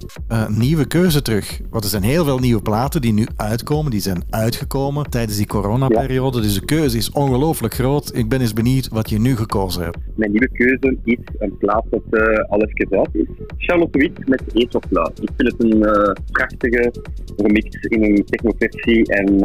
Nieuwe 0.49 0.87
keuze 0.87 1.23
terug. 1.23 1.61
Want 1.71 1.85
er 1.85 1.91
zijn 1.91 2.03
heel 2.03 2.25
veel 2.25 2.39
nieuwe 2.39 2.63
platen 2.63 3.01
die 3.01 3.13
nu 3.13 3.27
uitkomen. 3.37 3.91
Die 3.91 4.01
zijn 4.01 4.23
uitgekomen 4.31 5.11
tijdens 5.11 5.37
die 5.37 5.47
coronaperiode. 5.47 6.41
Dus 6.41 6.55
de 6.55 6.65
keuze 6.65 6.97
is 6.97 7.11
ongelooflijk 7.11 7.75
groot. 7.75 8.17
Ik 8.17 8.29
ben 8.29 8.41
eens 8.41 8.53
benieuwd 8.53 8.89
wat 8.89 9.11
je 9.11 9.19
nu 9.19 9.37
gekozen 9.37 9.83
hebt. 9.83 9.99
Mijn 10.15 10.31
nieuwe 10.31 10.49
keuze 10.53 10.97
is 11.05 11.19
een 11.39 11.57
plaat 11.59 11.85
dat 11.91 12.03
eh 12.11 12.51
al 12.51 12.63
even 12.63 12.99
uit 12.99 13.09
is. 13.13 13.27
Charlotte 13.57 13.99
Witt 13.99 14.29
met 14.29 14.75
of 14.75 14.85
Love. 14.89 15.13
Ik 15.21 15.31
vind 15.37 15.53
het 15.53 15.65
een 15.65 16.15
prachtige 16.31 16.93
remix 17.37 17.77
in 17.81 18.03
een 18.03 18.25
technoversie. 18.25 19.07
En 19.07 19.39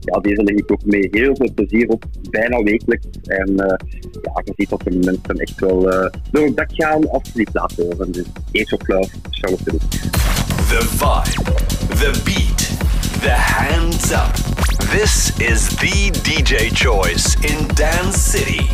ja, 0.00 0.20
deze 0.20 0.42
leg 0.42 0.56
ik 0.56 0.72
ook 0.72 0.84
mee 0.84 1.08
heel 1.10 1.36
veel 1.36 1.52
plezier 1.54 1.88
op. 1.88 2.04
Bijna 2.30 2.62
wekelijks. 2.62 3.06
En 3.24 3.56
eh, 3.56 3.86
ja, 4.22 4.42
je 4.44 4.52
ziet 4.56 4.68
dat 4.68 4.80
de 4.84 4.90
mensen 4.90 5.36
echt 5.36 5.60
wel 5.60 5.90
eh, 5.90 6.10
door 6.30 6.44
het 6.44 6.56
dak 6.56 6.70
gaan 6.72 7.10
als 7.10 7.22
ze 7.24 7.32
die 7.34 7.50
plaat 7.50 7.72
horen. 7.76 8.12
Dus 8.12 8.24
Ace 8.52 8.74
of 8.74 8.88
Love, 8.88 9.10
Charlotte 9.30 9.70
Witt. 9.70 9.90
The 10.68 10.82
vibe, 10.82 11.54
the 11.88 12.20
beat, 12.24 12.68
the 13.20 13.30
hands 13.30 14.10
up. 14.12 14.48
This 14.90 15.32
is 15.38 15.68
the 15.68 16.10
DJ 16.22 16.70
choice 16.72 17.36
in 17.40 17.66
Dance 17.74 18.18
City. 18.18 18.66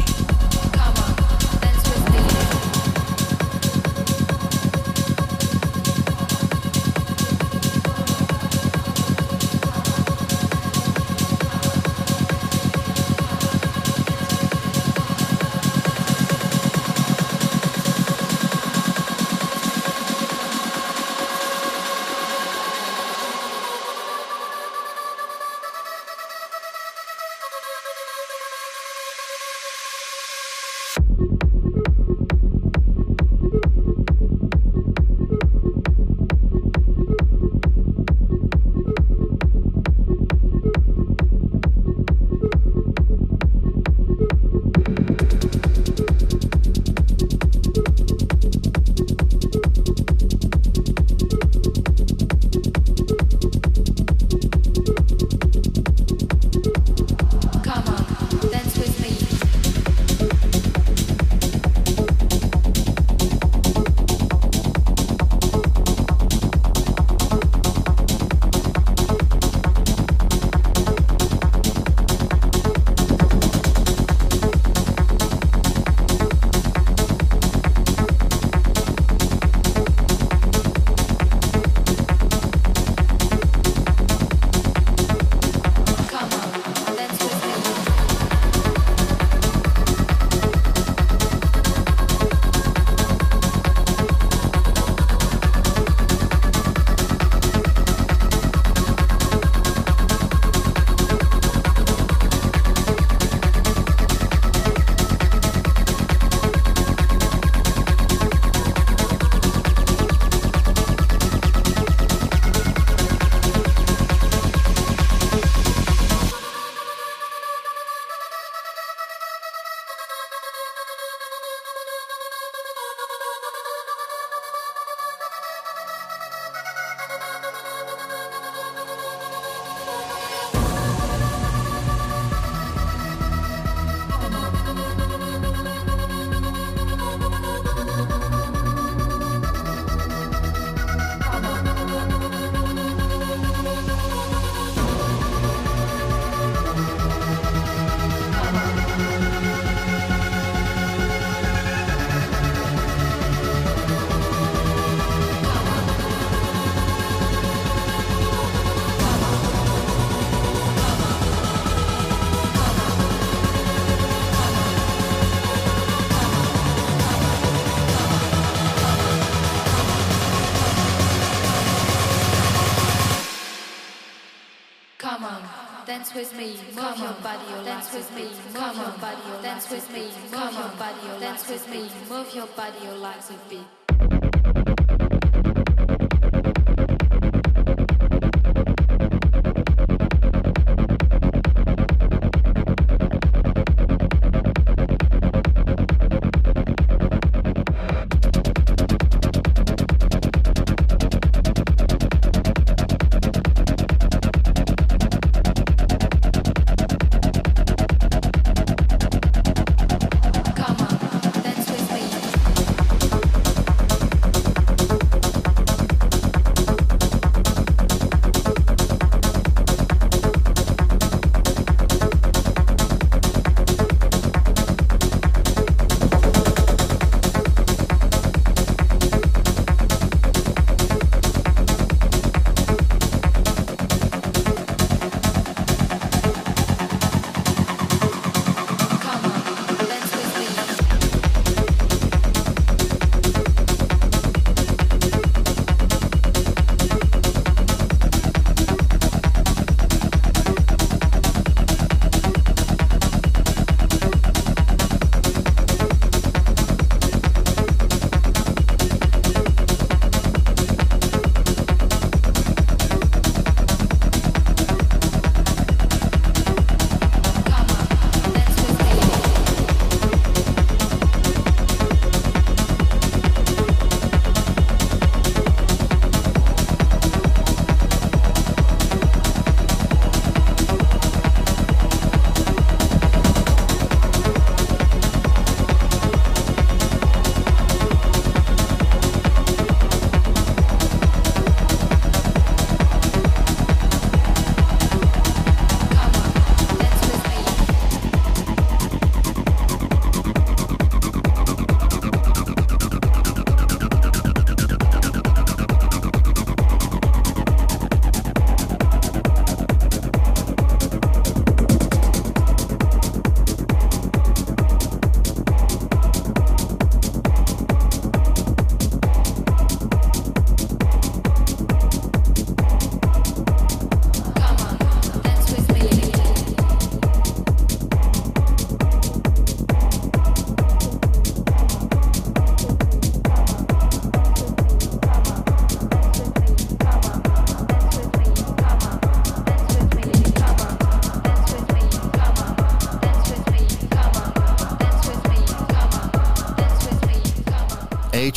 With 177.95 178.15
me, 178.17 178.25
move 178.53 178.77
your 178.77 178.91
body, 179.01 179.43
dance 179.43 179.71
with 179.71 179.89
me, 179.93 180.11
move 180.33 180.53
your 180.53 180.69
body, 180.77 181.21
dance 181.21 181.49
with 181.49 181.69
me, 181.71 181.89
move 182.09 182.35
your 182.35 182.47
body, 182.49 182.79
oh, 182.89 182.97
like 182.97 183.21
a 183.31 183.49
beat. 183.49 184.74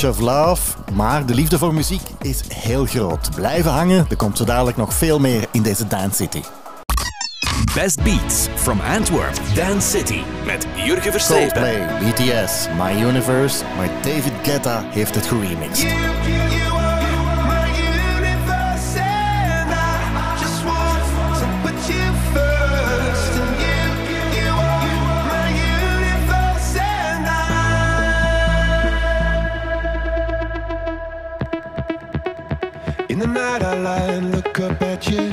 Of 0.04 0.20
Love. 0.20 0.78
Maar 0.94 1.26
de 1.26 1.34
liefde 1.34 1.58
voor 1.58 1.74
muziek 1.74 2.02
is 2.22 2.42
heel 2.54 2.86
groot. 2.86 3.30
Blijven 3.36 3.72
hangen, 3.72 4.06
er 4.10 4.16
komt 4.16 4.38
zo 4.38 4.44
dadelijk 4.44 4.78
nog 4.78 4.94
veel 4.94 5.20
meer 5.20 5.48
in 5.52 5.62
deze 5.62 5.88
Dance 5.88 6.16
City. 6.16 6.42
Best 7.74 8.04
Beats 8.04 8.48
from 8.56 8.80
Antwerp, 8.80 9.40
Dance 9.56 9.98
City. 9.98 10.20
Met 10.46 10.68
Jurgen 10.86 11.12
Versteven. 11.12 11.62
Coldplay, 11.62 11.88
BTS, 12.00 12.68
My 12.78 13.02
Universe, 13.02 13.64
maar 13.78 13.90
David 14.02 14.34
Guetta 14.44 14.84
heeft 14.90 15.16
het 15.16 15.26
geremixed. 15.26 16.57
Night 33.34 33.64
I 33.64 33.74
lie 33.76 34.12
and 34.18 34.32
look 34.32 34.60
up 34.60 34.82
at 34.82 35.08
you. 35.10 35.30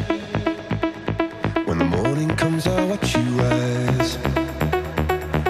When 1.64 1.78
the 1.78 1.84
morning 1.84 2.28
comes, 2.36 2.66
I 2.66 2.84
watch 2.84 3.14
you 3.14 3.22
rise. 3.22 4.18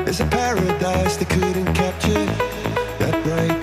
There's 0.04 0.20
a 0.20 0.26
paradise 0.26 1.16
they 1.16 1.24
couldn't 1.24 1.72
capture. 1.74 2.26
That 3.00 3.14
bright 3.24 3.53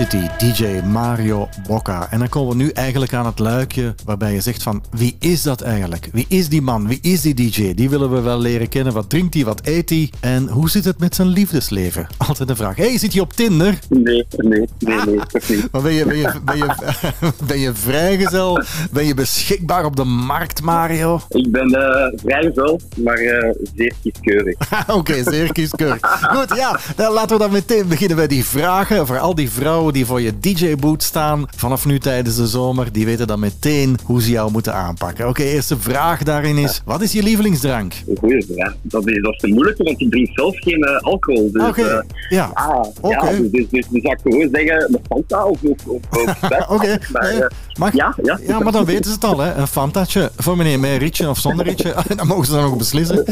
City, 0.00 0.26
DJ 0.38 0.80
Mario 0.86 1.48
Bocca. 1.66 2.06
En 2.10 2.18
dan 2.18 2.28
komen 2.28 2.56
we 2.56 2.62
nu 2.62 2.70
eigenlijk 2.70 3.12
aan 3.14 3.26
het 3.26 3.38
luikje 3.38 3.94
waarbij 4.04 4.32
je 4.32 4.40
zegt 4.40 4.62
van 4.62 4.84
wie 4.90 5.16
is 5.18 5.42
dat 5.42 5.60
eigenlijk? 5.60 6.08
Wie 6.12 6.24
is 6.28 6.48
die 6.48 6.62
man? 6.62 6.88
Wie 6.88 6.98
is 7.02 7.20
die 7.20 7.34
DJ? 7.34 7.74
Die 7.74 7.90
willen 7.90 8.10
we 8.10 8.20
wel 8.20 8.38
leren 8.38 8.68
kennen. 8.68 8.92
Wat 8.92 9.10
drinkt 9.10 9.34
hij? 9.34 9.44
Wat 9.44 9.60
eet 9.64 9.90
hij? 9.90 10.10
En 10.20 10.48
hoe 10.48 10.70
zit 10.70 10.84
het 10.84 10.98
met 10.98 11.14
zijn 11.14 11.28
liefdesleven? 11.28 12.06
Altijd 12.28 12.48
een 12.48 12.56
vraag. 12.56 12.76
hey, 12.76 12.98
zit 12.98 13.12
je 13.12 13.20
op 13.20 13.32
Tinder? 13.32 13.78
Nee, 13.88 14.26
nee, 14.36 14.68
nee, 14.78 14.98
nee, 15.06 15.18
toch 15.32 15.48
niet. 15.48 15.68
Maar 15.72 15.82
ben 15.82 15.92
je, 15.92 16.04
ben 16.04 16.16
je, 16.16 16.32
ben 16.44 16.56
je, 16.56 16.74
ben 17.46 17.58
je 17.58 17.74
vrijgezel? 17.74 18.62
Ben 18.90 19.06
je 19.06 19.14
beschikbaar 19.14 19.84
op 19.84 19.96
de 19.96 20.04
markt, 20.04 20.62
Mario? 20.62 21.20
Ik 21.28 21.50
ben 21.50 21.68
eh 21.68 22.18
vrijgezel, 22.24 22.80
maar 22.96 23.18
eh, 23.18 23.54
zeer 23.74 23.94
kieskeurig. 24.02 24.56
Oké, 24.86 25.30
zeer 25.30 25.52
kieskeurig. 25.52 26.00
Goed, 26.22 26.56
ja, 26.56 26.78
dan 26.96 27.12
laten 27.12 27.36
we 27.36 27.42
dan 27.42 27.52
meteen 27.52 27.88
beginnen 27.88 28.16
bij 28.16 28.26
die 28.26 28.44
vragen. 28.44 29.06
Voor 29.06 29.18
al 29.18 29.34
die 29.34 29.50
vrouwen 29.50 29.89
die 29.92 30.06
voor 30.06 30.20
je 30.20 30.38
DJ-boot 30.40 31.02
staan 31.02 31.44
vanaf 31.56 31.84
nu 31.86 31.98
tijdens 31.98 32.36
de 32.36 32.46
zomer, 32.46 32.92
die 32.92 33.04
weten 33.06 33.26
dan 33.26 33.40
meteen 33.40 33.98
hoe 34.04 34.22
ze 34.22 34.30
jou 34.30 34.50
moeten 34.50 34.74
aanpakken. 34.74 35.28
Oké, 35.28 35.42
eerste 35.42 35.78
vraag 35.78 36.22
daarin 36.22 36.58
is, 36.58 36.82
wat 36.84 37.00
is 37.02 37.12
je 37.12 37.22
lievelingsdrank? 37.22 37.94
Een 38.08 38.16
goeie 38.18 38.46
vraag. 38.54 38.74
Dat 38.82 39.06
is, 39.08 39.22
dat 39.22 39.32
is 39.34 39.40
de 39.40 39.48
moeilijke, 39.48 39.82
want 39.82 40.00
ik 40.00 40.10
drink 40.10 40.28
zelf 40.34 40.56
geen 40.58 40.82
eh, 40.82 40.96
alcohol. 40.96 41.50
Dus, 41.52 41.62
Oké, 41.68 41.82
eh, 41.82 42.02
ja. 42.28 42.50
Ah, 42.54 42.86
Oké. 43.00 43.14
ja, 43.30 43.38
dus, 43.38 43.50
dus, 43.50 43.66
dus, 43.70 43.86
dus 43.90 44.02
zou 44.02 44.14
ik 44.14 44.20
gewoon 44.22 44.48
zeggen, 44.52 44.94
een 44.94 45.00
Fanta 45.08 45.44
of, 45.44 45.58
of, 45.62 45.86
of, 45.86 46.00
of 46.10 46.38
Pepsi. 46.48 46.64
Oké, 46.68 46.98
Maar, 47.12 47.22
eh, 47.28 47.46
mag- 47.78 47.94
ja, 47.94 48.14
ja. 48.22 48.38
Ja, 48.46 48.58
maar 48.58 48.72
dan 48.72 48.84
weten 48.84 49.04
ze 49.04 49.10
het 49.10 49.24
al, 49.24 49.38
hè. 49.38 49.54
Een 49.54 49.66
fantatje 49.66 50.30
voor 50.36 50.56
meneer 50.56 50.80
met 50.80 50.98
rietje 51.00 51.28
of 51.28 51.38
zonder 51.38 51.66
rietje. 51.66 51.94
Dan 52.16 52.26
mogen 52.26 52.46
ze 52.46 52.52
dan 52.52 52.62
nog 52.62 52.76
beslissen. 52.76 53.24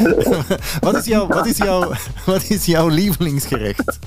wat, 0.81 0.97
is 0.97 1.05
jouw, 1.05 1.27
wat, 1.27 1.47
is 1.47 1.57
jouw, 1.57 1.93
wat 2.27 2.45
is 2.49 2.65
jouw 2.65 2.89
lievelingsgerecht? 2.89 3.99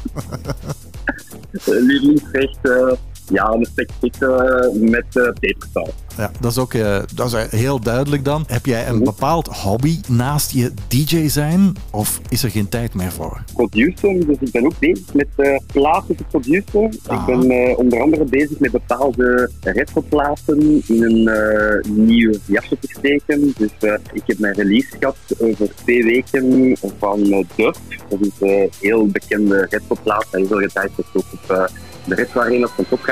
Eh, 1.65 2.41
lievelingsrecht, 2.42 2.92
eh, 2.92 2.98
ja, 3.32 3.52
een 3.52 3.66
stek 3.66 3.90
eten 4.02 4.90
met 4.90 5.06
uh, 5.14 5.30
pepersaus. 5.40 5.94
Ja, 6.18 6.32
dat 6.40 6.52
is 6.52 6.58
ook 6.58 6.74
eh, 6.74 7.00
dat 7.16 7.28
is 7.28 7.34
eh, 7.34 7.60
heel 7.60 7.80
duidelijk 7.80 8.26
dan. 8.26 8.44
Heb 8.48 8.66
jij 8.66 8.88
een 8.88 9.04
bepaald 9.04 9.48
hobby 9.48 10.00
naast 10.08 10.52
je 10.52 10.72
DJ 10.88 11.28
zijn? 11.28 11.74
Of 11.92 12.22
is 12.30 12.44
er 12.44 12.50
geen 12.50 12.70
tijd 12.70 12.94
meer 12.94 13.12
voor? 13.12 13.44
Produceren, 13.54 14.28
dus 14.28 14.38
ik 14.40 14.52
ben 14.52 14.66
ook 14.66 14.80
bezig 14.80 15.14
met 15.14 15.28
eh, 15.36 15.58
platen 15.74 16.16
te 16.16 16.24
produceren. 16.24 17.00
Ah. 17.08 17.20
Ik 17.20 17.26
ben 17.26 17.50
eh, 17.52 17.78
onder 17.78 18.02
andere 18.02 18.24
bezig 18.24 18.60
met 18.60 18.72
bepaalde 18.72 19.50
retroplaten 19.62 20.82
in 20.88 21.04
een 21.04 21.28
eh, 21.28 21.92
nieuw 21.92 22.34
jasje 22.46 22.78
te 22.80 22.88
steken. 22.98 23.54
Dus 23.58 23.72
eh, 23.80 23.94
ik 24.14 24.24
heb 24.26 24.40
mijn 24.40 24.54
release 24.54 24.88
gehad 25.00 25.18
over 25.40 25.76
twee 25.76 26.04
weken 26.04 26.78
van 26.98 27.20
uh, 27.20 27.44
Durf. 27.56 27.78
Dat 28.10 28.20
is 28.22 28.30
een 28.40 28.70
heel 28.80 29.08
bekende 29.08 29.68
retroplaat. 29.70 30.28
Hij 30.32 30.42
is 30.42 30.52
al 30.52 30.58
gedraaid 30.58 30.92
dus 30.96 31.06
ook 31.14 31.26
op 31.34 31.70
de 32.06 32.15
retro 32.15 32.41
arena 32.41 32.68
van 32.68 32.86
Top. 32.90 33.06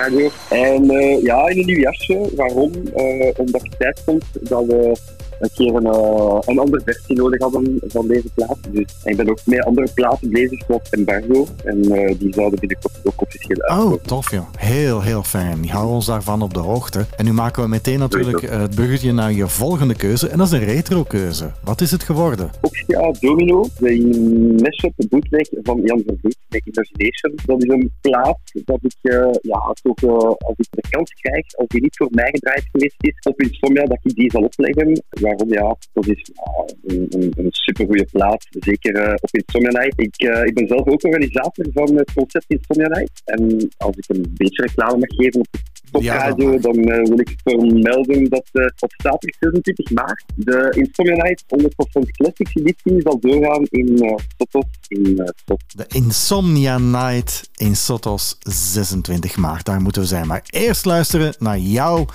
En 0.50 0.90
eh, 0.90 1.22
ja, 1.22 1.48
in 1.48 1.60
een 1.60 1.66
nieuw 1.66 1.80
jasje. 1.80 2.30
Waarom? 2.36 2.72
Eh, 2.96 3.30
omdat 3.36 3.64
ik 3.64 3.74
tijd 3.78 4.02
vond 4.06 4.24
dat 4.42 4.66
we 4.66 4.96
een 5.40 5.50
keer 5.54 5.76
een, 5.76 5.86
eh, 5.86 6.38
een 6.46 6.60
andere 6.60 6.82
versie 6.86 7.16
nodig 7.16 7.42
hadden 7.42 7.80
van 7.88 8.08
deze 8.08 8.28
plaat. 8.34 8.58
Dus 8.72 8.86
ik 9.04 9.18
ben 9.18 9.30
ook 9.30 9.40
met 9.46 9.66
andere 9.66 9.88
platen 9.94 10.30
bezig, 10.30 10.64
zoals 10.68 10.90
Embargo. 10.90 11.48
En 11.64 11.82
eh, 11.92 12.16
die 12.20 12.34
zouden 12.34 12.60
binnenkort 12.60 13.00
ook 13.04 13.22
officieel 13.22 13.62
uitkomen. 13.62 13.94
Oh, 13.94 14.04
tof 14.04 14.32
joh. 14.32 14.48
Heel, 14.58 15.02
heel 15.02 15.24
fijn. 15.24 15.70
Hou 15.70 15.88
ons 15.88 16.06
daarvan 16.06 16.42
op 16.42 16.54
de 16.54 16.60
hoogte. 16.60 17.06
En 17.18 17.26
nu 17.26 17.34
maken 17.34 17.64
we 17.64 17.70
meteen 17.70 18.00
natuurlijk 18.00 18.50
het 18.50 18.76
bruggetje 18.76 19.12
naar 19.12 19.32
je 19.32 19.48
volgende 19.48 19.96
keuze. 19.96 20.28
En 20.28 20.38
dat 20.38 20.48
is 20.48 20.54
een 20.54 20.66
retro-keuze. 20.66 21.52
Wat 21.64 21.82
is 21.82 21.92
het 21.92 22.04
geworden? 22.04 22.50
Ja, 22.88 23.12
Domino, 23.20 23.66
de 23.80 24.56
mashup 24.62 24.94
bootleg 25.10 25.48
van 25.64 25.82
Jan 25.84 26.04
Vervloed 26.06 26.38
met 26.50 26.62
Imagination. 26.66 27.34
Dat 27.46 27.64
is 27.64 27.70
een 27.70 27.92
plaat 28.02 28.40
dat 28.66 28.80
ik, 28.82 29.12
eh, 29.12 29.32
ja, 29.42 29.76
toch, 29.82 30.04
als 30.38 30.56
ik 30.58 30.68
de 30.70 30.84
kans 30.90 31.14
krijg, 31.14 31.56
als 31.56 31.68
die 31.68 31.82
niet 31.82 31.98
voor 31.98 32.08
mij 32.12 32.30
gedraaid 32.32 32.68
geweest 32.72 32.96
is 32.98 33.26
op 33.32 33.42
Insomnia, 33.42 33.86
dat 33.86 34.00
ik 34.04 34.16
die 34.16 34.32
zal 34.32 34.44
opleggen. 34.44 35.04
Waarom? 35.30 35.54
Ja, 35.54 35.78
dat 35.94 36.08
is 36.08 36.32
ja, 36.34 36.66
een, 36.86 37.06
een, 37.10 37.34
een 37.38 37.48
supergoeie 37.52 38.06
plaat, 38.12 38.48
zeker 38.50 38.96
eh, 38.96 39.14
op 39.22 39.30
Insomnia 39.32 39.70
Night. 39.70 40.00
Ik, 40.00 40.16
eh, 40.18 40.46
ik 40.46 40.54
ben 40.54 40.68
zelf 40.68 40.88
ook 40.88 41.04
organisator 41.04 41.66
van 41.74 41.96
het 41.96 42.14
concept 42.14 42.46
Insomnia 42.48 42.88
Night. 42.88 43.22
En 43.26 43.70
als 43.78 43.96
ik 43.98 44.06
een 44.08 44.34
beetje 44.34 44.64
reclame 44.64 44.98
mag 44.98 45.16
geven 45.16 45.40
op 45.40 45.48
de 45.52 45.60
topradio, 45.92 46.60
dan 46.60 46.76
eh, 46.76 47.08
wil 47.08 47.20
ik 47.20 47.36
vermelden 47.44 48.30
dat 48.30 48.50
eh, 48.52 48.64
op 48.80 48.92
zaterdag 48.96 49.36
26 49.40 49.92
maart 49.92 50.24
de 50.36 50.74
Insomnia 50.76 51.24
Night 51.24 51.44
100% 51.44 52.10
Classics 52.12 52.56
editie 52.56 53.02
zal 53.02 53.20
doorgaan 53.20 53.64
in 53.70 53.98
eh 54.02 54.16
Sotos 54.38 54.64
in 54.88 55.20
eh. 55.20 55.56
De 55.76 55.86
Insomnia 55.88 56.78
Night 56.78 57.50
in 57.56 57.76
Sotos 57.76 58.38
26 58.40 59.38
maart. 59.38 59.66
Daar 59.66 59.82
moeten 59.82 60.02
we 60.02 60.08
zijn. 60.08 60.28
Maar 60.28 60.44
eerst 60.46 60.86
luisteren 60.86 61.34
naar 61.40 61.58
jouw 61.58 62.06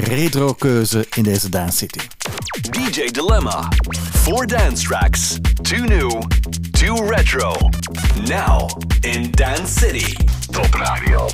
retro-keuze 0.00 1.06
in 1.14 1.22
deze 1.22 1.48
Dance 1.48 1.76
City. 1.76 2.00
DJ 2.70 3.10
Dilemma. 3.10 3.68
Four 4.12 4.46
dance 4.46 4.84
tracks. 4.84 5.38
Two 5.62 5.84
new, 5.84 6.22
two 6.70 7.06
retro. 7.06 7.54
Now 8.26 8.68
in 9.00 9.30
Dance 9.30 9.80
City. 9.80 10.16
Top 10.50 10.74
Radio. 10.74 11.26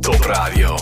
Top 0.00 0.24
Radio. 0.24 0.76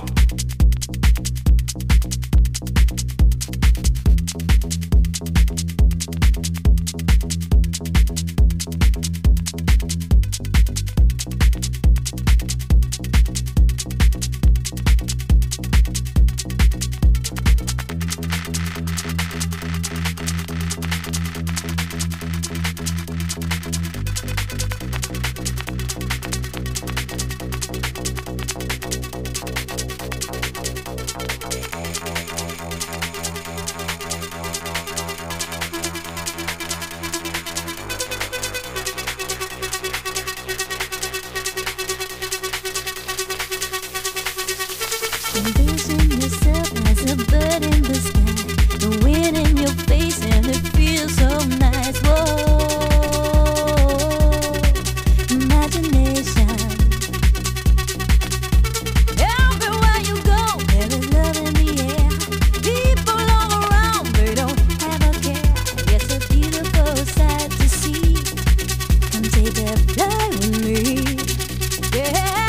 Take 69.77 69.89
a 69.89 69.94
flight 69.94 70.31
with 70.31 70.65
me. 70.65 71.98
Yeah, 71.98 72.45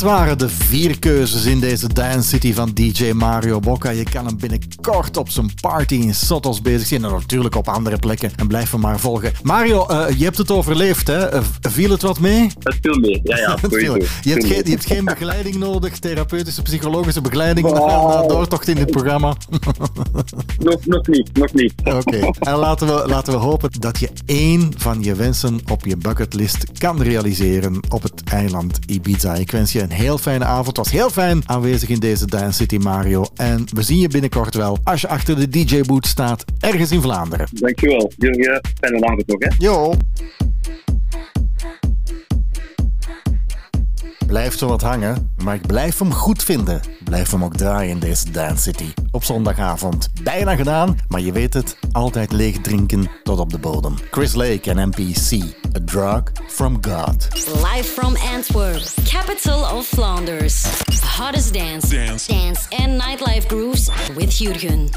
Dat 0.00 0.08
waren 0.08 0.38
de 0.38 0.48
vier 0.48 0.98
keuzes 0.98 1.44
in 1.44 1.60
deze 1.60 1.88
Dance 1.88 2.28
City 2.28 2.52
van 2.52 2.70
DJ 2.74 3.10
Mario 3.12 3.60
Bocca. 3.60 3.90
Je 3.90 4.02
kan 4.02 4.26
hem 4.26 4.36
op 4.90 5.28
zijn 5.30 5.50
party 5.60 5.94
in 5.94 6.14
Sotos 6.14 6.62
bezig 6.62 6.86
zien. 6.86 7.04
En 7.04 7.10
natuurlijk 7.10 7.54
op 7.54 7.68
andere 7.68 7.98
plekken. 7.98 8.32
En 8.36 8.46
blijf 8.46 8.70
hem 8.70 8.80
maar 8.80 9.00
volgen. 9.00 9.32
Mario, 9.42 9.86
eh, 9.86 10.18
je 10.18 10.24
hebt 10.24 10.38
het 10.38 10.50
overleefd, 10.50 11.06
hè? 11.06 11.28
Eh, 11.28 11.42
viel 11.60 11.90
het 11.90 12.02
wat 12.02 12.18
mee? 12.20 12.50
Het 12.58 12.78
viel 12.80 12.98
mee, 12.98 13.20
ja, 13.22 13.36
ja. 13.36 13.56
Het 13.60 13.74
viel. 13.76 13.96
Je 13.96 14.30
hebt, 14.32 14.46
geen, 14.46 14.64
je 14.64 14.70
hebt 14.70 14.86
geen 14.86 15.04
begeleiding 15.04 15.56
nodig, 15.56 15.98
therapeutische, 15.98 16.62
psychologische 16.62 17.20
begeleiding 17.20 17.66
Wow. 17.70 18.08
na 18.08 18.26
doortocht 18.26 18.68
in 18.68 18.74
dit 18.74 18.90
programma. 18.90 19.34
Nog, 20.58 20.86
nog 20.86 21.06
niet, 21.06 21.36
nog 21.36 21.52
niet. 21.52 21.72
Oké, 21.98 22.30
en 22.38 22.54
laten 22.56 22.86
we, 22.86 23.08
laten 23.08 23.32
we 23.32 23.38
hopen 23.38 23.70
dat 23.78 23.98
je 23.98 24.08
één 24.26 24.72
van 24.76 25.02
je 25.02 25.14
wensen 25.14 25.60
op 25.70 25.86
je 25.86 25.96
bucketlist 25.96 26.64
kan 26.78 27.02
realiseren 27.02 27.80
op 27.88 28.02
het 28.02 28.22
eiland 28.24 28.78
Ibiza. 28.86 29.34
Ik 29.34 29.50
wens 29.50 29.72
je 29.72 29.82
een 29.82 29.90
heel 29.90 30.18
fijne 30.18 30.44
avond. 30.44 30.66
Het 30.66 30.76
was 30.76 30.90
heel 30.90 31.10
fijn 31.10 31.42
aanwezig 31.46 31.88
in 31.88 31.98
deze 31.98 32.26
Dance 32.26 32.52
City, 32.52 32.76
Mario. 32.76 33.24
En 33.34 33.64
we 33.74 33.82
zien 33.82 33.98
je 33.98 34.08
binnenkort 34.08 34.54
wel 34.54 34.78
als 34.84 35.00
je 35.00 35.08
achter 35.08 35.36
de 35.36 35.48
DJ-boot 35.48 36.06
staat, 36.06 36.44
ergens 36.58 36.92
in 36.92 37.00
Vlaanderen. 37.00 37.46
Dankjewel. 37.52 38.12
Jurgen, 38.16 38.60
fijne 38.80 39.06
avond 39.06 39.26
nog, 39.26 39.38
hè. 39.38 39.48
Jo. 39.58 39.94
Blijft 44.30 44.58
zo 44.58 44.66
wat 44.66 44.82
hangen, 44.82 45.32
maar 45.44 45.54
ik 45.54 45.66
blijf 45.66 45.98
hem 45.98 46.12
goed 46.12 46.42
vinden. 46.42 46.80
Blijf 47.04 47.30
hem 47.30 47.44
ook 47.44 47.56
draaien 47.56 47.90
in 47.90 47.98
deze 47.98 48.30
Dance 48.30 48.62
City. 48.62 48.92
Op 49.10 49.24
zondagavond. 49.24 50.08
Bijna 50.22 50.56
gedaan, 50.56 50.98
maar 51.08 51.20
je 51.20 51.32
weet 51.32 51.54
het, 51.54 51.76
altijd 51.92 52.32
leeg 52.32 52.60
drinken 52.60 53.10
tot 53.22 53.38
op 53.38 53.50
de 53.50 53.58
bodem. 53.58 53.94
Chris 54.10 54.34
Lake 54.34 54.70
en 54.70 54.88
MPC. 54.88 55.42
A 55.76 55.80
drug 55.84 56.22
from 56.48 56.78
God. 56.80 57.28
Live 57.46 57.84
from 57.84 58.16
Antwerp, 58.34 58.82
capital 59.04 59.76
of 59.76 59.86
Flanders. 59.86 60.64
Hottest 61.18 61.54
dance, 61.54 61.88
dance, 61.88 62.32
dance 62.32 62.60
and 62.76 63.06
nightlife 63.06 63.46
grooves 63.48 63.88
with 64.16 64.38
Jurgen. 64.38 64.88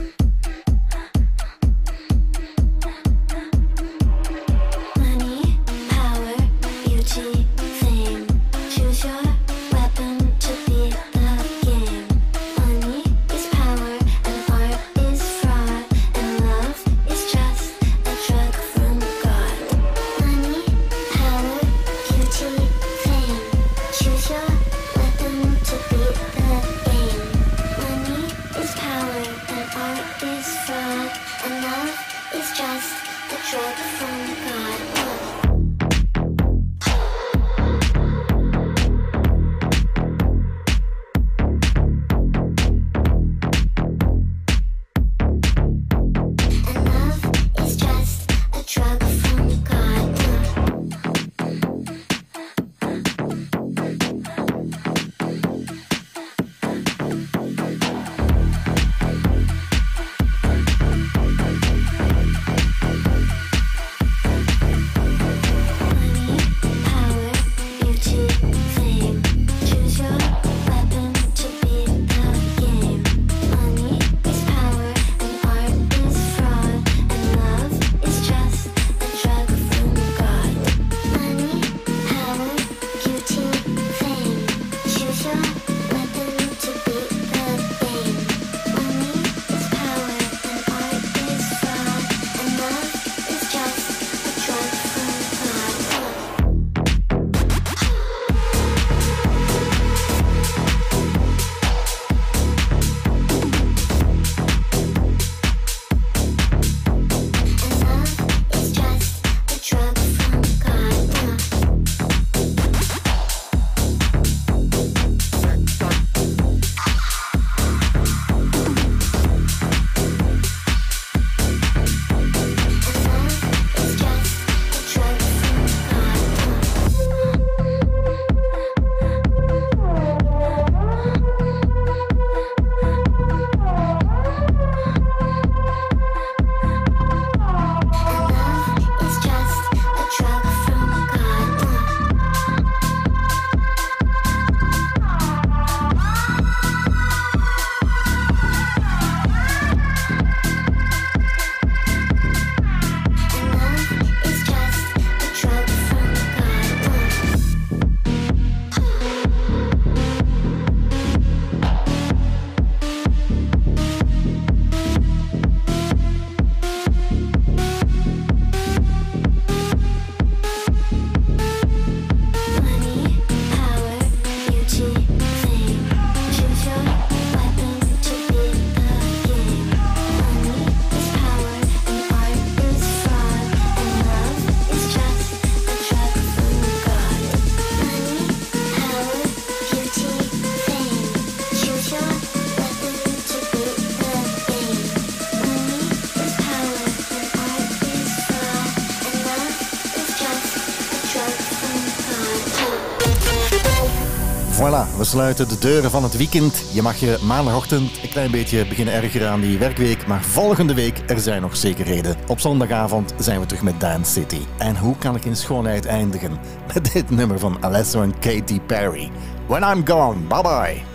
Sluiten 205.14 205.48
de 205.48 205.60
deuren 205.60 205.91
van 205.91 206.03
het 206.03 206.18
weekend. 206.18 206.64
Je 206.72 206.81
mag 206.81 206.95
je 206.95 207.18
maandagochtend 207.22 208.03
een 208.03 208.10
klein 208.10 208.31
beetje 208.31 208.65
beginnen 208.68 208.94
ergeren 208.94 209.30
aan 209.30 209.41
die 209.41 209.57
werkweek. 209.57 210.07
Maar 210.07 210.23
volgende 210.23 210.73
week, 210.73 211.02
er 211.07 211.19
zijn 211.19 211.41
nog 211.41 211.56
zekerheden. 211.56 212.15
Op 212.27 212.40
zondagavond 212.40 213.14
zijn 213.18 213.40
we 213.40 213.45
terug 213.45 213.64
met 213.64 213.80
Dance 213.80 214.11
City. 214.11 214.41
En 214.57 214.77
hoe 214.77 214.98
kan 214.98 215.15
ik 215.15 215.26
in 215.26 215.35
schoonheid 215.35 215.85
eindigen? 215.85 216.40
Met 216.73 216.94
dit 216.94 217.10
nummer 217.10 217.40
van 217.40 217.57
Alesso 217.64 218.02
en 218.02 218.19
Katy 218.19 218.60
Perry. 218.60 219.11
When 219.48 219.64
I'm 219.64 219.88
gone, 219.88 220.19
bye 220.27 220.41
bye. 220.41 220.92